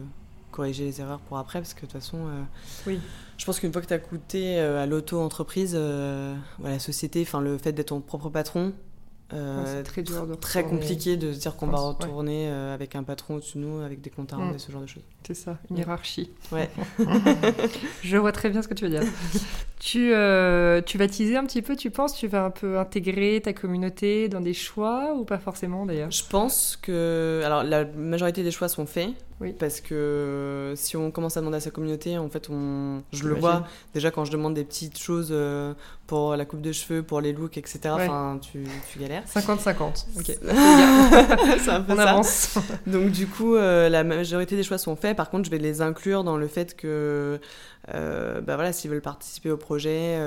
corriger 0.50 0.84
les 0.84 1.00
erreurs 1.00 1.20
pour 1.20 1.38
après, 1.38 1.60
parce 1.60 1.74
que 1.74 1.82
de 1.82 1.86
toute 1.86 1.92
façon, 1.92 2.18
euh, 2.18 2.42
oui. 2.86 3.00
je 3.38 3.44
pense 3.44 3.60
qu'une 3.60 3.72
fois 3.72 3.82
que 3.82 3.86
tu 3.86 3.94
as 3.94 3.98
coûté 3.98 4.58
euh, 4.58 4.82
à 4.82 4.86
l'auto-entreprise, 4.86 5.72
euh, 5.74 6.34
la 6.62 6.78
société, 6.78 7.22
enfin 7.22 7.40
le 7.40 7.58
fait 7.58 7.72
d'être 7.72 7.88
ton 7.88 8.00
propre 8.00 8.28
patron, 8.28 8.72
c'est 9.30 9.84
très 9.84 10.02
dur 10.02 10.26
très 10.40 10.64
compliqué 10.64 11.16
de 11.16 11.32
se 11.32 11.38
dire 11.38 11.54
qu'on 11.54 11.68
va 11.68 11.78
retourner 11.78 12.48
avec 12.48 12.96
un 12.96 13.04
patron 13.04 13.36
au-dessus 13.36 13.58
de 13.58 13.62
nous, 13.62 13.80
avec 13.80 14.00
des 14.00 14.10
comptes 14.10 14.32
à 14.32 14.36
rendre 14.36 14.52
mm. 14.52 14.56
et 14.56 14.58
ce 14.58 14.72
genre 14.72 14.82
de 14.82 14.86
choses. 14.88 15.04
C'est 15.24 15.34
ça, 15.34 15.58
une 15.70 15.78
hiérarchie. 15.78 16.32
Ouais. 16.50 16.68
je 18.02 18.16
vois 18.16 18.32
très 18.32 18.50
bien 18.50 18.60
ce 18.60 18.66
que 18.66 18.74
tu 18.74 18.84
veux 18.84 18.90
dire. 18.90 19.04
tu, 19.80 20.12
tu 20.86 20.98
vas 20.98 21.08
teaser 21.08 21.36
un 21.36 21.44
petit 21.44 21.62
peu, 21.62 21.74
tu 21.74 21.90
penses 21.90 22.14
Tu 22.14 22.28
vas 22.28 22.44
un 22.44 22.50
peu 22.50 22.78
intégrer 22.78 23.40
ta 23.42 23.52
communauté 23.52 24.28
dans 24.28 24.40
des 24.40 24.54
choix 24.54 25.14
ou 25.16 25.24
pas 25.24 25.38
forcément 25.38 25.86
d'ailleurs? 25.86 26.12
Je 26.12 26.22
pense 26.28 26.78
que. 26.80 27.42
Alors, 27.44 27.64
la 27.64 27.84
majorité 27.84 28.44
des 28.44 28.52
choix 28.52 28.68
sont 28.68 28.86
faits. 28.86 29.10
Oui. 29.40 29.54
Parce 29.58 29.80
que 29.80 30.74
si 30.76 30.98
on 30.98 31.10
commence 31.10 31.38
à 31.38 31.40
demander 31.40 31.56
à 31.56 31.60
sa 31.60 31.70
communauté, 31.70 32.18
en 32.18 32.28
fait, 32.28 32.48
on, 32.50 33.02
je 33.10 33.26
le 33.26 33.34
vois 33.34 33.64
déjà 33.94 34.10
quand 34.10 34.26
je 34.26 34.32
demande 34.32 34.52
des 34.52 34.64
petites 34.64 34.98
choses 34.98 35.30
euh, 35.30 35.72
pour 36.06 36.36
la 36.36 36.44
coupe 36.44 36.60
de 36.60 36.72
cheveux, 36.72 37.02
pour 37.02 37.22
les 37.22 37.32
looks, 37.32 37.56
etc. 37.56 37.80
Enfin, 37.86 38.38
tu, 38.42 38.66
tu 38.92 38.98
galères. 38.98 39.24
50-50. 39.24 40.06
Ok. 40.18 40.24
C'est 41.58 41.70
un 41.70 41.80
peu 41.80 41.94
on 41.94 41.98
avance. 41.98 42.58
Donc, 42.86 43.10
du 43.12 43.26
coup, 43.26 43.56
euh, 43.56 43.88
la 43.88 44.04
majorité 44.04 44.56
des 44.56 44.62
choix 44.62 44.76
sont 44.76 44.94
faits. 44.94 45.16
Par 45.16 45.30
contre, 45.30 45.46
je 45.46 45.50
vais 45.50 45.58
les 45.58 45.80
inclure 45.80 46.22
dans 46.22 46.36
le 46.36 46.46
fait 46.46 46.76
que, 46.76 46.86
euh, 46.86 47.38
bah 47.88 48.54
voilà, 48.54 48.72
s'ils 48.72 48.90
veulent 48.90 49.00
participer 49.02 49.50
au 49.50 49.56
projet, 49.56 50.18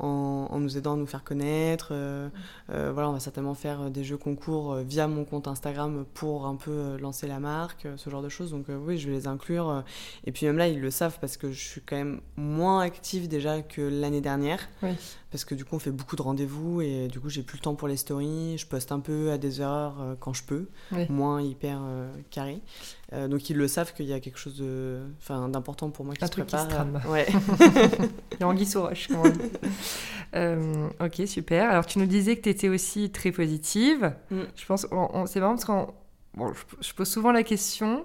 en, 0.00 0.58
nous 0.58 0.76
aidant 0.76 0.94
à 0.94 0.96
nous 0.96 1.06
faire 1.06 1.24
connaître. 1.24 1.88
Euh, 1.92 2.28
euh, 2.70 2.90
voilà, 2.92 3.08
on 3.08 3.12
va 3.12 3.20
certainement 3.20 3.54
faire 3.54 3.90
des 3.90 4.04
jeux 4.04 4.16
concours 4.16 4.72
euh, 4.72 4.82
via 4.82 5.08
mon 5.08 5.24
compte 5.24 5.48
Instagram 5.48 6.04
pour 6.14 6.46
un 6.46 6.56
peu 6.56 6.96
lancer 6.98 7.26
la 7.26 7.40
marque, 7.40 7.86
ce 7.96 8.10
genre 8.10 8.22
de 8.22 8.28
choses. 8.28 8.50
Donc 8.50 8.66
oui, 8.68 8.98
je 8.98 9.08
vais 9.08 9.14
les 9.14 9.26
inclure. 9.26 9.82
Et 10.24 10.32
puis 10.32 10.46
même 10.46 10.58
là, 10.58 10.68
ils 10.68 10.80
le 10.80 10.90
savent 10.90 11.18
parce 11.20 11.36
que 11.36 11.52
je 11.52 11.60
suis 11.60 11.80
quand 11.80 11.96
même 11.96 12.20
moins 12.36 12.80
active 12.80 13.28
déjà 13.28 13.62
que 13.62 13.82
l'année 13.82 14.20
dernière. 14.20 14.68
Parce 15.30 15.44
que 15.44 15.54
du 15.54 15.64
coup, 15.64 15.76
on 15.76 15.78
fait 15.78 15.90
beaucoup 15.90 16.16
de 16.16 16.22
rendez-vous 16.22 16.80
et 16.80 17.08
du 17.08 17.20
coup, 17.20 17.28
j'ai 17.28 17.42
plus 17.42 17.58
le 17.58 17.62
temps 17.62 17.74
pour 17.74 17.86
les 17.86 17.98
stories. 17.98 18.56
Je 18.56 18.66
poste 18.66 18.92
un 18.92 19.00
peu 19.00 19.30
à 19.30 19.38
des 19.38 19.60
heures 19.60 20.16
quand 20.20 20.32
je 20.32 20.42
peux, 20.42 20.68
moins 21.08 21.42
hyper 21.42 21.80
carré. 22.30 22.60
donc 23.12 23.50
ils 23.50 23.56
le 23.56 23.68
savent 23.68 23.92
qu'il 23.92 24.06
y 24.06 24.12
a 24.12 24.20
quelque 24.20 24.38
chose 24.38 24.62
d'important 25.28 25.90
pour 25.90 26.04
moi 26.04 26.14
qui 26.14 26.24
un 26.24 26.26
se 26.26 26.32
truc 26.32 26.46
prépare. 26.46 26.66
Qui 26.66 26.72
se 26.72 26.76
trame. 26.76 27.00
Ouais. 27.08 27.26
Il 28.38 28.40
y 28.40 28.44
a 28.44 28.48
Anguille 28.48 28.68
roche, 28.76 29.08
euh, 30.34 30.88
ok, 31.00 31.26
super. 31.26 31.70
Alors, 31.70 31.86
tu 31.86 31.98
nous 31.98 32.06
disais 32.06 32.36
que 32.36 32.42
tu 32.42 32.48
étais 32.48 32.68
aussi 32.68 33.10
très 33.10 33.32
positive. 33.32 34.12
Mm. 34.30 34.40
Je 34.56 34.66
pense, 34.66 34.86
c'est 35.26 35.40
marrant 35.40 35.56
parce 35.56 35.64
que 35.64 35.72
bon, 36.34 36.52
je, 36.80 36.94
pose 36.94 37.08
souvent 37.08 37.32
la 37.32 37.42
question. 37.42 38.04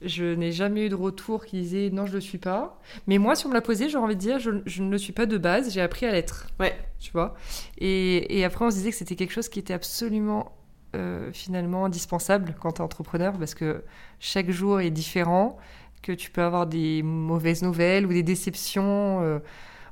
Je 0.00 0.34
n'ai 0.34 0.50
jamais 0.50 0.86
eu 0.86 0.88
de 0.88 0.96
retour 0.96 1.44
qui 1.44 1.60
disait 1.60 1.90
non, 1.92 2.06
je 2.06 2.10
ne 2.10 2.16
le 2.16 2.20
suis 2.20 2.38
pas. 2.38 2.80
Mais 3.06 3.18
moi, 3.18 3.36
si 3.36 3.46
on 3.46 3.50
me 3.50 3.54
l'a 3.54 3.60
posé, 3.60 3.88
j'aurais 3.88 4.04
envie 4.04 4.16
de 4.16 4.20
dire 4.20 4.38
je, 4.40 4.50
ne 4.50 4.90
le 4.90 4.98
suis 4.98 5.12
pas 5.12 5.26
de 5.26 5.38
base, 5.38 5.72
j'ai 5.72 5.80
appris 5.80 6.06
à 6.06 6.12
l'être. 6.12 6.48
Ouais. 6.58 6.76
Tu 6.98 7.12
vois? 7.12 7.34
Et, 7.78 8.38
et, 8.38 8.44
après, 8.44 8.64
on 8.64 8.70
se 8.70 8.76
disait 8.76 8.90
que 8.90 8.96
c'était 8.96 9.16
quelque 9.16 9.32
chose 9.32 9.48
qui 9.48 9.60
était 9.60 9.74
absolument 9.74 10.56
euh, 10.94 11.30
finalement 11.32 11.86
indispensable 11.86 12.54
quand 12.60 12.72
tu 12.72 12.82
es 12.82 12.84
entrepreneur 12.84 13.38
parce 13.38 13.54
que 13.54 13.82
chaque 14.20 14.50
jour 14.50 14.80
est 14.80 14.90
différent, 14.90 15.56
que 16.02 16.12
tu 16.12 16.30
peux 16.30 16.42
avoir 16.42 16.66
des 16.66 17.02
mauvaises 17.02 17.62
nouvelles 17.62 18.04
ou 18.04 18.12
des 18.12 18.22
déceptions. 18.22 19.22
Euh, 19.22 19.38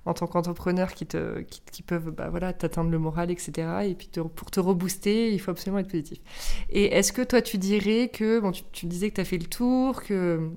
en 0.07 0.15
tant 0.15 0.27
qu'entrepreneur 0.27 0.95
qui, 0.95 1.07
te, 1.07 1.41
qui, 1.41 1.83
peuvent 1.83 2.11
bah, 2.11 2.29
voilà, 2.31 2.53
t'atteindre 2.53 2.91
le 2.91 2.99
moral, 2.99 3.31
etc. 3.31 3.69
Et 3.85 3.95
puis 3.95 4.09
pour 4.35 4.51
te 4.51 4.59
rebooster, 4.59 5.33
il 5.33 5.41
faut 5.41 5.51
absolument 5.51 5.79
être 5.79 5.91
positif. 5.91 6.19
Et 6.71 6.87
est-ce 6.97 7.13
que 7.13 7.23
toi, 7.23 7.43
tu 7.43 7.59
dirais 7.59 8.11
que, 8.13 8.41
bon, 8.41 8.53
tu, 8.53 8.63
tu 8.73 8.87
disais 8.87 9.11
que 9.11 9.17
tu 9.17 9.21
as 9.21 9.25
fait 9.25 9.39
le 9.39 9.47
tour, 9.47 10.03
que 10.03 10.51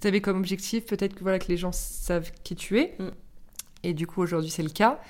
tu 0.00 0.06
avais 0.06 0.20
comme 0.20 0.38
objectif 0.38 0.86
peut-être 0.86 1.14
que, 1.14 1.22
voilà, 1.22 1.38
que 1.38 1.48
les 1.48 1.56
gens 1.56 1.72
savent 1.72 2.30
qui 2.44 2.56
tu 2.56 2.78
es, 2.78 2.94
mm. 2.98 3.08
et 3.84 3.92
du 3.92 4.06
coup 4.06 4.22
aujourd'hui 4.22 4.50
c'est 4.50 4.62
le 4.62 4.70
cas. 4.70 5.00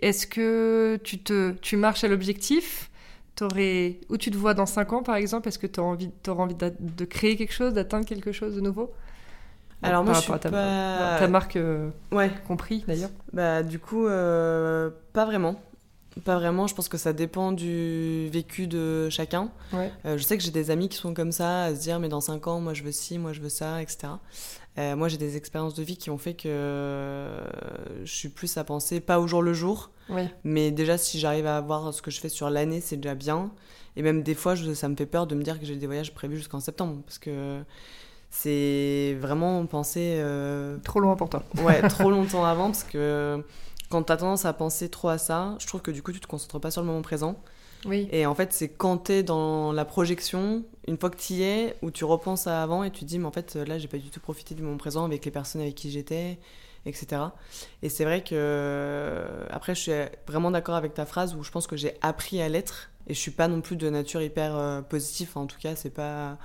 Est-ce 0.00 0.26
que 0.26 0.98
tu, 1.02 1.18
te, 1.18 1.52
tu 1.60 1.76
marches 1.76 2.04
à 2.04 2.08
l'objectif? 2.08 2.90
Où 3.40 4.16
tu 4.16 4.32
te 4.32 4.36
vois 4.36 4.52
dans 4.52 4.66
5 4.66 4.92
ans 4.92 5.02
par 5.04 5.14
exemple 5.14 5.46
Est-ce 5.46 5.60
que 5.60 5.68
tu 5.68 5.78
auras 5.78 5.90
envie, 5.90 6.10
auras 6.26 6.42
envie 6.42 6.56
de 6.56 7.04
créer 7.04 7.36
quelque 7.36 7.52
chose, 7.52 7.72
d'atteindre 7.72 8.04
quelque 8.04 8.32
chose 8.32 8.56
de 8.56 8.60
nouveau? 8.60 8.92
Alors 9.82 10.04
moi, 10.04 10.14
je 10.14 10.20
suis 10.20 10.32
ta, 10.32 10.50
pas... 10.50 11.16
ta 11.18 11.28
marque 11.28 11.56
euh, 11.56 11.90
ouais. 12.12 12.30
compris 12.46 12.84
d'ailleurs 12.86 13.10
Bah 13.32 13.62
du 13.62 13.78
coup, 13.78 14.06
euh, 14.06 14.90
pas 15.12 15.24
vraiment. 15.24 15.60
Pas 16.24 16.36
vraiment, 16.36 16.66
je 16.66 16.74
pense 16.74 16.88
que 16.88 16.98
ça 16.98 17.12
dépend 17.12 17.52
du 17.52 18.28
vécu 18.32 18.66
de 18.66 19.08
chacun. 19.08 19.52
Ouais. 19.72 19.92
Euh, 20.04 20.18
je 20.18 20.24
sais 20.24 20.36
que 20.36 20.42
j'ai 20.42 20.50
des 20.50 20.72
amis 20.72 20.88
qui 20.88 20.96
sont 20.96 21.14
comme 21.14 21.30
ça, 21.30 21.64
à 21.64 21.74
se 21.74 21.80
dire 21.80 22.00
mais 22.00 22.08
dans 22.08 22.20
5 22.20 22.44
ans, 22.48 22.60
moi 22.60 22.74
je 22.74 22.82
veux 22.82 22.90
ci, 22.90 23.18
moi 23.18 23.32
je 23.32 23.40
veux 23.40 23.48
ça, 23.48 23.80
etc. 23.80 24.08
moi 24.96 25.06
j'ai 25.06 25.16
des 25.16 25.36
expériences 25.36 25.74
de 25.74 25.82
vie 25.84 25.96
qui 25.96 26.10
ont 26.10 26.18
fait 26.18 26.34
que 26.34 27.40
je 28.02 28.12
suis 28.12 28.28
plus 28.28 28.56
à 28.56 28.64
penser 28.64 28.98
pas 28.98 29.20
au 29.20 29.28
jour 29.28 29.42
le 29.42 29.52
jour, 29.52 29.90
mais 30.42 30.72
déjà 30.72 30.98
si 30.98 31.20
j'arrive 31.20 31.46
à 31.46 31.56
avoir 31.56 31.94
ce 31.94 32.02
que 32.02 32.10
je 32.10 32.18
fais 32.20 32.28
sur 32.28 32.50
l'année, 32.50 32.80
c'est 32.80 32.96
déjà 32.96 33.14
bien. 33.14 33.52
Et 33.94 34.02
même 34.02 34.22
des 34.22 34.34
fois, 34.34 34.54
je, 34.54 34.74
ça 34.74 34.88
me 34.88 34.96
fait 34.96 35.06
peur 35.06 35.26
de 35.26 35.34
me 35.34 35.42
dire 35.42 35.58
que 35.58 35.66
j'ai 35.66 35.76
des 35.76 35.86
voyages 35.86 36.14
prévus 36.14 36.36
jusqu'en 36.36 36.60
septembre, 36.60 37.02
parce 37.04 37.18
que 37.18 37.62
c'est 38.30 39.16
vraiment 39.20 39.64
penser. 39.66 40.16
Euh, 40.18 40.78
trop 40.84 41.00
loin 41.00 41.16
pour 41.16 41.28
toi. 41.28 41.42
Ouais, 41.62 41.80
trop 41.88 42.10
longtemps 42.10 42.44
avant, 42.44 42.66
parce 42.66 42.84
que 42.84 43.42
quand 43.90 44.02
tu 44.04 44.12
as 44.12 44.16
tendance 44.16 44.44
à 44.44 44.52
penser 44.52 44.88
trop 44.88 45.08
à 45.08 45.18
ça, 45.18 45.56
je 45.58 45.66
trouve 45.66 45.82
que 45.82 45.90
du 45.90 46.02
coup, 46.02 46.12
tu 46.12 46.20
te 46.20 46.26
concentres 46.26 46.60
pas 46.60 46.70
sur 46.70 46.82
le 46.82 46.86
moment 46.86 47.02
présent. 47.02 47.36
Oui. 47.84 48.08
Et 48.10 48.26
en 48.26 48.34
fait, 48.34 48.52
c'est 48.52 48.68
quand 48.68 49.04
tu 49.04 49.12
es 49.12 49.22
dans 49.22 49.72
la 49.72 49.84
projection, 49.84 50.64
une 50.86 50.98
fois 50.98 51.10
que 51.10 51.16
tu 51.16 51.34
y 51.34 51.42
es, 51.42 51.76
où 51.82 51.90
tu 51.90 52.04
repenses 52.04 52.46
à 52.46 52.62
avant 52.62 52.82
et 52.82 52.90
tu 52.90 53.00
te 53.00 53.04
dis, 53.04 53.18
mais 53.18 53.26
en 53.26 53.32
fait, 53.32 53.54
là, 53.54 53.78
j'ai 53.78 53.88
pas 53.88 53.98
du 53.98 54.10
tout 54.10 54.20
profité 54.20 54.54
du 54.54 54.62
moment 54.62 54.76
présent 54.76 55.04
avec 55.04 55.24
les 55.24 55.30
personnes 55.30 55.60
avec 55.60 55.76
qui 55.76 55.90
j'étais, 55.90 56.38
etc. 56.86 57.22
Et 57.82 57.88
c'est 57.88 58.04
vrai 58.04 58.22
que. 58.22 59.24
Après, 59.50 59.74
je 59.74 59.80
suis 59.80 59.92
vraiment 60.26 60.50
d'accord 60.50 60.74
avec 60.74 60.94
ta 60.94 61.06
phrase 61.06 61.34
où 61.34 61.42
je 61.42 61.50
pense 61.50 61.66
que 61.66 61.76
j'ai 61.76 61.94
appris 62.02 62.42
à 62.42 62.48
l'être. 62.48 62.90
Et 63.06 63.14
je 63.14 63.18
suis 63.18 63.30
pas 63.30 63.48
non 63.48 63.62
plus 63.62 63.76
de 63.76 63.88
nature 63.88 64.20
hyper 64.20 64.54
euh, 64.54 64.82
positive. 64.82 65.30
en 65.36 65.46
tout 65.46 65.56
cas, 65.58 65.74
c'est 65.76 65.88
pas 65.88 66.36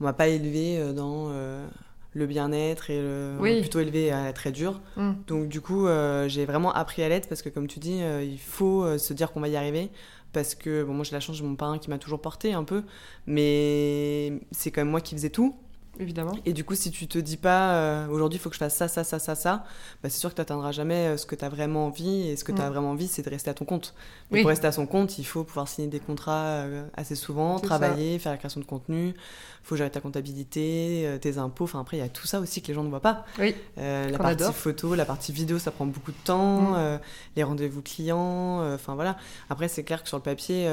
on 0.00 0.04
m'a 0.04 0.12
pas 0.12 0.28
élevé 0.28 0.78
euh, 0.78 0.92
dans 0.92 1.28
euh, 1.30 1.66
le 2.14 2.26
bien-être 2.26 2.90
et 2.90 3.00
le 3.00 3.36
plutôt 3.60 3.80
élevé 3.80 4.10
à 4.10 4.28
être 4.28 4.36
très 4.36 4.52
dur. 4.52 4.80
Mm. 4.96 5.12
Donc 5.26 5.48
du 5.48 5.60
coup, 5.60 5.86
euh, 5.86 6.28
j'ai 6.28 6.46
vraiment 6.46 6.72
appris 6.72 7.02
à 7.02 7.08
l'être 7.08 7.28
parce 7.28 7.42
que 7.42 7.48
comme 7.48 7.66
tu 7.66 7.78
dis, 7.78 8.00
il 8.22 8.38
faut 8.38 8.98
se 8.98 9.12
dire 9.12 9.32
qu'on 9.32 9.40
va 9.40 9.48
y 9.48 9.56
arriver 9.56 9.90
parce 10.32 10.54
que 10.54 10.84
bon, 10.84 10.94
moi 10.94 11.04
j'ai 11.04 11.12
la 11.12 11.20
chance 11.20 11.40
de 11.40 11.46
mon 11.46 11.56
parrain 11.56 11.78
qui 11.78 11.90
m'a 11.90 11.98
toujours 11.98 12.20
porté 12.20 12.52
un 12.52 12.64
peu, 12.64 12.82
mais 13.26 14.40
c'est 14.52 14.70
quand 14.70 14.80
même 14.80 14.90
moi 14.90 15.00
qui 15.00 15.14
faisais 15.14 15.30
tout. 15.30 15.56
Évidemment. 16.00 16.32
Et 16.46 16.54
du 16.54 16.64
coup, 16.64 16.74
si 16.74 16.90
tu 16.90 17.06
te 17.06 17.18
dis 17.18 17.36
pas 17.36 17.74
euh, 17.74 18.08
aujourd'hui, 18.08 18.38
il 18.38 18.40
faut 18.40 18.48
que 18.48 18.54
je 18.54 18.58
fasse 18.58 18.74
ça, 18.74 18.88
ça, 18.88 19.04
ça, 19.04 19.18
ça, 19.18 19.34
ça, 19.34 19.64
bah, 20.02 20.08
c'est 20.08 20.18
sûr 20.18 20.30
que 20.30 20.34
tu 20.34 20.40
n'atteindras 20.40 20.72
jamais 20.72 21.08
euh, 21.08 21.16
ce 21.18 21.26
que 21.26 21.34
tu 21.34 21.44
as 21.44 21.50
vraiment 21.50 21.86
envie. 21.86 22.28
Et 22.28 22.36
ce 22.36 22.44
que 22.44 22.52
tu 22.52 22.60
as 22.62 22.68
mm. 22.68 22.72
vraiment 22.72 22.90
envie, 22.92 23.06
c'est 23.06 23.22
de 23.22 23.28
rester 23.28 23.50
à 23.50 23.54
ton 23.54 23.66
compte. 23.66 23.94
Mais 24.30 24.40
pour 24.40 24.48
rester 24.48 24.66
à 24.66 24.72
son 24.72 24.86
compte, 24.86 25.18
il 25.18 25.24
faut 25.24 25.44
pouvoir 25.44 25.68
signer 25.68 25.88
des 25.88 26.00
contrats 26.00 26.44
euh, 26.44 26.86
assez 26.94 27.14
souvent, 27.14 27.58
travailler, 27.58 28.18
faire 28.18 28.32
la 28.32 28.38
création 28.38 28.60
de 28.60 28.64
contenu. 28.64 29.08
Il 29.08 29.66
faut 29.66 29.76
gérer 29.76 29.90
ta 29.90 30.00
comptabilité, 30.00 31.18
tes 31.20 31.36
impôts. 31.36 31.64
Enfin, 31.64 31.80
après, 31.80 31.98
il 31.98 32.00
y 32.00 32.02
a 32.02 32.08
tout 32.08 32.26
ça 32.26 32.40
aussi 32.40 32.62
que 32.62 32.68
les 32.68 32.74
gens 32.74 32.82
ne 32.82 32.88
voient 32.88 33.00
pas. 33.00 33.26
Oui. 33.38 33.54
la 33.76 34.16
partie 34.16 34.52
photo, 34.54 34.94
la 34.94 35.04
partie 35.04 35.32
vidéo, 35.32 35.58
ça 35.58 35.70
prend 35.70 35.84
beaucoup 35.84 36.12
de 36.12 36.24
temps. 36.24 36.72
Mm. 36.72 37.00
les 37.36 37.42
rendez-vous 37.42 37.82
clients. 37.82 38.74
Enfin, 38.74 38.94
voilà. 38.94 39.18
Après, 39.50 39.68
c'est 39.68 39.84
clair 39.84 40.02
que 40.02 40.08
sur 40.08 40.16
le 40.16 40.22
papier. 40.22 40.66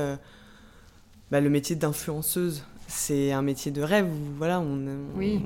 Bah, 1.30 1.42
le 1.42 1.50
métier 1.50 1.76
d'influenceuse, 1.76 2.64
c'est 2.88 3.34
un 3.34 3.42
métier 3.42 3.72
de 3.72 3.82
rêve 3.82 4.06
où 4.06 4.38
voilà, 4.38 4.60
on, 4.60 4.88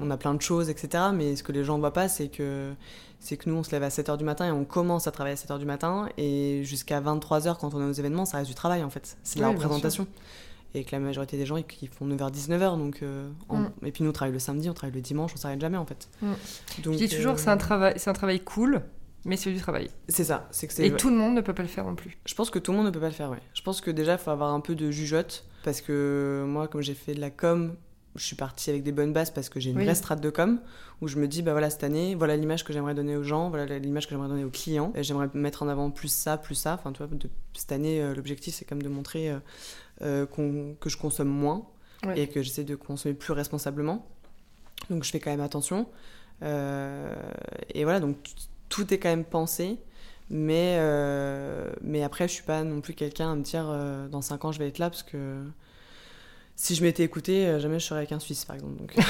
on, 0.02 0.12
a 0.12 0.18
plein 0.18 0.34
de 0.36 0.42
choses, 0.42 0.70
etc. 0.70 1.06
Mais 1.14 1.36
ce 1.36 1.44
que 1.44 1.52
les 1.52 1.64
gens 1.64 1.76
ne 1.76 1.80
voient 1.80 1.94
pas, 1.94 2.08
c'est 2.08 2.28
que, 2.28 2.72
c'est 3.20 3.36
que 3.36 3.50
nous, 3.50 3.56
on 3.56 3.64
se 3.64 3.72
lève 3.72 3.84
à 3.84 3.90
7h 3.90 4.18
du 4.18 4.24
matin 4.24 4.46
et 4.46 4.52
on 4.52 4.64
commence 4.64 5.08
à 5.08 5.12
travailler 5.12 5.36
à 5.36 5.40
7h 5.40 5.58
du 5.58 5.66
matin. 5.66 6.08
Et 6.18 6.64
jusqu'à 6.64 7.02
23h, 7.02 7.58
quand 7.58 7.74
on 7.74 7.82
est 7.82 7.90
aux 7.90 7.94
événements, 7.94 8.26
ça 8.26 8.38
reste 8.38 8.50
du 8.50 8.56
travail 8.56 8.84
en 8.84 8.90
fait. 8.90 9.18
C'est 9.24 9.40
la 9.40 9.50
représentation. 9.50 10.08
Et 10.74 10.86
que 10.86 10.92
la 10.94 11.00
majorité 11.00 11.36
des 11.36 11.46
gens, 11.46 11.58
ils 11.58 11.90
font 11.90 12.08
9h-19h. 12.08 12.78
Donc, 12.78 13.00
euh, 13.02 13.30
mm. 13.50 13.86
Et 13.86 13.92
puis 13.92 14.06
nous, 14.06 14.12
on 14.12 14.14
travaille 14.14 14.32
le 14.32 14.40
samedi, 14.40 14.70
on 14.70 14.74
travaille 14.74 14.96
le 14.96 15.02
dimanche, 15.02 15.32
on 15.34 15.38
s'arrête 15.38 15.60
jamais 15.60 15.78
en 15.78 15.86
fait. 15.86 16.08
Mm. 16.22 16.32
Donc, 16.84 16.94
Je 16.94 16.98
dis 16.98 17.10
toujours 17.10 17.40
c'est 17.40 17.50
un, 17.50 17.56
euh, 17.56 17.58
travail, 17.58 17.94
c'est 17.98 18.10
un 18.10 18.14
travail 18.14 18.40
cool 18.40 18.82
mais 19.26 19.38
c'est 19.38 19.52
du 19.52 19.60
travail. 19.60 19.90
C'est 20.08 20.24
ça. 20.24 20.48
C'est 20.52 20.68
que 20.68 20.82
Et 20.82 20.92
tout 20.92 21.10
le 21.10 21.16
monde 21.16 21.36
ne 21.36 21.42
peut 21.42 21.54
pas 21.54 21.62
le 21.62 21.68
faire 21.68 21.86
non 21.86 21.96
plus. 21.96 22.18
Je 22.26 22.34
pense 22.34 22.50
que 22.50 22.60
tout 22.60 22.72
le 22.72 22.78
monde 22.78 22.88
ne 22.88 22.92
peut 22.92 23.00
pas 23.00 23.10
le 23.10 23.14
faire, 23.14 23.30
ouais. 23.30 23.42
Je 23.54 23.62
pense 23.62 23.82
que 23.82 23.92
déjà, 23.92 24.14
il 24.14 24.18
faut 24.18 24.32
avoir 24.32 24.54
un 24.54 24.60
peu 24.60 24.76
de 24.76 24.90
jugeote. 24.90 25.46
Parce 25.64 25.82
que 25.82 26.44
moi, 26.48 26.68
comme 26.68 26.82
j'ai 26.82 26.96
fait 26.96 27.14
de 27.14 27.22
la 27.22 27.30
com, 27.30 27.76
je 28.16 28.26
suis 28.26 28.36
partie 28.36 28.70
avec 28.70 28.84
des 28.84 28.92
bonnes 28.92 29.14
bases 29.14 29.32
parce 29.32 29.50
que 29.50 29.60
j'ai 29.60 29.70
une 29.70 29.82
vraie 29.82 29.96
strate 29.96 30.22
de 30.22 30.30
com 30.30 30.60
où 31.02 31.08
je 31.08 31.18
me 31.18 31.28
dis 31.28 31.42
bah 31.42 31.52
voilà 31.52 31.70
cette 31.70 31.84
année 31.84 32.16
voilà 32.16 32.36
l'image 32.36 32.64
que 32.64 32.74
j'aimerais 32.74 32.94
donner 32.94 33.16
aux 33.16 33.24
gens 33.24 33.50
voilà 33.50 33.80
l'image 33.80 34.06
que 34.06 34.12
j'aimerais 34.12 34.28
donner 34.28 34.44
aux 34.44 34.50
clients 34.50 34.92
j'aimerais 34.98 35.30
mettre 35.34 35.64
en 35.64 35.70
avant 35.70 35.92
plus 35.92 36.12
ça 36.12 36.38
plus 36.38 36.56
ça 36.56 36.74
enfin 36.74 36.92
tu 36.92 37.02
vois 37.02 37.10
cette 37.54 37.72
année 37.72 38.02
euh, 38.02 38.14
l'objectif 38.14 38.54
c'est 38.54 38.66
comme 38.66 38.82
de 38.82 38.90
montrer 38.90 39.32
euh, 39.32 39.40
euh, 40.02 40.26
que 40.80 40.90
je 40.90 40.98
consomme 40.98 41.30
moins 41.30 41.68
et 42.16 42.28
que 42.28 42.42
j'essaie 42.42 42.64
de 42.64 42.76
consommer 42.76 43.14
plus 43.14 43.32
responsablement 43.32 44.08
donc 44.90 45.04
je 45.04 45.12
fais 45.12 45.20
quand 45.20 45.32
même 45.32 45.42
attention 45.42 45.88
et 46.42 47.84
voilà 47.84 48.00
donc 48.00 48.18
tout 48.72 48.92
est 48.94 48.98
quand 48.98 49.10
même 49.10 49.26
pensé 49.26 49.78
mais 50.32 50.80
mais 51.82 52.04
après 52.04 52.28
je 52.28 52.34
suis 52.34 52.44
pas 52.44 52.64
non 52.64 52.82
plus 52.82 52.94
quelqu'un 52.94 53.34
à 53.34 53.36
me 53.36 53.44
dire 53.44 53.66
dans 54.10 54.22
5 54.22 54.46
ans 54.46 54.52
je 54.52 54.60
vais 54.60 54.68
être 54.70 54.80
là 54.80 54.90
parce 54.90 55.04
que 55.04 55.44
si 56.62 56.76
je 56.76 56.84
m'étais 56.84 57.02
écouté, 57.04 57.48
euh, 57.48 57.60
jamais 57.60 57.80
je 57.80 57.86
serais 57.86 58.02
avec 58.02 58.12
un 58.12 58.20
Suisse, 58.20 58.46
par 58.46 58.56
exemple. 58.56 58.94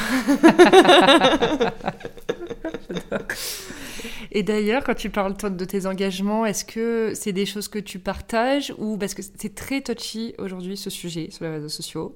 Et 4.32 4.41
d'ailleurs, 4.41 4.86
quand 4.86 4.95
tu 4.95 5.10
parles 5.10 5.36
de 5.36 5.65
tes 5.65 5.86
engagements, 5.86 6.45
est-ce 6.45 6.63
que 6.63 7.12
c'est 7.13 7.34
des 7.34 7.45
choses 7.45 7.67
que 7.67 7.80
tu 7.80 8.00
partages 8.00 8.74
ou 8.78 8.97
parce 8.97 9.13
que 9.13 9.21
c'est 9.21 9.54
très 9.54 9.82
touchy 9.82 10.34
aujourd'hui 10.38 10.78
ce 10.78 10.89
sujet 10.89 11.30
sur 11.30 11.43
les 11.43 11.52
réseaux 11.52 11.67
sociaux. 11.67 12.15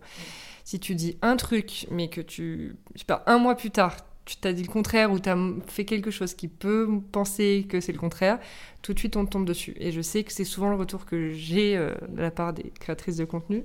Si 0.63 0.79
tu 0.79 0.95
dis 0.95 1.17
un 1.21 1.35
truc, 1.35 1.85
mais 1.91 2.07
que 2.09 2.21
tu, 2.21 2.77
je 2.93 2.99
sais 2.99 3.05
pas, 3.05 3.21
un 3.27 3.37
mois 3.37 3.55
plus 3.55 3.71
tard, 3.71 3.97
tu 4.25 4.37
t'as 4.37 4.53
dit 4.53 4.63
le 4.63 4.71
contraire 4.71 5.11
ou 5.11 5.19
tu 5.19 5.29
as 5.29 5.37
fait 5.67 5.85
quelque 5.85 6.09
chose 6.09 6.33
qui 6.33 6.47
peut 6.47 6.89
penser 7.11 7.65
que 7.69 7.79
c'est 7.79 7.91
le 7.91 7.99
contraire, 7.99 8.39
tout 8.81 8.93
de 8.93 8.99
suite 8.99 9.15
on 9.17 9.25
tombe 9.25 9.45
dessus. 9.45 9.75
Et 9.79 9.91
je 9.91 10.01
sais 10.01 10.23
que 10.23 10.33
c'est 10.33 10.43
souvent 10.43 10.69
le 10.69 10.75
retour 10.75 11.05
que 11.05 11.31
j'ai 11.31 11.77
euh, 11.77 11.93
de 12.09 12.21
la 12.21 12.31
part 12.31 12.53
des 12.53 12.71
créatrices 12.79 13.17
de 13.17 13.25
contenu. 13.25 13.63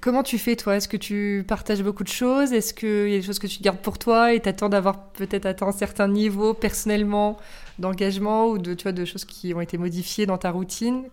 Comment 0.00 0.22
tu 0.22 0.38
fais 0.38 0.54
toi? 0.54 0.76
Est-ce 0.76 0.88
que 0.88 0.98
tu 0.98 1.44
partages 1.48 1.82
beaucoup 1.82 2.04
de 2.04 2.08
choses? 2.08 2.52
Est-ce 2.52 2.74
qu'il 2.74 3.08
y 3.08 3.14
a 3.14 3.18
des 3.18 3.22
choses 3.22 3.38
que 3.38 3.46
tu 3.46 3.62
gardes 3.62 3.80
pour 3.80 3.98
toi? 3.98 4.34
Et 4.34 4.40
t'attends 4.40 4.68
d'avoir 4.68 5.10
peut-être 5.12 5.46
atteint 5.46 5.68
un 5.68 5.72
certain 5.72 6.08
niveau 6.08 6.52
personnellement? 6.52 7.38
D'engagement 7.82 8.48
ou 8.48 8.58
de, 8.58 8.72
tu 8.72 8.84
vois, 8.84 8.92
de 8.92 9.04
choses 9.04 9.26
qui 9.26 9.52
ont 9.52 9.60
été 9.60 9.76
modifiées 9.76 10.24
dans 10.24 10.38
ta 10.38 10.50
routine 10.50 11.04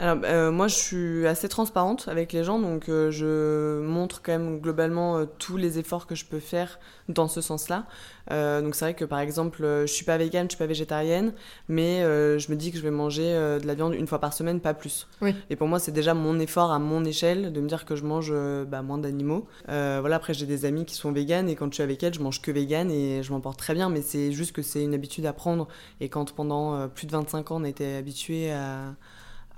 alors, 0.00 0.18
euh, 0.24 0.52
moi, 0.52 0.68
je 0.68 0.76
suis 0.76 1.26
assez 1.26 1.48
transparente 1.48 2.06
avec 2.08 2.32
les 2.32 2.44
gens, 2.44 2.60
donc 2.60 2.88
euh, 2.88 3.10
je 3.10 3.80
montre 3.82 4.22
quand 4.22 4.30
même 4.30 4.60
globalement 4.60 5.18
euh, 5.18 5.24
tous 5.38 5.56
les 5.56 5.80
efforts 5.80 6.06
que 6.06 6.14
je 6.14 6.24
peux 6.24 6.38
faire 6.38 6.78
dans 7.08 7.26
ce 7.26 7.40
sens-là. 7.40 7.86
donc, 8.30 8.74
c'est 8.74 8.84
vrai 8.84 8.94
que 8.94 9.06
par 9.06 9.18
exemple, 9.20 9.62
je 9.62 9.86
suis 9.86 10.04
pas 10.04 10.18
végane, 10.18 10.44
je 10.44 10.50
suis 10.50 10.58
pas 10.58 10.66
végétarienne, 10.66 11.32
mais 11.68 12.02
je 12.02 12.50
me 12.50 12.56
dis 12.56 12.70
que 12.70 12.76
je 12.76 12.82
vais 12.82 12.90
manger 12.90 13.32
de 13.32 13.66
la 13.66 13.74
viande 13.74 13.94
une 13.94 14.06
fois 14.06 14.18
par 14.18 14.34
semaine, 14.34 14.60
pas 14.60 14.74
plus. 14.74 15.08
Oui. 15.22 15.34
Et 15.48 15.56
pour 15.56 15.68
moi, 15.68 15.78
c'est 15.78 15.90
déjà 15.90 16.12
mon 16.12 16.38
effort 16.38 16.70
à 16.70 16.78
mon 16.78 17.06
échelle 17.06 17.50
de 17.50 17.60
me 17.62 17.66
dire 17.66 17.86
que 17.86 17.96
je 17.96 18.04
mange 18.04 18.30
bah, 18.66 18.82
moins 18.82 18.98
d'animaux. 18.98 19.48
voilà, 19.66 20.16
après, 20.16 20.34
j'ai 20.34 20.44
des 20.44 20.66
amis 20.66 20.84
qui 20.84 20.96
sont 20.96 21.12
véganes 21.12 21.48
et 21.48 21.54
quand 21.54 21.68
je 21.70 21.76
suis 21.76 21.82
avec 21.82 22.02
elles, 22.02 22.12
je 22.12 22.20
mange 22.20 22.42
que 22.42 22.50
végane 22.50 22.90
et 22.90 23.22
je 23.22 23.32
m'en 23.32 23.40
porte 23.40 23.58
très 23.58 23.72
bien, 23.72 23.88
mais 23.88 24.02
c'est 24.02 24.30
juste 24.32 24.52
que 24.52 24.60
c'est 24.60 24.82
une 24.82 24.92
habitude 24.92 25.24
à 25.24 25.32
prendre. 25.32 25.66
Et 26.02 26.07
quand 26.08 26.32
pendant 26.32 26.88
plus 26.88 27.06
de 27.06 27.12
25 27.12 27.50
ans, 27.50 27.60
on 27.60 27.64
était 27.64 27.94
habitué 27.94 28.52
à 28.52 28.94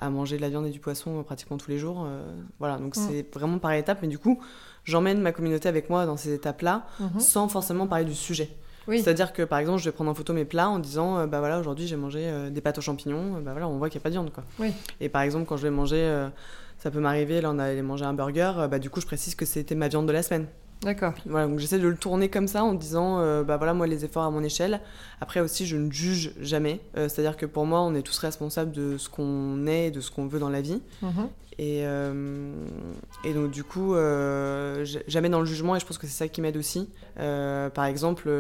à 0.01 0.09
manger 0.09 0.37
de 0.37 0.43
la 0.43 0.49
viande 0.49 0.67
et 0.67 0.71
du 0.71 0.81
poisson 0.81 1.23
pratiquement 1.23 1.59
tous 1.59 1.71
les 1.71 1.79
jours. 1.79 2.05
Euh, 2.07 2.25
voilà, 2.59 2.79
donc 2.79 2.97
mm. 2.97 3.01
c'est 3.01 3.35
vraiment 3.35 3.59
par 3.59 3.73
étapes, 3.73 3.99
mais 4.03 4.09
du 4.09 4.19
coup, 4.19 4.41
j'emmène 4.85 5.21
ma 5.21 5.31
communauté 5.31 5.69
avec 5.69 5.91
moi 5.91 6.07
dans 6.07 6.17
ces 6.17 6.33
étapes-là, 6.33 6.87
mm-hmm. 7.01 7.21
sans 7.21 7.49
forcément 7.49 7.87
parler 7.87 8.07
du 8.07 8.15
sujet. 8.15 8.51
C'est-à-dire 8.89 9.33
que 9.33 9.43
par 9.43 9.61
exemple, 9.61 9.79
je 9.79 9.85
vais 9.85 9.93
prendre 9.93 10.11
en 10.11 10.15
photo 10.15 10.33
mes 10.33 10.45
plats 10.45 10.69
en 10.69 10.81
disant 10.81 11.19
euh, 11.19 11.27
bah 11.27 11.39
voilà, 11.39 11.61
aujourd'hui 11.61 11.87
j'ai 11.87 11.95
mangé 11.95 12.23
euh, 12.25 12.51
des 12.51 12.61
pâtes 12.61 12.79
aux 12.79 12.81
champignons, 12.81 13.41
bah 13.41 13.53
voilà, 13.53 13.69
on 13.69 13.79
voit 13.79 13.89
qu'il 13.89 13.99
n'y 13.99 14.03
a 14.03 14.05
pas 14.05 14.09
de 14.09 14.15
viande 14.15 14.33
quoi. 14.33 14.43
Et 15.01 15.09
par 15.09 15.23
exemple, 15.23 15.47
quand 15.47 15.57
je 15.57 15.63
vais 15.63 15.71
manger, 15.71 16.29
ça 16.79 16.91
peut 16.91 16.99
m'arriver, 16.99 17.41
là 17.41 17.51
on 17.53 17.59
allait 17.61 17.83
manger 17.83 18.05
un 18.05 18.15
burger, 18.15 18.53
bah 18.69 18.81
du 18.81 18.91
coup 18.91 19.01
je 19.01 19.07
précise 19.07 19.37
que 19.37 19.45
c'était 19.45 19.77
ma 19.77 19.87
viande 19.87 20.09
de 20.09 20.13
la 20.13 20.25
semaine. 20.25 20.47
D'accord. 20.83 21.13
Voilà, 21.27 21.47
donc 21.47 21.59
j'essaie 21.59 21.79
de 21.79 21.87
le 21.87 21.97
tourner 21.97 22.31
comme 22.31 22.49
ça 22.49 22.65
en 22.65 22.73
disant, 22.73 23.21
euh, 23.21 23.43
bah 23.43 23.59
voilà, 23.59 23.75
moi 23.75 23.87
les 23.87 24.05
efforts 24.05 24.23
à 24.23 24.31
mon 24.31 24.43
échelle. 24.43 24.81
Après 25.21 25.41
aussi, 25.41 25.67
je 25.67 25.77
ne 25.77 25.91
juge 25.91 26.33
jamais. 26.41 26.81
Euh, 26.97 27.09
c'est-à-dire 27.09 27.37
que 27.37 27.45
pour 27.45 27.67
moi, 27.67 27.83
on 27.83 27.95
est 27.95 28.03
tous 28.03 28.17
responsables 28.19 28.73
de 28.73 28.97
ce 28.97 29.11
qu'on 29.11 29.67
est 29.67 29.89
et 29.89 29.91
de 29.91 30.01
ce 30.01 30.11
qu'on 30.11 30.27
veut 30.27 30.39
dans 30.39 30.49
la 30.49 30.63
vie. 30.63 30.81
Mhm. 31.03 31.29
Et, 31.59 31.83
euh, 31.85 32.53
et 33.25 33.35
donc 33.35 33.51
du 33.51 33.63
coup, 33.63 33.95
jamais 33.95 35.29
dans 35.29 35.41
le 35.41 35.47
jugement, 35.47 35.77
et 35.77 35.81
je 35.81 35.85
pense 35.85 35.99
que 35.99 36.07
c'est 36.07 36.17
ça 36.17 36.29
qui 36.29 36.41
m'aide 36.41 36.57
aussi. 36.57 36.89
par 37.17 37.85
exemple, 37.85 38.31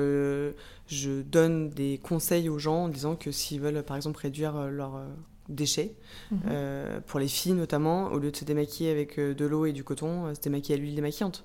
je 0.86 1.20
donne 1.20 1.68
des 1.68 2.00
conseils 2.02 2.48
aux 2.48 2.58
gens 2.58 2.84
en 2.84 2.88
disant 2.88 3.16
que 3.16 3.30
s'ils 3.30 3.60
veulent, 3.60 3.82
par 3.82 3.96
exemple, 3.96 4.18
réduire 4.20 4.70
leur 4.70 5.02
déchets. 5.50 5.94
Mhm. 6.30 6.38
Euh, 6.50 7.00
pour 7.06 7.20
les 7.20 7.28
filles 7.28 7.52
notamment, 7.52 8.06
au 8.06 8.18
lieu 8.18 8.30
de 8.30 8.36
se 8.36 8.44
démaquiller 8.44 8.90
avec 8.90 9.18
euh, 9.18 9.34
de 9.34 9.44
l'eau 9.44 9.66
et 9.66 9.72
du 9.72 9.84
coton, 9.84 10.26
euh, 10.26 10.34
se 10.34 10.40
démaquiller 10.40 10.78
à 10.78 10.78
l'huile 10.78 10.94
démaquillante. 10.94 11.44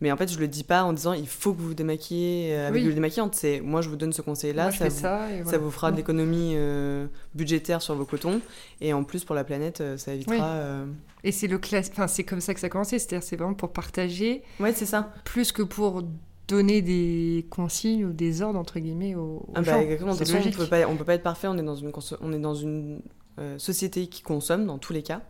Mais 0.00 0.12
en 0.12 0.16
fait, 0.16 0.30
je 0.30 0.38
le 0.38 0.48
dis 0.48 0.64
pas 0.64 0.84
en 0.84 0.92
disant 0.92 1.12
il 1.12 1.26
faut 1.26 1.52
que 1.52 1.58
vous 1.58 1.68
vous 1.68 1.74
démaquillez 1.74 2.54
avec 2.54 2.82
l'huile 2.82 2.94
démaquillante. 2.94 3.34
C'est 3.34 3.60
moi, 3.60 3.80
je 3.80 3.88
vous 3.88 3.96
donne 3.96 4.12
ce 4.12 4.22
conseil-là, 4.22 4.70
ça, 4.70 4.90
ça, 4.90 5.58
vous 5.58 5.70
fera 5.70 5.90
de 5.90 5.96
l'économie 5.96 6.56
budgétaire 7.34 7.82
sur 7.82 7.94
vos 7.94 8.04
cotons 8.04 8.40
et 8.80 8.92
en 8.92 9.04
plus 9.04 9.24
pour 9.24 9.34
la 9.34 9.44
planète, 9.44 9.82
ça 9.96 10.14
évitera. 10.14 10.84
Et 11.24 11.32
c'est 11.32 11.48
le 11.48 11.58
classe, 11.58 11.90
enfin 11.90 12.06
c'est 12.06 12.22
comme 12.22 12.40
ça 12.40 12.54
que 12.54 12.60
ça 12.60 12.68
a 12.68 12.70
commencé, 12.70 12.98
c'est-à-dire 13.00 13.26
c'est 13.26 13.34
vraiment 13.34 13.54
pour 13.54 13.72
partager. 13.72 14.42
Ouais, 14.60 14.72
c'est 14.72 14.86
ça. 14.86 15.12
Plus 15.24 15.50
que 15.50 15.62
pour 15.62 16.04
donner 16.48 16.80
des 16.80 17.46
consignes 17.50 18.06
ou 18.06 18.12
des 18.12 18.42
ordres 18.42 18.58
entre 18.58 18.80
guillemets 18.80 19.14
aux, 19.14 19.46
ah 19.54 19.60
bah, 19.60 19.82
Exactement. 19.82 20.12
De 20.14 20.18
toute 20.18 20.26
façon, 20.26 20.48
on 20.48 20.50
peut 20.50 20.66
pas, 20.66 20.88
on 20.88 20.96
peut 20.96 21.04
pas 21.04 21.14
être 21.14 21.22
parfait. 21.22 21.46
On 21.46 21.58
est 21.58 21.62
dans 21.62 21.76
une, 21.76 21.92
on 22.20 22.32
est 22.32 22.38
dans 22.38 22.54
une 22.54 23.00
euh, 23.38 23.58
société 23.58 24.08
qui 24.08 24.22
consomme 24.22 24.66
dans 24.66 24.78
tous 24.78 24.92
les 24.92 25.02
cas. 25.02 25.20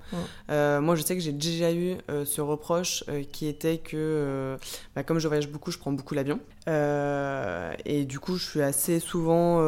Euh, 0.50 0.80
moi, 0.80 0.94
je 0.94 1.02
sais 1.02 1.14
que 1.14 1.20
j'ai 1.20 1.32
déjà 1.32 1.72
eu 1.72 1.96
euh, 2.10 2.24
ce 2.24 2.40
reproche 2.40 3.04
qui 3.32 3.46
était 3.46 3.78
que, 3.78 4.56
bah, 4.94 5.02
comme 5.02 5.18
je 5.18 5.28
voyage 5.28 5.48
beaucoup, 5.48 5.70
je 5.70 5.78
prends 5.78 5.92
beaucoup 5.92 6.14
l'avion. 6.14 6.40
et 6.66 8.04
du 8.06 8.18
coup, 8.18 8.36
je 8.36 8.44
suis 8.44 8.62
assez 8.62 9.00
souvent, 9.00 9.60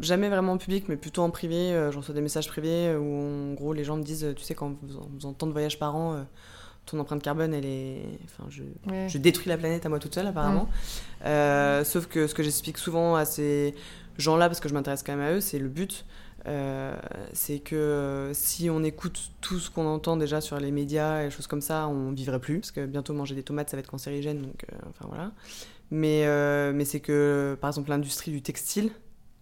jamais 0.00 0.28
vraiment 0.28 0.52
en 0.52 0.58
public, 0.58 0.86
mais 0.88 0.96
plutôt 0.96 1.22
en 1.22 1.30
privé. 1.30 1.88
J'en 1.92 2.00
reçois 2.00 2.14
des 2.14 2.20
messages 2.20 2.48
privés 2.48 2.96
où, 2.96 3.50
en 3.50 3.54
gros, 3.54 3.72
les 3.72 3.84
gens 3.84 3.96
me 3.96 4.02
disent, 4.02 4.26
tu 4.36 4.42
sais, 4.42 4.54
quand 4.54 4.76
vous 4.82 5.02
faisant 5.16 5.32
tant 5.34 5.46
de 5.46 5.52
voyages 5.52 5.78
par 5.78 5.96
an, 5.96 6.24
ton 6.86 6.98
empreinte 6.98 7.22
carbone, 7.22 7.52
elle 7.52 7.66
est. 7.66 8.02
Enfin, 8.24 8.48
je, 8.48 8.62
je, 9.08 9.18
détruis 9.18 9.48
la 9.48 9.58
planète 9.58 9.84
à 9.84 9.88
moi 9.90 9.98
toute 9.98 10.14
seule, 10.14 10.26
apparemment. 10.26 10.68
sauf 11.84 12.06
que 12.06 12.26
ce 12.26 12.34
que 12.34 12.42
j'explique 12.42 12.78
souvent 12.78 13.16
à 13.16 13.26
ces 13.26 13.74
gens-là, 14.16 14.48
parce 14.48 14.60
que 14.60 14.68
je 14.68 14.74
m'intéresse 14.74 15.02
quand 15.02 15.16
même 15.16 15.26
à 15.26 15.32
eux, 15.32 15.40
c'est 15.40 15.58
le 15.58 15.68
but. 15.68 16.06
Euh, 16.46 16.96
c'est 17.32 17.58
que 17.58 17.76
euh, 17.76 18.34
si 18.34 18.70
on 18.70 18.82
écoute 18.82 19.32
tout 19.40 19.58
ce 19.58 19.70
qu'on 19.70 19.86
entend 19.86 20.16
déjà 20.16 20.40
sur 20.40 20.58
les 20.58 20.70
médias 20.70 21.24
et 21.24 21.30
choses 21.30 21.46
comme 21.46 21.60
ça, 21.60 21.88
on 21.88 22.12
vivrait 22.12 22.40
plus. 22.40 22.60
Parce 22.60 22.72
que 22.72 22.86
bientôt 22.86 23.12
manger 23.12 23.34
des 23.34 23.42
tomates, 23.42 23.70
ça 23.70 23.76
va 23.76 23.80
être 23.80 23.90
cancérigène. 23.90 24.42
Donc, 24.42 24.64
euh, 24.72 24.76
enfin 24.88 25.06
voilà. 25.08 25.32
Mais, 25.90 26.24
mais 26.72 26.84
c'est 26.84 27.00
que, 27.00 27.58
par 27.60 27.68
exemple, 27.70 27.90
l'industrie 27.90 28.30
du 28.30 28.42
textile, 28.42 28.90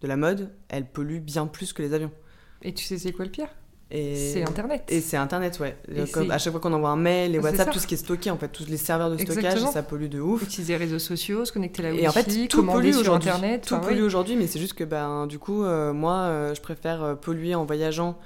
de 0.01 0.07
la 0.07 0.17
mode, 0.17 0.49
elle 0.69 0.85
pollue 0.85 1.19
bien 1.19 1.45
plus 1.45 1.73
que 1.73 1.81
les 1.83 1.93
avions. 1.93 2.11
Et 2.61 2.73
tu 2.73 2.83
sais 2.83 2.97
c'est 2.97 3.11
quoi 3.11 3.25
le 3.25 3.31
pire? 3.31 3.49
C'est 3.91 4.43
Internet. 4.43 4.83
Et 4.89 5.01
c'est 5.01 5.17
Internet, 5.17 5.59
ouais. 5.59 5.75
Comme 6.11 6.31
à 6.31 6.37
chaque 6.37 6.51
fois 6.51 6.61
qu'on 6.61 6.73
envoie 6.73 6.89
un 6.89 6.95
mail, 6.95 7.31
les 7.31 7.39
WhatsApp, 7.39 7.71
tout 7.71 7.79
ce 7.79 7.87
qui 7.87 7.95
est 7.95 7.97
stocké, 7.97 8.29
en 8.29 8.37
fait, 8.37 8.49
tous 8.49 8.67
les 8.67 8.77
serveurs 8.77 9.09
de 9.09 9.17
stockage, 9.17 9.59
ça 9.59 9.83
pollue 9.83 10.07
de 10.07 10.19
ouf. 10.19 10.43
Utiliser 10.43 10.73
les 10.73 10.85
réseaux 10.85 10.99
sociaux, 10.99 11.45
se 11.45 11.51
connecter 11.51 11.83
là 11.83 11.91
Et 11.91 12.07
en 12.07 12.11
fait, 12.11 12.47
tout 12.47 12.65
pollue 12.65 12.91
sur 12.91 13.13
Internet. 13.13 13.65
Tout 13.67 13.77
pollue 13.79 14.03
aujourd'hui, 14.03 14.35
mais 14.35 14.47
c'est 14.47 14.59
juste 14.59 14.73
que, 14.73 14.83
ben, 14.83 15.27
du 15.27 15.39
coup, 15.39 15.63
euh, 15.63 15.93
moi, 15.93 16.13
euh, 16.13 16.53
je 16.53 16.61
préfère 16.61 17.03
euh, 17.03 17.15
polluer 17.15 17.55
en 17.55 17.65
voyageant 17.65 18.17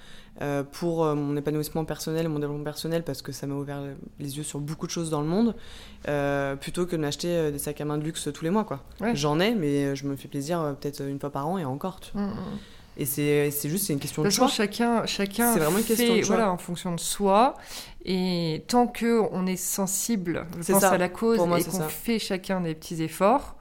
pour 0.72 1.06
mon 1.06 1.38
épanouissement 1.38 1.86
personnel, 1.86 2.28
mon 2.28 2.40
développement 2.40 2.64
personnel, 2.64 3.04
parce 3.04 3.22
que 3.22 3.32
ça 3.32 3.46
m'a 3.46 3.54
ouvert 3.54 3.82
les 4.20 4.38
yeux 4.38 4.44
sur 4.44 4.60
beaucoup 4.60 4.88
de 4.88 4.92
choses 4.92 5.12
dans 5.12 5.22
le 5.22 5.28
monde, 5.28 5.56
plutôt 6.60 6.88
que 6.88 6.96
de 6.96 7.02
m'acheter 7.02 7.52
des 7.52 7.60
sacs 7.60 7.80
à 7.80 7.86
main 7.86 8.00
de 8.00 8.04
luxe 8.04 8.28
tous 8.34 8.44
les 8.44 8.50
mois, 8.50 8.64
quoi. 8.64 8.82
J'en 9.14 9.40
ai, 9.40 9.54
mais 9.54 9.96
je 9.96 10.06
me 10.06 10.16
fais 10.16 10.28
plaisir 10.28 10.76
peut-être 10.82 11.04
une 11.04 11.20
fois 11.20 11.30
par 11.30 11.48
an 11.48 11.60
et 11.60 11.66
encore. 11.66 12.00
Tu 12.00 12.12
vois. 12.14 12.24
Mm, 12.24 12.32
mm. 12.32 12.60
Et 12.98 13.06
c'est 13.06 13.70
juste 13.70 13.90
une 13.90 14.00
question 14.00 14.24
de, 14.24 14.30
choix. 14.30 14.48
Chacun, 14.48 15.06
chacun 15.06 15.56
vraiment 15.56 15.80
une 15.80 15.84
question 15.84 16.16
de 16.16 16.22
choix. 16.22 16.36
Voilà, 16.36 16.52
en 16.52 16.58
fonction 16.58 16.94
de 16.94 17.00
soi. 17.00 17.56
Et 18.06 18.64
tant 18.68 18.88
qu'on 18.88 19.46
est 19.48 19.56
sensible, 19.56 20.46
je 20.60 20.72
pense 20.72 20.84
à 20.84 20.98
la 20.98 21.10
cause 21.10 21.40
et 21.40 21.64
qu'on 21.64 21.80
fait 21.90 22.20
chacun 22.20 22.62
des 22.62 22.76
petits 22.76 23.02
efforts, 23.02 23.56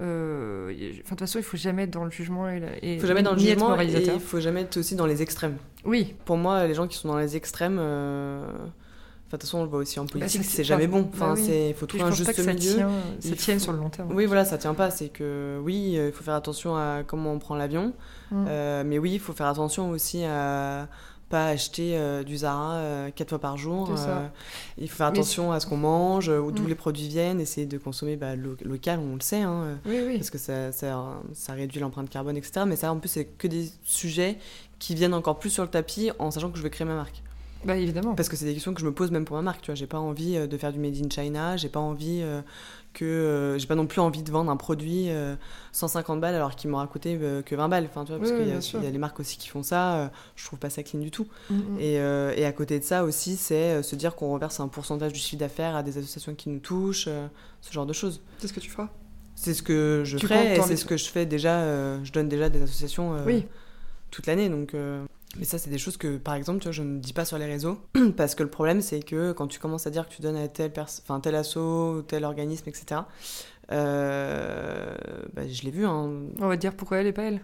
euh, 0.00 0.74
de 0.74 1.02
toute 1.08 1.18
façon, 1.20 1.38
il 1.38 1.44
faut 1.44 1.56
jamais 1.56 1.84
être 1.84 1.90
dans 1.90 2.04
le 2.04 2.10
jugement 2.10 2.48
et, 2.48 2.98
faut 2.98 3.06
jamais 3.06 3.22
dans 3.22 3.34
le 3.34 3.38
jugement 3.38 3.80
et 3.80 3.86
il 3.86 4.20
faut 4.20 4.40
jamais 4.40 4.62
être 4.62 4.76
aussi 4.76 4.96
dans 4.96 5.06
les 5.06 5.22
extrêmes. 5.22 5.56
Oui. 5.84 6.14
Pour 6.24 6.36
moi, 6.36 6.66
les 6.66 6.74
gens 6.74 6.88
qui 6.88 6.98
sont 6.98 7.08
dans 7.08 7.18
les 7.18 7.36
extrêmes, 7.36 7.78
euh, 7.78 8.44
de 8.46 9.30
toute 9.30 9.42
façon, 9.42 9.58
on 9.58 9.62
le 9.62 9.68
voit 9.68 9.78
aussi 9.78 10.00
en 10.00 10.04
bah, 10.04 10.12
politique, 10.12 10.44
c'est 10.44 10.64
jamais 10.64 10.88
bon. 10.88 11.08
Enfin, 11.12 11.34
bah 11.34 11.40
il 11.40 11.74
faut 11.74 11.86
trouver 11.86 12.04
un 12.04 12.10
juste 12.10 12.36
milieu. 12.38 12.54
Ça, 12.54 12.54
tient, 12.54 12.90
ça 13.20 13.36
tienne 13.36 13.60
sur 13.60 13.72
le 13.72 13.78
long 13.78 13.90
terme. 13.90 14.12
Oui, 14.12 14.26
voilà, 14.26 14.44
ça 14.44 14.58
tient 14.58 14.74
pas. 14.74 14.90
C'est 14.90 15.08
que 15.08 15.60
oui, 15.62 15.92
il 15.94 16.12
faut 16.12 16.24
faire 16.24 16.34
attention 16.34 16.76
à 16.76 17.02
comment 17.06 17.32
on 17.32 17.38
prend 17.38 17.54
l'avion, 17.54 17.92
mm. 18.34 18.46
euh, 18.48 18.82
mais 18.84 18.98
oui, 18.98 19.12
il 19.14 19.20
faut 19.20 19.32
faire 19.32 19.46
attention 19.46 19.90
aussi 19.90 20.24
à 20.24 20.88
pas 21.30 21.46
acheter 21.46 21.98
du 22.24 22.36
Zara 22.36 23.10
quatre 23.16 23.30
fois 23.30 23.38
par 23.38 23.56
jour. 23.56 23.90
il 24.78 24.88
faut 24.88 24.96
faire 24.96 25.06
attention 25.06 25.52
à 25.52 25.58
ce 25.58 25.66
qu'on 25.66 25.78
mange, 25.78 26.26
d'où 26.28 26.62
mm. 26.62 26.68
les 26.68 26.74
produits 26.74 27.08
viennent, 27.08 27.40
essayer 27.40 27.66
de 27.66 27.78
consommer 27.78 28.16
bah, 28.16 28.36
local, 28.36 29.00
on 29.00 29.14
le 29.14 29.20
sait, 29.20 29.40
hein, 29.40 29.78
parce 29.84 30.30
que 30.30 30.38
ça, 30.38 30.70
ça, 30.70 31.20
ça 31.32 31.54
réduit 31.54 31.80
l'empreinte 31.80 32.10
carbone, 32.10 32.36
etc. 32.36 32.66
Mais 32.66 32.76
ça, 32.76 32.92
en 32.92 32.98
plus, 32.98 33.08
c'est 33.08 33.24
que 33.24 33.48
des 33.48 33.70
sujets 33.84 34.38
qui 34.78 34.94
viennent 34.94 35.14
encore 35.14 35.38
plus 35.38 35.50
sur 35.50 35.62
le 35.62 35.70
tapis 35.70 36.10
en 36.18 36.30
sachant 36.30 36.50
que 36.50 36.58
je 36.58 36.62
vais 36.62 36.70
créer 36.70 36.86
ma 36.86 36.94
marque. 36.94 37.22
Bah 37.64 37.76
évidemment. 37.76 38.14
Parce 38.14 38.28
que 38.28 38.36
c'est 38.36 38.44
des 38.44 38.52
questions 38.52 38.74
que 38.74 38.80
je 38.80 38.86
me 38.86 38.92
pose 38.92 39.10
même 39.10 39.24
pour 39.24 39.36
ma 39.36 39.42
marque, 39.42 39.62
tu 39.62 39.66
vois. 39.66 39.74
J'ai 39.74 39.86
pas 39.86 39.98
envie 39.98 40.36
euh, 40.36 40.46
de 40.46 40.56
faire 40.58 40.72
du 40.72 40.78
made 40.78 40.96
in 40.96 41.08
China, 41.08 41.56
j'ai 41.56 41.68
pas 41.68 41.80
envie 41.80 42.20
euh, 42.22 42.42
que. 42.94 43.04
Euh, 43.04 43.58
j'ai 43.58 43.66
pas 43.66 43.74
non 43.74 43.86
plus 43.86 44.00
envie 44.00 44.22
de 44.22 44.30
vendre 44.30 44.50
un 44.50 44.56
produit 44.56 45.08
150 45.72 46.20
balles 46.20 46.34
alors 46.34 46.56
qu'il 46.56 46.70
m'aura 46.70 46.86
coûté 46.86 47.18
que 47.44 47.54
20 47.54 47.68
balles. 47.68 47.86
Enfin, 47.90 48.04
tu 48.04 48.12
vois, 48.12 48.20
parce 48.20 48.32
qu'il 48.32 48.82
y, 48.82 48.86
a 48.86 48.90
les 48.90 48.98
marques 48.98 49.20
aussi 49.20 49.36
qui 49.36 49.48
font 49.48 49.62
ça, 49.62 50.10
je 50.36 50.44
trouve 50.44 50.58
pas 50.58 50.70
ça 50.70 50.82
clean 50.82 51.00
du 51.00 51.10
tout. 51.10 51.26
Mm, 51.50 51.54
mm. 51.54 51.80
Et, 51.80 51.94
et, 51.94 52.44
à 52.44 52.52
côté 52.52 52.78
de 52.78 52.84
ça 52.84 53.04
aussi, 53.04 53.36
c'est 53.36 53.82
se 53.82 53.96
dire 53.96 54.14
qu'on 54.14 54.32
reverse 54.32 54.60
un 54.60 54.68
pourcentage 54.68 55.12
du 55.12 55.18
chiffre 55.18 55.40
d'affaires 55.40 55.76
à 55.76 55.82
des 55.82 55.98
associations 55.98 56.34
qui 56.34 56.48
nous 56.48 56.60
touchent, 56.60 57.08
ce 57.60 57.72
genre 57.72 57.86
de 57.86 57.92
choses. 57.92 58.22
C'est 58.38 58.48
ce 58.48 58.52
que 58.52 58.60
tu 58.60 58.70
feras? 58.70 58.88
C'est 59.34 59.52
ce 59.52 59.62
que 59.62 60.02
je 60.04 60.16
ferai 60.16 60.56
et 60.56 60.62
c'est 60.62 60.76
ce 60.76 60.84
que 60.84 60.96
je 60.96 61.06
fais 61.06 61.26
déjà. 61.26 62.02
je 62.02 62.12
donne 62.12 62.28
déjà 62.28 62.48
des 62.48 62.62
associations 62.62 63.16
toute 64.10 64.26
l'année, 64.26 64.48
donc. 64.48 64.74
Mais 65.38 65.44
ça, 65.44 65.58
c'est 65.58 65.70
des 65.70 65.78
choses 65.78 65.96
que, 65.96 66.16
par 66.16 66.34
exemple, 66.34 66.60
tu 66.60 66.64
vois, 66.64 66.72
je 66.72 66.82
ne 66.82 66.98
dis 66.98 67.12
pas 67.12 67.24
sur 67.24 67.38
les 67.38 67.46
réseaux. 67.46 67.78
Parce 68.16 68.34
que 68.34 68.42
le 68.42 68.50
problème, 68.50 68.80
c'est 68.80 69.00
que 69.00 69.32
quand 69.32 69.48
tu 69.48 69.58
commences 69.58 69.86
à 69.86 69.90
dire 69.90 70.08
que 70.08 70.14
tu 70.14 70.22
donnes 70.22 70.36
à 70.36 70.48
tel, 70.48 70.72
enfin, 70.76 71.20
tel 71.20 71.34
asso, 71.34 72.02
tel 72.06 72.24
organisme, 72.24 72.68
etc., 72.68 73.02
euh, 73.72 74.94
bah, 75.32 75.42
je 75.48 75.62
l'ai 75.62 75.70
vu. 75.70 75.86
Hein. 75.86 76.10
On 76.40 76.48
va 76.48 76.56
dire 76.56 76.74
pourquoi 76.74 76.98
elle 76.98 77.06
et 77.06 77.12
pas 77.12 77.22
elle 77.22 77.40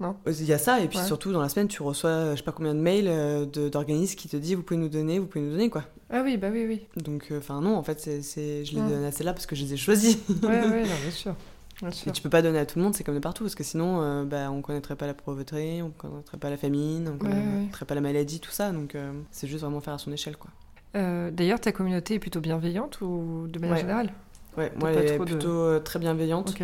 non? 0.00 0.16
Il 0.26 0.44
y 0.44 0.52
a 0.52 0.58
ça, 0.58 0.80
et 0.80 0.88
puis 0.88 0.98
surtout 0.98 1.32
dans 1.32 1.40
la 1.40 1.48
semaine, 1.48 1.68
tu 1.68 1.80
reçois 1.82 2.32
je 2.32 2.38
sais 2.38 2.42
pas 2.42 2.50
combien 2.50 2.74
de 2.74 2.80
mails 2.80 3.06
euh, 3.06 3.46
d'organismes 3.46 4.16
qui 4.16 4.28
te 4.28 4.36
disent 4.36 4.56
vous 4.56 4.64
pouvez 4.64 4.80
nous 4.80 4.88
donner, 4.88 5.20
vous 5.20 5.26
pouvez 5.26 5.44
nous 5.44 5.52
donner 5.52 5.70
quoi. 5.70 5.84
Ah 6.10 6.22
oui, 6.24 6.36
bah 6.36 6.48
oui, 6.50 6.64
oui. 6.66 6.86
Donc, 6.96 7.28
euh, 7.30 7.38
enfin 7.38 7.60
non, 7.60 7.76
en 7.76 7.82
fait, 7.84 8.00
c'est, 8.00 8.64
je 8.64 8.74
les 8.74 8.80
donne 8.80 9.04
à 9.04 9.12
celle-là 9.12 9.32
parce 9.32 9.46
que 9.46 9.54
je 9.54 9.62
les 9.62 9.74
ai 9.74 9.76
choisis. 9.76 10.18
ouais, 10.42 10.48
ouais, 10.48 10.60
non, 10.82 10.96
bien 11.00 11.10
sûr. 11.10 11.36
Et 11.82 12.12
tu 12.12 12.22
peux 12.22 12.30
pas 12.30 12.42
donner 12.42 12.58
à 12.58 12.66
tout 12.66 12.78
le 12.78 12.84
monde, 12.84 12.94
c'est 12.94 13.04
comme 13.04 13.14
de 13.14 13.20
partout, 13.20 13.44
parce 13.44 13.54
que 13.54 13.64
sinon, 13.64 14.00
euh, 14.00 14.24
bah, 14.24 14.50
on 14.50 14.62
connaîtrait 14.62 14.96
pas 14.96 15.06
la 15.06 15.14
pauvreté, 15.14 15.82
on 15.82 15.90
connaîtrait 15.90 16.38
pas 16.38 16.50
la 16.50 16.56
famine, 16.56 17.10
on 17.12 17.18
connaîtrait 17.18 17.84
pas 17.84 17.94
la 17.94 18.00
maladie, 18.00 18.40
tout 18.40 18.50
ça. 18.50 18.70
Donc, 18.70 18.94
euh, 18.94 19.12
c'est 19.30 19.48
juste 19.48 19.62
vraiment 19.62 19.80
faire 19.80 19.94
à 19.94 19.98
son 19.98 20.12
échelle, 20.12 20.36
quoi. 20.36 20.50
Euh, 20.96 21.30
d'ailleurs, 21.32 21.60
ta 21.60 21.72
communauté 21.72 22.14
est 22.14 22.18
plutôt 22.20 22.40
bienveillante 22.40 23.00
ou 23.00 23.46
de 23.48 23.58
manière 23.58 23.78
générale? 23.78 24.12
Ouais, 24.56 24.72
moi, 24.78 24.92
elle 24.92 25.04
est 25.04 25.18
plutôt 25.18 25.80
très 25.80 25.98
bienveillante. 25.98 26.54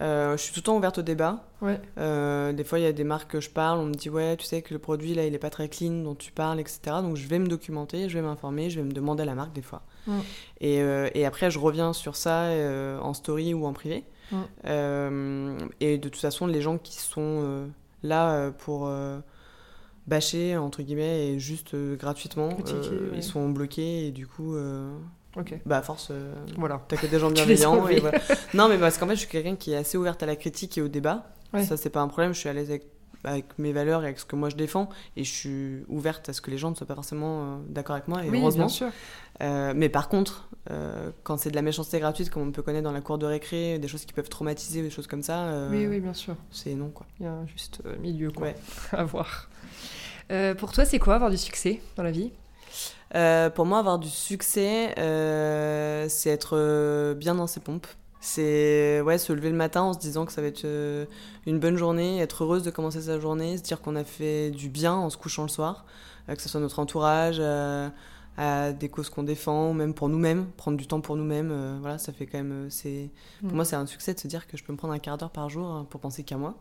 je 0.00 0.34
suis 0.36 0.52
tout 0.52 0.60
le 0.60 0.64
temps 0.64 0.76
ouverte 0.76 0.98
au 0.98 1.02
débat. 1.02 1.44
Des 1.60 2.64
fois, 2.64 2.78
il 2.78 2.82
y 2.82 2.86
a 2.86 2.92
des 2.92 3.04
marques 3.04 3.32
que 3.32 3.40
je 3.40 3.50
parle, 3.50 3.80
on 3.80 3.86
me 3.86 3.94
dit 3.94 4.10
ouais, 4.10 4.36
tu 4.36 4.46
sais 4.46 4.62
que 4.62 4.72
le 4.72 4.78
produit 4.78 5.14
là, 5.14 5.26
il 5.26 5.34
est 5.34 5.38
pas 5.38 5.50
très 5.50 5.68
clean 5.68 6.04
dont 6.04 6.14
tu 6.14 6.30
parles, 6.30 6.60
etc. 6.60 6.80
Donc, 7.02 7.16
je 7.16 7.26
vais 7.26 7.40
me 7.40 7.48
documenter, 7.48 8.08
je 8.08 8.14
vais 8.14 8.22
m'informer, 8.22 8.70
je 8.70 8.78
vais 8.78 8.86
me 8.86 8.92
demander 8.92 9.24
à 9.24 9.26
la 9.26 9.34
marque 9.34 9.52
des 9.52 9.62
fois. 9.62 9.82
Et, 10.60 10.76
et, 10.76 11.26
après, 11.26 11.50
je 11.50 11.58
reviens 11.58 11.92
sur 11.92 12.14
ça 12.14 12.50
en 13.02 13.14
story 13.14 13.54
ou 13.54 13.66
en 13.66 13.72
privé. 13.72 14.04
Euh, 14.64 15.58
et 15.80 15.98
de 15.98 16.08
toute 16.08 16.20
façon, 16.20 16.46
les 16.46 16.62
gens 16.62 16.78
qui 16.78 16.98
sont 16.98 17.20
euh, 17.20 17.66
là 18.02 18.32
euh, 18.32 18.50
pour 18.50 18.90
bâcher, 20.06 20.56
entre 20.56 20.82
guillemets, 20.82 21.28
et 21.28 21.38
juste 21.38 21.74
gratuitement, 21.76 22.50
ils 23.14 23.22
sont 23.22 23.48
bloqués 23.48 24.08
et 24.08 24.10
du 24.10 24.26
coup. 24.26 24.56
Bah, 25.64 25.80
force, 25.80 26.12
voilà. 26.58 26.82
t'as 26.88 26.96
que 26.96 27.06
des 27.06 27.18
gens 27.18 27.30
bienveillants. 27.32 27.88
et 27.88 28.02
Non, 28.54 28.68
mais 28.68 28.78
parce 28.78 28.98
qu'en 28.98 29.06
fait, 29.06 29.14
je 29.14 29.20
suis 29.20 29.28
quelqu'un 29.28 29.56
qui 29.56 29.72
est 29.72 29.76
assez 29.76 29.96
ouverte 29.96 30.22
à 30.22 30.26
la 30.26 30.36
critique 30.36 30.76
et 30.76 30.82
au 30.82 30.88
débat. 30.88 31.26
Ça, 31.64 31.76
c'est 31.76 31.90
pas 31.90 32.00
un 32.00 32.08
problème. 32.08 32.34
Je 32.34 32.38
suis 32.38 32.48
à 32.48 32.52
l'aise 32.52 32.70
avec 32.70 32.86
avec 33.24 33.58
mes 33.58 33.72
valeurs 33.72 34.02
et 34.02 34.06
avec 34.06 34.18
ce 34.18 34.24
que 34.24 34.36
moi 34.36 34.48
je 34.48 34.56
défends. 34.56 34.88
Et 35.16 35.24
je 35.24 35.32
suis 35.32 35.84
ouverte 35.88 36.28
à 36.28 36.32
ce 36.32 36.40
que 36.40 36.50
les 36.50 36.58
gens 36.58 36.70
ne 36.70 36.74
soient 36.74 36.86
pas 36.86 36.94
forcément 36.94 37.42
euh, 37.42 37.56
d'accord 37.68 37.94
avec 37.96 38.08
moi, 38.08 38.24
et 38.24 38.28
heureusement. 38.28 38.66
Bien 38.66 38.68
sûr. 38.68 38.88
Euh, 39.40 39.72
mais 39.74 39.88
par 39.88 40.08
contre, 40.08 40.48
euh, 40.70 41.10
quand 41.22 41.36
c'est 41.36 41.50
de 41.50 41.56
la 41.56 41.62
méchanceté 41.62 41.98
gratuite, 42.00 42.30
comme 42.30 42.48
on 42.48 42.52
peut 42.52 42.62
connaître 42.62 42.84
dans 42.84 42.92
la 42.92 43.00
cour 43.00 43.18
de 43.18 43.26
récré, 43.26 43.78
des 43.78 43.88
choses 43.88 44.04
qui 44.04 44.12
peuvent 44.12 44.28
traumatiser, 44.28 44.82
des 44.82 44.90
choses 44.90 45.06
comme 45.06 45.22
ça. 45.22 45.68
oui, 45.70 45.86
oui, 45.86 46.00
bien 46.00 46.14
sûr. 46.14 46.36
C'est 46.50 46.74
non, 46.74 46.90
quoi. 46.90 47.06
Il 47.20 47.24
y 47.24 47.28
a 47.28 47.32
un 47.32 47.46
juste 47.46 47.82
milieu, 48.00 48.30
quoi, 48.30 48.48
à 48.92 49.04
voir. 49.04 49.48
pour 50.58 50.72
toi, 50.72 50.84
c'est 50.84 50.98
quoi 50.98 51.14
avoir 51.14 51.30
du 51.30 51.38
succès 51.38 51.80
dans 51.96 52.02
la 52.02 52.10
vie? 52.12 52.30
Pour 53.54 53.66
moi, 53.66 53.78
avoir 53.78 53.98
du 53.98 54.08
succès, 54.08 54.94
c'est 56.08 56.30
être 56.30 57.14
bien 57.14 57.34
dans 57.34 57.46
ses 57.46 57.60
pompes. 57.60 57.86
C'est 58.24 59.00
ouais, 59.00 59.18
se 59.18 59.32
lever 59.32 59.50
le 59.50 59.56
matin 59.56 59.82
en 59.82 59.92
se 59.94 59.98
disant 59.98 60.24
que 60.26 60.32
ça 60.32 60.40
va 60.40 60.46
être 60.46 60.64
euh, 60.64 61.06
une 61.44 61.58
bonne 61.58 61.76
journée, 61.76 62.20
être 62.20 62.44
heureuse 62.44 62.62
de 62.62 62.70
commencer 62.70 63.02
sa 63.02 63.18
journée, 63.18 63.58
se 63.58 63.64
dire 63.64 63.80
qu'on 63.80 63.96
a 63.96 64.04
fait 64.04 64.52
du 64.52 64.68
bien 64.68 64.94
en 64.94 65.10
se 65.10 65.16
couchant 65.16 65.42
le 65.42 65.48
soir, 65.48 65.84
euh, 66.28 66.36
que 66.36 66.40
ce 66.40 66.48
soit 66.48 66.60
notre 66.60 66.78
entourage, 66.78 67.38
euh, 67.40 67.88
à 68.36 68.72
des 68.72 68.88
causes 68.88 69.10
qu'on 69.10 69.24
défend, 69.24 69.70
ou 69.70 69.72
même 69.72 69.92
pour 69.92 70.08
nous-mêmes, 70.08 70.46
prendre 70.56 70.78
du 70.78 70.86
temps 70.86 71.00
pour 71.00 71.16
nous-mêmes. 71.16 71.78
voilà, 71.80 71.98
ça 71.98 72.12
fait 72.12 72.26
quand 72.26 72.38
même. 72.38 72.70
c'est 72.70 73.10
Pour 73.40 73.50
mm. 73.50 73.54
moi, 73.56 73.64
c'est 73.64 73.74
un 73.74 73.86
succès 73.86 74.14
de 74.14 74.20
se 74.20 74.28
dire 74.28 74.46
que 74.46 74.56
je 74.56 74.62
peux 74.62 74.72
me 74.72 74.78
prendre 74.78 74.94
un 74.94 75.00
quart 75.00 75.18
d'heure 75.18 75.32
par 75.32 75.48
jour 75.48 75.66
hein, 75.66 75.84
pour 75.90 76.00
penser 76.00 76.22
qu'à 76.22 76.36
moi. 76.36 76.54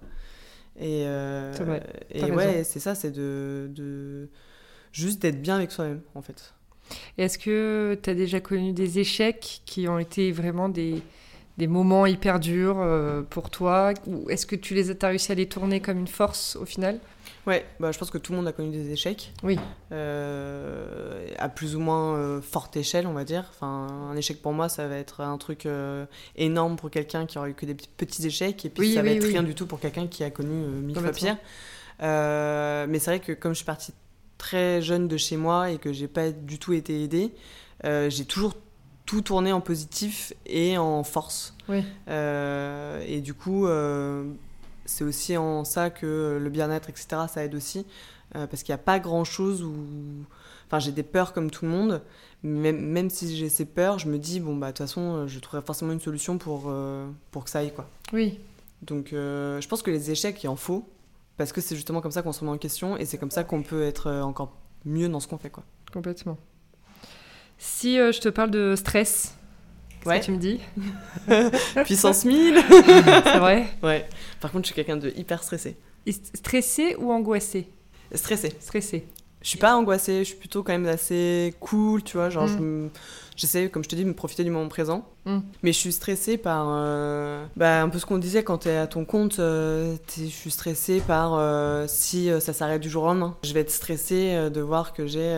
Et, 0.80 1.01
et 1.01 2.32
ouais, 2.32 2.64
c'est 2.64 2.80
ça, 2.80 2.95
c'est 2.95 3.12
de, 3.12 3.70
de 3.76 4.30
juste 4.91 5.22
d'être 5.22 5.39
bien 5.39 5.57
avec 5.57 5.72
soi-même, 5.72 6.01
en 6.16 6.24
fait. 6.24 6.55
Est-ce 7.20 7.38
que 7.38 7.99
tu 8.01 8.09
as 8.09 8.16
déjà 8.16 8.39
connu 8.39 8.74
des 8.74 8.97
échecs 8.97 9.62
qui 9.66 9.88
ont 9.88 9.99
été 9.99 10.32
vraiment 10.32 10.68
des 10.68 11.03
des 11.58 11.68
moments 11.68 12.06
hyper 12.06 12.39
durs 12.39 12.78
euh, 12.80 13.22
pour 13.22 13.49
toi 13.49 13.93
Ou 14.08 14.30
est-ce 14.30 14.45
que 14.45 14.56
tu 14.56 14.74
les 14.74 14.89
as, 14.91 14.95
as 15.02 15.08
réussi 15.08 15.32
à 15.32 15.36
les 15.36 15.47
tourner 15.47 15.80
comme 15.80 15.99
une 15.99 16.08
force 16.08 16.56
au 16.56 16.66
final? 16.66 16.99
Ouais, 17.47 17.66
bah, 17.80 17.91
je 17.91 17.97
pense 17.97 18.12
que 18.12 18.18
tout 18.18 18.32
le 18.34 18.38
monde 18.38 18.47
a 18.47 18.52
connu 18.52 18.70
des 18.72 18.91
échecs. 18.91 19.34
Oui. 19.43 19.58
Euh, 19.91 21.28
à 21.39 21.49
plus 21.49 21.76
ou 21.76 21.80
moins 21.80 22.16
euh, 22.16 22.41
forte 22.41 22.78
échelle, 22.78 23.08
on 23.08 23.14
va 23.14 23.24
dire. 23.24 23.45
Enfin, 23.49 23.88
un 24.12 24.16
échec 24.16 24.41
pour 24.41 24.54
moi, 24.54 24.70
ça 24.70 24.88
va 24.88 24.95
être 24.95 25.22
un 25.22 25.38
truc 25.38 25.68
énorme 26.36 26.76
pour 26.76 26.91
quelqu'un 26.91 27.26
qui 27.26 27.38
aurait 27.38 27.52
eu 27.52 27.54
que 27.54 27.66
des 27.66 27.76
petits 27.76 28.26
échecs, 28.26 28.64
et 28.66 28.70
puis 28.70 28.93
ça 28.93 29.02
va 29.02 29.10
être 29.10 29.26
rien 29.26 29.43
du 29.43 29.56
tout 29.56 29.66
pour 29.66 29.80
quelqu'un 29.80 30.08
qui 30.08 30.24
a 30.24 30.30
connu 30.30 30.54
mille 30.54 30.97
fois 30.97 31.12
pire. 31.12 31.38
mais 31.99 32.99
c'est 32.99 33.12
vrai 33.12 33.20
que 33.20 33.34
comme 33.34 33.54
je 33.54 33.58
suis 33.58 33.66
partie 33.66 33.93
très 34.38 34.82
jeune 34.82 35.08
de 35.08 35.18
chez 35.18 35.38
moi 35.38 35.72
et 35.72 35.78
que 35.78 35.93
j'ai 35.93 36.08
pas 36.08 36.32
du 36.32 36.60
tout 36.60 36.74
été 36.74 37.04
aidée, 37.04 37.34
j'ai 37.84 38.26
toujours 38.26 38.54
tout 39.12 39.22
tourner 39.22 39.51
en 39.51 39.59
positif 39.59 40.32
et 40.45 40.78
en 40.78 41.03
force. 41.03 41.53
Oui. 41.68 41.84
Euh, 42.07 43.03
et 43.05 43.20
du 43.20 43.34
coup, 43.34 43.68
euh, 43.68 44.24
c'est 44.86 45.03
aussi 45.03 45.36
en 45.36 45.66
ça 45.66 45.89
que 45.89 46.39
le 46.41 46.49
bien-être, 46.49 46.89
etc., 46.89 47.24
ça 47.28 47.43
aide 47.43 47.53
aussi. 47.53 47.86
Euh, 48.38 48.47
parce 48.47 48.64
qu'il 48.64 48.72
n'y 48.72 48.80
a 48.80 48.84
pas 48.84 48.99
grand-chose 48.99 49.64
où... 49.64 49.76
Enfin, 50.66 50.80
j'ai 50.80 50.93
des 50.93 51.03
peurs 51.03 51.34
comme 51.34 51.51
tout 51.51 51.66
le 51.66 51.72
monde, 51.72 52.01
mais 52.41 52.72
même 52.72 53.09
si 53.09 53.36
j'ai 53.36 53.49
ces 53.49 53.66
peurs, 53.66 53.99
je 53.99 54.07
me 54.07 54.18
dis, 54.18 54.39
bon, 54.39 54.55
bah, 54.55 54.68
de 54.68 54.72
toute 54.72 54.78
façon, 54.78 55.28
je 55.28 55.39
trouverai 55.39 55.66
forcément 55.66 55.91
une 55.91 55.99
solution 55.99 56.38
pour, 56.38 56.74
pour 57.32 57.43
que 57.43 57.49
ça 57.49 57.59
aille, 57.59 57.74
quoi. 57.74 57.89
Oui. 58.14 58.39
Donc, 58.82 59.09
je 59.12 59.68
pense 59.68 59.82
que 59.82 59.91
les 59.91 60.09
échecs, 60.09 60.41
il 60.41 60.47
en 60.47 60.55
faut, 60.55 60.88
parce 61.36 61.51
que 61.51 61.59
c'est 61.59 61.76
justement 61.76 61.99
comme 61.99 62.14
ça 62.14 62.22
qu'on 62.22 62.32
se 62.32 62.39
remet 62.39 62.53
en 62.53 62.57
question, 62.57 62.95
et 62.95 63.03
c'est 63.03 63.18
comme 63.18 63.30
ça 63.32 63.43
qu'on 63.43 63.62
peut 63.62 63.84
être 63.84 64.09
encore 64.22 64.53
mieux 64.86 65.09
dans 65.09 65.20
ce 65.20 65.28
qu'on 65.28 65.38
fait, 65.38 65.49
quoi. 65.49 65.66
Complètement. 65.91 66.38
Si 67.64 67.99
euh, 67.99 68.12
je 68.12 68.20
te 68.20 68.28
parle 68.28 68.49
de 68.49 68.76
stress, 68.76 69.36
ouais. 70.07 70.20
que 70.20 70.26
tu 70.26 70.32
me 70.32 70.38
dis 70.38 70.59
Puissance 71.86 72.26
1000 72.26 72.59
C'est 72.70 73.38
vrai 73.38 73.68
Ouais. 73.84 74.09
Par 74.39 74.51
contre, 74.51 74.64
je 74.64 74.74
suis 74.74 74.76
quelqu'un 74.76 74.97
de 74.97 75.14
hyper 75.16 75.43
stressé. 75.43 75.78
stressé 76.09 76.95
ou 76.97 77.12
angoissé? 77.12 77.70
Stressé. 78.16 78.51
Stressé. 78.59 79.05
Je 79.43 79.47
suis 79.49 79.59
pas 79.59 79.76
angoissée, 79.76 80.20
je 80.20 80.30
suis 80.30 80.38
plutôt 80.38 80.64
quand 80.64 80.72
même 80.72 80.88
assez 80.88 81.53
cool, 81.59 82.01
tu 82.01 82.18
vois. 82.18 82.32
Genre, 82.32 82.47
je 82.47 82.55
mm. 82.55 82.89
j'essaie, 83.36 83.70
comme 83.70 83.84
je 83.84 83.89
te 83.89 83.95
dis, 83.95 84.05
de 84.05 84.09
me 84.09 84.16
profiter 84.16 84.43
du 84.43 84.49
moment 84.49 84.68
présent. 84.68 85.07
Mm. 85.26 85.40
Mais 85.62 85.72
je 85.72 85.78
suis 85.78 85.92
stressée 85.92 86.38
par 86.38 86.68
euh, 86.70 87.46
bah, 87.56 87.82
un 87.82 87.90
peu 87.90 88.00
ce 88.00 88.06
qu'on 88.06 88.18
disait 88.18 88.44
quand 88.44 88.60
tu 88.60 88.70
es 88.70 88.78
à 88.78 88.88
ton 88.88 89.06
compte. 89.06 89.40
Euh, 89.40 89.96
je 90.18 90.26
suis 90.26 90.52
stressée 90.52 91.02
par 91.06 91.36
euh, 91.36 91.86
si 91.88 92.30
ça 92.40 92.54
s'arrête 92.54 92.82
du 92.82 92.90
jour 92.90 93.04
au 93.04 93.08
lendemain. 93.08 93.36
Je 93.44 93.54
vais 93.54 93.62
être 93.62 93.72
stressée 93.72 94.50
de 94.52 94.62
voir 94.62 94.94
que 94.94 95.06
j'ai 95.06 95.36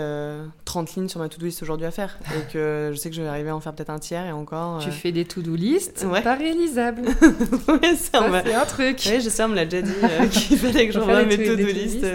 30 0.65 0.95
lignes 0.95 1.09
sur 1.09 1.19
ma 1.19 1.29
to-do 1.29 1.45
list 1.45 1.61
aujourd'hui 1.61 1.85
à 1.85 1.91
faire. 1.91 2.17
Et 2.35 2.51
que 2.51 2.91
je 2.93 2.97
sais 2.97 3.09
que 3.09 3.15
je 3.15 3.21
vais 3.21 3.27
arriver 3.27 3.49
à 3.49 3.55
en 3.55 3.59
faire 3.59 3.73
peut-être 3.73 3.89
un 3.89 3.99
tiers 3.99 4.25
et 4.25 4.31
encore. 4.31 4.79
Tu 4.79 4.91
fais 4.91 5.11
des 5.11 5.25
to-do 5.25 5.55
list 5.55 6.05
ouais. 6.09 6.21
pas 6.21 6.35
réalisables. 6.35 7.01
ouais, 7.67 7.95
c'est 7.95 8.15
un 8.15 8.65
truc. 8.65 9.01
Oui, 9.05 9.21
je 9.21 9.29
sais, 9.29 9.43
on 9.43 9.49
me 9.49 9.55
l'a 9.55 9.65
déjà 9.65 9.81
dit 9.81 10.29
qu'il 10.31 10.57
fallait 10.57 10.87
que 10.87 10.93
j'envoie 10.93 11.25
mes 11.25 11.37
to-do 11.37 11.65
list. 11.65 12.05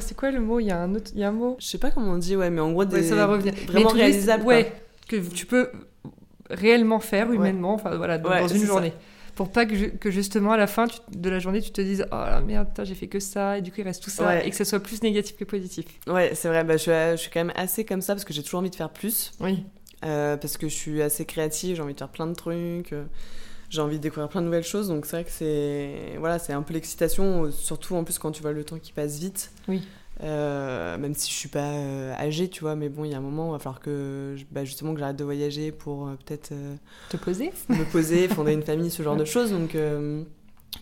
c'est 0.00 0.16
quoi 0.16 0.30
le 0.30 0.40
mot? 0.40 0.60
Il 0.60 0.66
y 0.66 0.70
a 0.70 0.80
un 0.80 0.94
autre, 0.94 1.10
il 1.14 1.20
y 1.20 1.24
a 1.24 1.28
un 1.28 1.32
mot? 1.32 1.56
Je 1.60 1.66
sais 1.66 1.78
pas 1.78 1.90
comment 1.90 2.12
on 2.12 2.18
dit, 2.18 2.36
ouais, 2.36 2.50
mais 2.50 2.60
en 2.60 2.72
gros, 2.72 2.84
des... 2.84 3.02
ça 3.02 3.14
va 3.14 3.26
revenir. 3.26 3.54
Vraiment 3.68 3.90
réalisable. 3.90 4.44
Ouais, 4.44 4.72
que 5.08 5.16
tu 5.16 5.46
peux 5.46 5.70
réellement 6.50 7.00
faire 7.00 7.32
humainement, 7.32 7.74
enfin 7.74 7.96
voilà, 7.96 8.18
dans, 8.18 8.48
une 8.48 8.64
journée. 8.64 8.92
Pour 9.34 9.50
pas 9.50 9.66
que, 9.66 9.88
que, 9.96 10.10
justement 10.10 10.52
à 10.52 10.56
la 10.56 10.66
fin 10.66 10.86
de 11.12 11.28
la 11.28 11.38
journée 11.38 11.60
tu 11.60 11.70
te 11.70 11.82
dises 11.82 12.06
oh 12.10 12.14
la 12.14 12.40
merde 12.40 12.68
j'ai 12.84 12.94
fait 12.94 13.06
que 13.06 13.20
ça 13.20 13.58
et 13.58 13.62
du 13.62 13.70
coup 13.70 13.80
il 13.80 13.84
reste 13.84 14.02
tout 14.02 14.08
ça 14.08 14.42
et 14.42 14.48
que 14.48 14.56
ce 14.56 14.64
soit 14.64 14.80
plus 14.80 15.02
négatif 15.02 15.36
que 15.36 15.44
positif. 15.44 15.84
Ouais 16.06 16.30
c'est 16.34 16.48
vrai 16.48 16.64
bah, 16.64 16.78
je, 16.78 16.82
suis, 16.82 16.90
je, 16.90 17.16
suis, 17.16 17.30
quand 17.30 17.44
même 17.44 17.52
assez 17.54 17.84
comme 17.84 18.00
ça 18.00 18.14
parce 18.14 18.24
que 18.24 18.32
j'ai 18.32 18.42
toujours 18.42 18.60
envie 18.60 18.70
de 18.70 18.74
faire 18.74 18.88
plus. 18.88 19.32
Oui. 19.40 19.64
Euh, 20.04 20.38
parce 20.38 20.56
que 20.56 20.68
je 20.68 20.74
suis 20.74 21.02
assez 21.02 21.26
créative 21.26 21.76
j'ai 21.76 21.82
envie 21.82 21.92
de 21.92 21.98
faire 21.98 22.08
plein 22.08 22.26
de 22.26 22.34
trucs. 22.34 22.94
Euh, 22.94 23.04
j'ai 23.68 23.82
envie 23.82 23.98
de 23.98 24.02
découvrir 24.02 24.30
plein 24.30 24.40
de 24.40 24.46
nouvelles 24.46 24.64
choses 24.64 24.88
donc 24.88 25.04
c'est 25.04 25.16
vrai 25.16 25.24
que 25.24 25.30
c'est 25.30 26.16
voilà 26.18 26.38
c'est 26.38 26.54
un 26.54 26.62
peu 26.62 26.72
l'excitation 26.72 27.50
surtout 27.50 27.94
en 27.94 28.04
plus 28.04 28.18
quand 28.18 28.32
tu 28.32 28.40
vois 28.40 28.52
le 28.52 28.64
temps 28.64 28.78
qui 28.78 28.92
passe 28.92 29.18
vite. 29.18 29.50
Oui. 29.68 29.82
Même 30.22 31.14
si 31.14 31.30
je 31.30 31.36
suis 31.36 31.48
pas 31.48 31.72
âgée, 32.18 32.48
tu 32.48 32.60
vois, 32.60 32.76
mais 32.76 32.88
bon, 32.88 33.04
il 33.04 33.10
y 33.10 33.14
a 33.14 33.18
un 33.18 33.22
moment, 33.22 33.48
il 33.48 33.52
va 33.52 33.58
falloir 33.58 33.80
que, 33.80 34.36
bah, 34.50 34.64
justement, 34.64 34.94
que 34.94 35.00
j'arrête 35.00 35.16
de 35.16 35.24
voyager 35.24 35.72
pour 35.72 36.10
peut-être... 36.24 36.52
Te 37.10 37.16
poser 37.16 37.52
Me 37.68 37.84
poser, 37.90 38.28
fonder 38.34 38.52
une 38.52 38.62
famille, 38.62 38.90
ce 38.90 39.02
genre 39.02 39.16
de 39.16 39.24
choses, 39.24 39.50
donc... 39.50 39.76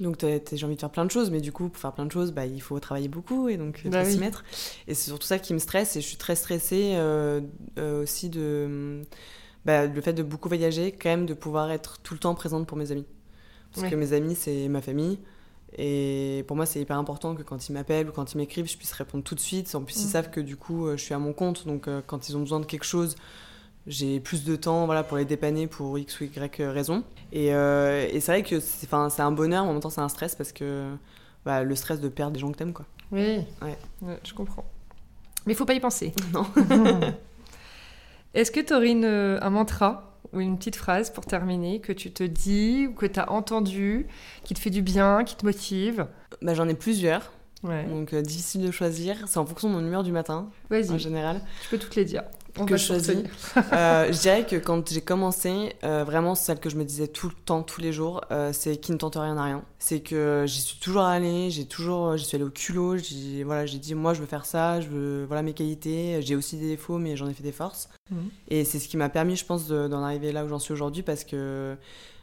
Donc 0.01 0.19
j'ai 0.21 0.67
envie 0.67 0.75
de 0.75 0.81
faire 0.81 0.91
plein 0.91 1.05
de 1.05 1.11
choses, 1.11 1.31
mais 1.31 1.41
du 1.41 1.53
coup, 1.53 1.69
pour 1.69 1.81
faire 1.81 1.93
plein 1.93 2.07
de 2.07 2.13
choses, 2.13 2.33
bah, 2.33 2.47
il 2.47 2.61
faut 2.61 2.79
travailler 2.81 3.09
beaucoup 3.09 3.49
et 3.49 3.57
donc 3.57 3.79
faut 3.79 3.89
bah 3.91 4.05
s'y 4.05 4.19
mettre. 4.19 4.45
Et 4.89 4.95
c'est 4.95 5.09
surtout 5.09 5.27
ça 5.27 5.39
qui 5.39 5.55
me 5.55 5.59
stresse 5.59 5.97
et 5.97 6.01
je 6.01 6.07
suis 6.07 6.17
très 6.17 6.37
stressée 6.37 6.93
euh, 6.95 7.41
euh, 7.79 8.03
aussi 8.03 8.29
de 8.29 9.03
bah, 9.65 9.87
le 9.87 10.01
fait 10.01 10.13
de 10.13 10.23
beaucoup 10.23 10.49
voyager, 10.49 10.93
quand 10.93 11.09
même 11.09 11.27
de 11.27 11.35
pouvoir 11.35 11.71
être 11.71 11.99
tout 12.03 12.15
le 12.15 12.21
temps 12.21 12.35
présente 12.35 12.67
pour 12.67 12.77
mes 12.77 12.93
amis. 12.93 13.07
Parce 13.75 13.91
que 13.91 13.97
mes 13.97 14.13
amis, 14.13 14.37
c'est 14.37 14.69
ma 14.69 14.81
famille. 14.81 15.19
Et 15.77 16.45
pour 16.47 16.57
moi, 16.57 16.67
c'est 16.67 16.81
hyper 16.81 16.99
important 16.99 17.35
que 17.35 17.43
quand 17.43 17.69
ils 17.69 17.73
m'appellent 17.73 18.09
ou 18.09 18.13
quand 18.13 18.33
ils 18.33 18.39
m'écrivent, 18.39 18.69
je 18.69 18.77
puisse 18.77 18.93
répondre 18.93 19.25
tout 19.25 19.35
de 19.35 19.41
suite. 19.41 19.75
En 19.75 19.83
plus, 19.83 20.01
ils 20.03 20.07
mm. 20.07 20.11
savent 20.11 20.31
que 20.31 20.41
du 20.41 20.57
coup, 20.57 20.87
euh, 20.87 20.97
je 20.97 21.03
suis 21.03 21.15
à 21.15 21.19
mon 21.19 21.33
compte. 21.33 21.67
Donc 21.67 21.89
quand 22.07 22.29
ils 22.29 22.37
ont 22.37 22.41
besoin 22.41 22.61
de 22.61 22.67
quelque 22.67 22.85
chose, 22.85 23.17
j'ai 23.87 24.21
plus 24.21 24.45
de 24.45 24.57
temps 24.57 24.87
voilà, 24.87 25.03
pour 25.03 25.17
les 25.17 25.25
dépanner 25.25 25.67
pour 25.67 25.99
X 25.99 26.21
ou 26.21 26.25
Y 26.25 26.63
raison. 26.71 27.05
Et, 27.33 27.55
euh, 27.55 28.09
et 28.11 28.21
c'est 28.21 28.33
vrai 28.33 28.43
que 28.43 28.61
c'est 28.61 28.93
un 28.93 29.33
bonheur, 29.33 29.65
mais 29.65 29.71
en 29.71 29.73
même 29.73 29.83
temps 29.83 29.91
c'est 29.91 30.01
un 30.01 30.09
stress 30.09 30.35
parce 30.35 30.53
que 30.53 30.95
bah, 31.45 31.63
le 31.63 31.75
stress 31.75 32.01
de 32.01 32.09
perdre 32.09 32.33
des 32.33 32.41
gens 32.41 32.51
que 32.51 32.57
t'aimes. 32.57 32.73
Quoi. 32.73 32.87
Oui, 33.13 33.41
ouais. 33.63 33.77
je 34.25 34.33
comprends. 34.33 34.65
Mais 35.47 35.53
il 35.53 35.57
faut 35.57 35.67
pas 35.67 35.75
y 35.75 35.81
penser. 35.81 36.13
Non. 36.33 36.47
Est-ce 38.35 38.51
que 38.51 38.61
tu 38.61 38.75
aurais 38.75 38.91
une, 38.91 39.05
un 39.05 39.51
mantra 39.51 40.14
ou 40.35 40.41
une 40.41 40.59
petite 40.59 40.77
phrase 40.77 41.11
pour 41.11 41.27
terminer 41.27 41.81
que 41.81 41.93
tu 41.93 42.11
te 42.11 42.23
dis 42.23 42.87
ou 42.89 42.95
que 42.95 43.07
tu 43.07 43.21
as 43.21 43.31
entendu, 43.31 44.07
qui 44.45 44.55
te 44.55 44.59
fait 44.59 44.71
du 44.71 44.83
bien, 44.83 45.25
qui 45.25 45.37
te 45.37 45.45
motive 45.45 46.07
bah, 46.43 46.55
J'en 46.55 46.69
ai 46.69 46.75
plusieurs. 46.75 47.33
Donc 47.89 48.13
euh, 48.13 48.21
difficile 48.21 48.67
de 48.67 48.71
choisir. 48.71 49.17
C'est 49.27 49.39
en 49.39 49.47
fonction 49.47 49.69
de 49.71 49.75
mon 49.75 49.81
humeur 49.81 50.03
du 50.03 50.13
matin. 50.13 50.51
En 50.95 50.99
général. 50.99 51.41
Tu 51.63 51.69
peux 51.71 51.79
toutes 51.79 51.97
les 51.97 52.05
dire 52.05 52.25
que 52.55 52.77
je 52.77 52.87
choisis. 52.87 53.17
euh, 53.73 54.13
je 54.13 54.21
dirais 54.21 54.47
que 54.47 54.57
quand 54.57 54.91
j'ai 54.91 55.01
commencé, 55.01 55.75
euh, 55.85 56.05
vraiment 56.05 56.35
celle 56.35 56.61
que 56.61 56.71
je 56.71 56.77
me 56.77 56.85
disais 56.85 57.09
tout 57.09 57.29
le 57.29 57.35
temps, 57.35 57.63
tous 57.63 57.81
les 57.81 57.93
jours, 57.93 58.21
euh, 58.31 58.53
c'est 58.53 58.77
qui 58.77 58.93
ne 58.93 58.97
tente 58.97 59.17
rien 59.17 59.37
à 59.37 59.45
rien. 59.45 59.65
C'est 59.79 60.01
que 60.01 60.45
j'y 60.47 60.61
suis 60.61 60.79
toujours 60.79 61.03
allée, 61.03 61.51
j'ai 61.51 61.67
toujours, 61.67 62.17
j'y 62.17 62.25
suis 62.25 62.37
allée 62.37 62.45
au 62.45 62.51
culot. 62.51 62.97
J'ai 62.97 63.45
voilà, 63.45 63.67
j'ai 63.67 63.79
dit 63.79 63.95
moi 63.95 64.15
je 64.15 64.21
veux 64.21 64.27
faire 64.27 64.47
ça, 64.47 64.81
je 64.81 64.89
veux 64.89 65.25
voilà 65.25 65.43
mes 65.43 65.55
qualités. 65.55 66.21
J'ai 66.23 66.37
aussi 66.37 66.57
des 66.57 66.69
défauts, 66.69 66.99
mais 66.99 67.17
j'en 67.17 67.29
ai 67.29 67.35
fait 67.35 67.43
des 67.43 67.53
forces. 67.53 67.89
Mhm. 68.11 68.29
Et 68.49 68.65
c'est 68.65 68.79
ce 68.79 68.89
qui 68.89 68.97
m'a 68.97 69.09
permis, 69.09 69.37
je 69.37 69.45
pense, 69.45 69.69
d'en 69.69 70.03
arriver 70.03 70.33
là 70.33 70.45
où 70.45 70.49
j'en 70.49 70.59
suis 70.59 70.73
aujourd'hui, 70.73 71.03
parce 71.03 71.25
que 71.25 71.77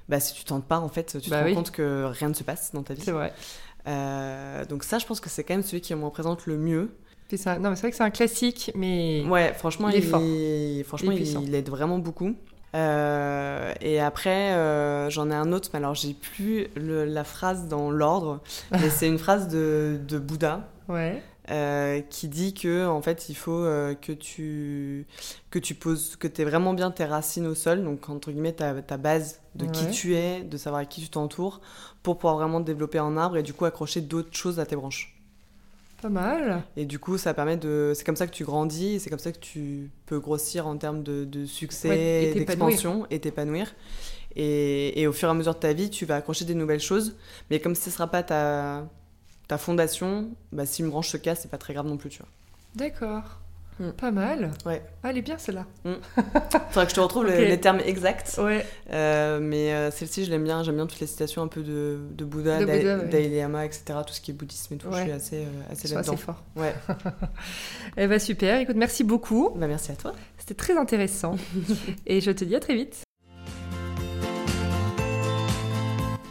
bah, 0.09 0.19
si 0.19 0.33
tu 0.33 0.43
tentes 0.43 0.65
pas, 0.65 0.79
en 0.79 0.89
fait, 0.89 1.17
tu 1.21 1.21
te 1.21 1.29
bah 1.29 1.43
rends 1.43 1.53
compte 1.53 1.71
que 1.71 2.05
rien 2.05 2.29
ne 2.29 2.33
se 2.33 2.43
passe 2.43 2.73
dans 2.73 2.83
ta 2.83 2.93
vie. 2.93 3.01
C'est 3.03 3.11
vrai. 3.11 3.33
Euh, 3.87 4.65
donc 4.65 4.83
ça, 4.83 4.99
je 4.99 5.05
pense 5.05 5.19
que 5.19 5.29
c'est 5.29 5.43
quand 5.43 5.53
même 5.53 5.63
celui 5.63 5.81
qui 5.81 5.93
me 5.95 6.03
représente 6.03 6.45
le 6.45 6.57
mieux. 6.57 6.91
Ça. 7.37 7.57
Non, 7.59 7.69
mais 7.69 7.75
c'est 7.75 7.81
vrai 7.81 7.91
que 7.91 7.97
c'est 7.97 8.03
un 8.03 8.09
classique, 8.09 8.71
mais. 8.75 9.23
Ouais, 9.27 9.53
franchement, 9.53 9.89
il, 9.89 9.95
est 9.95 10.01
fort. 10.01 10.21
Franchement, 10.85 11.11
il, 11.11 11.55
aide 11.55 11.69
vraiment 11.69 11.99
beaucoup. 11.99 12.35
Euh, 12.73 13.73
et 13.81 13.99
après, 13.99 14.53
euh, 14.53 15.09
j'en 15.09 15.29
ai 15.29 15.35
un 15.35 15.51
autre, 15.51 15.69
mais 15.73 15.79
alors 15.79 15.95
j'ai 15.95 16.13
plus 16.13 16.67
la 16.75 17.23
phrase 17.23 17.67
dans 17.67 17.91
l'ordre, 17.91 18.39
mais 18.71 18.89
c'est 18.89 19.07
une 19.07 19.19
phrase 19.19 19.47
de, 19.47 19.99
de 20.07 20.19
Bouddha. 20.19 20.67
Ouais. 20.87 21.21
Euh, 21.49 22.01
qui 22.01 22.27
dit 22.27 22.53
que 22.53 22.85
en 22.85 23.01
fait 23.01 23.27
il 23.27 23.33
faut 23.33 23.63
que 23.99 24.11
tu 24.11 25.07
que 25.49 25.57
tu 25.57 25.73
poses 25.73 26.15
que 26.15 26.27
tu 26.27 26.43
vraiment 26.43 26.73
bien 26.75 26.91
tes 26.91 27.03
racines 27.03 27.47
au 27.47 27.55
sol 27.55 27.83
donc 27.83 28.09
entre 28.09 28.31
guillemets 28.31 28.53
ta, 28.53 28.79
ta 28.83 28.97
base 28.97 29.41
de 29.55 29.65
qui 29.65 29.89
tu 29.89 30.15
es 30.15 30.43
de 30.43 30.55
savoir 30.55 30.83
à 30.83 30.85
qui 30.85 31.01
tu 31.01 31.09
t'entoures 31.09 31.59
pour 32.03 32.17
pouvoir 32.17 32.35
vraiment 32.37 32.61
te 32.61 32.67
développer 32.67 32.99
en 32.99 33.17
arbre 33.17 33.37
et 33.37 33.43
du 33.43 33.53
coup 33.53 33.65
accrocher 33.65 34.01
d'autres 34.01 34.35
choses 34.35 34.59
à 34.59 34.67
tes 34.67 34.75
branches 34.75 35.19
pas 36.01 36.09
mal. 36.09 36.63
Et 36.75 36.85
du 36.85 36.99
coup, 36.99 37.17
ça 37.17 37.33
permet 37.33 37.57
de. 37.57 37.93
C'est 37.95 38.03
comme 38.03 38.15
ça 38.15 38.27
que 38.27 38.31
tu 38.31 38.43
grandis, 38.43 38.99
c'est 38.99 39.09
comme 39.09 39.19
ça 39.19 39.31
que 39.31 39.39
tu 39.39 39.91
peux 40.05 40.19
grossir 40.19 40.67
en 40.67 40.77
termes 40.77 41.03
de, 41.03 41.45
succès, 41.45 42.33
d'expansion 42.33 43.05
et 43.09 43.19
t'épanouir. 43.19 43.73
Et, 44.35 45.05
au 45.07 45.13
fur 45.13 45.27
et 45.27 45.31
à 45.31 45.33
mesure 45.33 45.53
de 45.53 45.59
ta 45.59 45.73
vie, 45.73 45.89
tu 45.89 46.05
vas 46.05 46.15
accrocher 46.15 46.45
des 46.45 46.55
nouvelles 46.55 46.79
choses. 46.79 47.15
Mais 47.49 47.59
comme 47.59 47.75
ce 47.75 47.89
ne 47.89 47.93
sera 47.93 48.07
pas 48.07 48.23
ta, 48.23 48.87
ta 49.47 49.57
fondation, 49.57 50.31
bah, 50.51 50.65
si 50.65 50.81
une 50.81 50.89
branche 50.89 51.09
se 51.09 51.17
casse, 51.17 51.41
c'est 51.41 51.51
pas 51.51 51.57
très 51.57 51.73
grave 51.73 51.87
non 51.87 51.97
plus, 51.97 52.09
tu 52.09 52.19
vois. 52.19 52.29
D'accord. 52.75 53.40
Mm. 53.81 53.91
Pas 53.93 54.11
mal. 54.11 54.51
Ouais. 54.65 54.83
Ah, 55.03 55.09
elle 55.09 55.17
est 55.17 55.23
bien 55.23 55.37
celle-là. 55.39 55.65
Mm. 55.85 55.93
Faudrait 56.69 56.85
que 56.85 56.91
je 56.91 56.95
te 56.95 56.99
retrouve 56.99 57.25
les 57.25 57.59
termes 57.59 57.79
exacts. 57.79 58.39
Ouais. 58.41 58.63
Euh, 58.91 59.39
mais 59.41 59.73
euh, 59.73 59.89
celle-ci, 59.89 60.23
je 60.23 60.29
l'aime 60.29 60.43
bien. 60.43 60.61
J'aime 60.61 60.75
bien 60.75 60.85
toutes 60.85 60.99
les 60.99 61.07
citations 61.07 61.41
un 61.41 61.47
peu 61.47 61.63
de, 61.63 61.99
de 62.11 62.23
Bouddha, 62.23 62.59
de 62.59 62.65
etc. 62.65 63.99
Tout 64.05 64.13
ce 64.13 64.21
qui 64.21 64.31
est 64.31 64.33
bouddhisme 64.35 64.75
et 64.75 64.77
tout. 64.77 64.87
Je 64.91 65.01
suis 65.01 65.11
assez, 65.11 65.37
euh, 65.37 65.71
assez 65.71 65.87
là-dedans. 65.87 66.15
fort. 66.15 66.43
Ouais. 66.55 66.75
eh 67.97 68.07
ben 68.07 68.19
super. 68.19 68.59
Écoute, 68.59 68.75
merci 68.75 69.03
beaucoup. 69.03 69.49
Bah, 69.55 69.67
merci 69.67 69.91
à 69.91 69.95
toi. 69.95 70.13
C'était 70.37 70.53
très 70.53 70.77
intéressant. 70.77 71.35
et 72.05 72.21
je 72.21 72.31
te 72.31 72.43
dis 72.43 72.55
à 72.55 72.59
très 72.59 72.75
vite. 72.75 73.03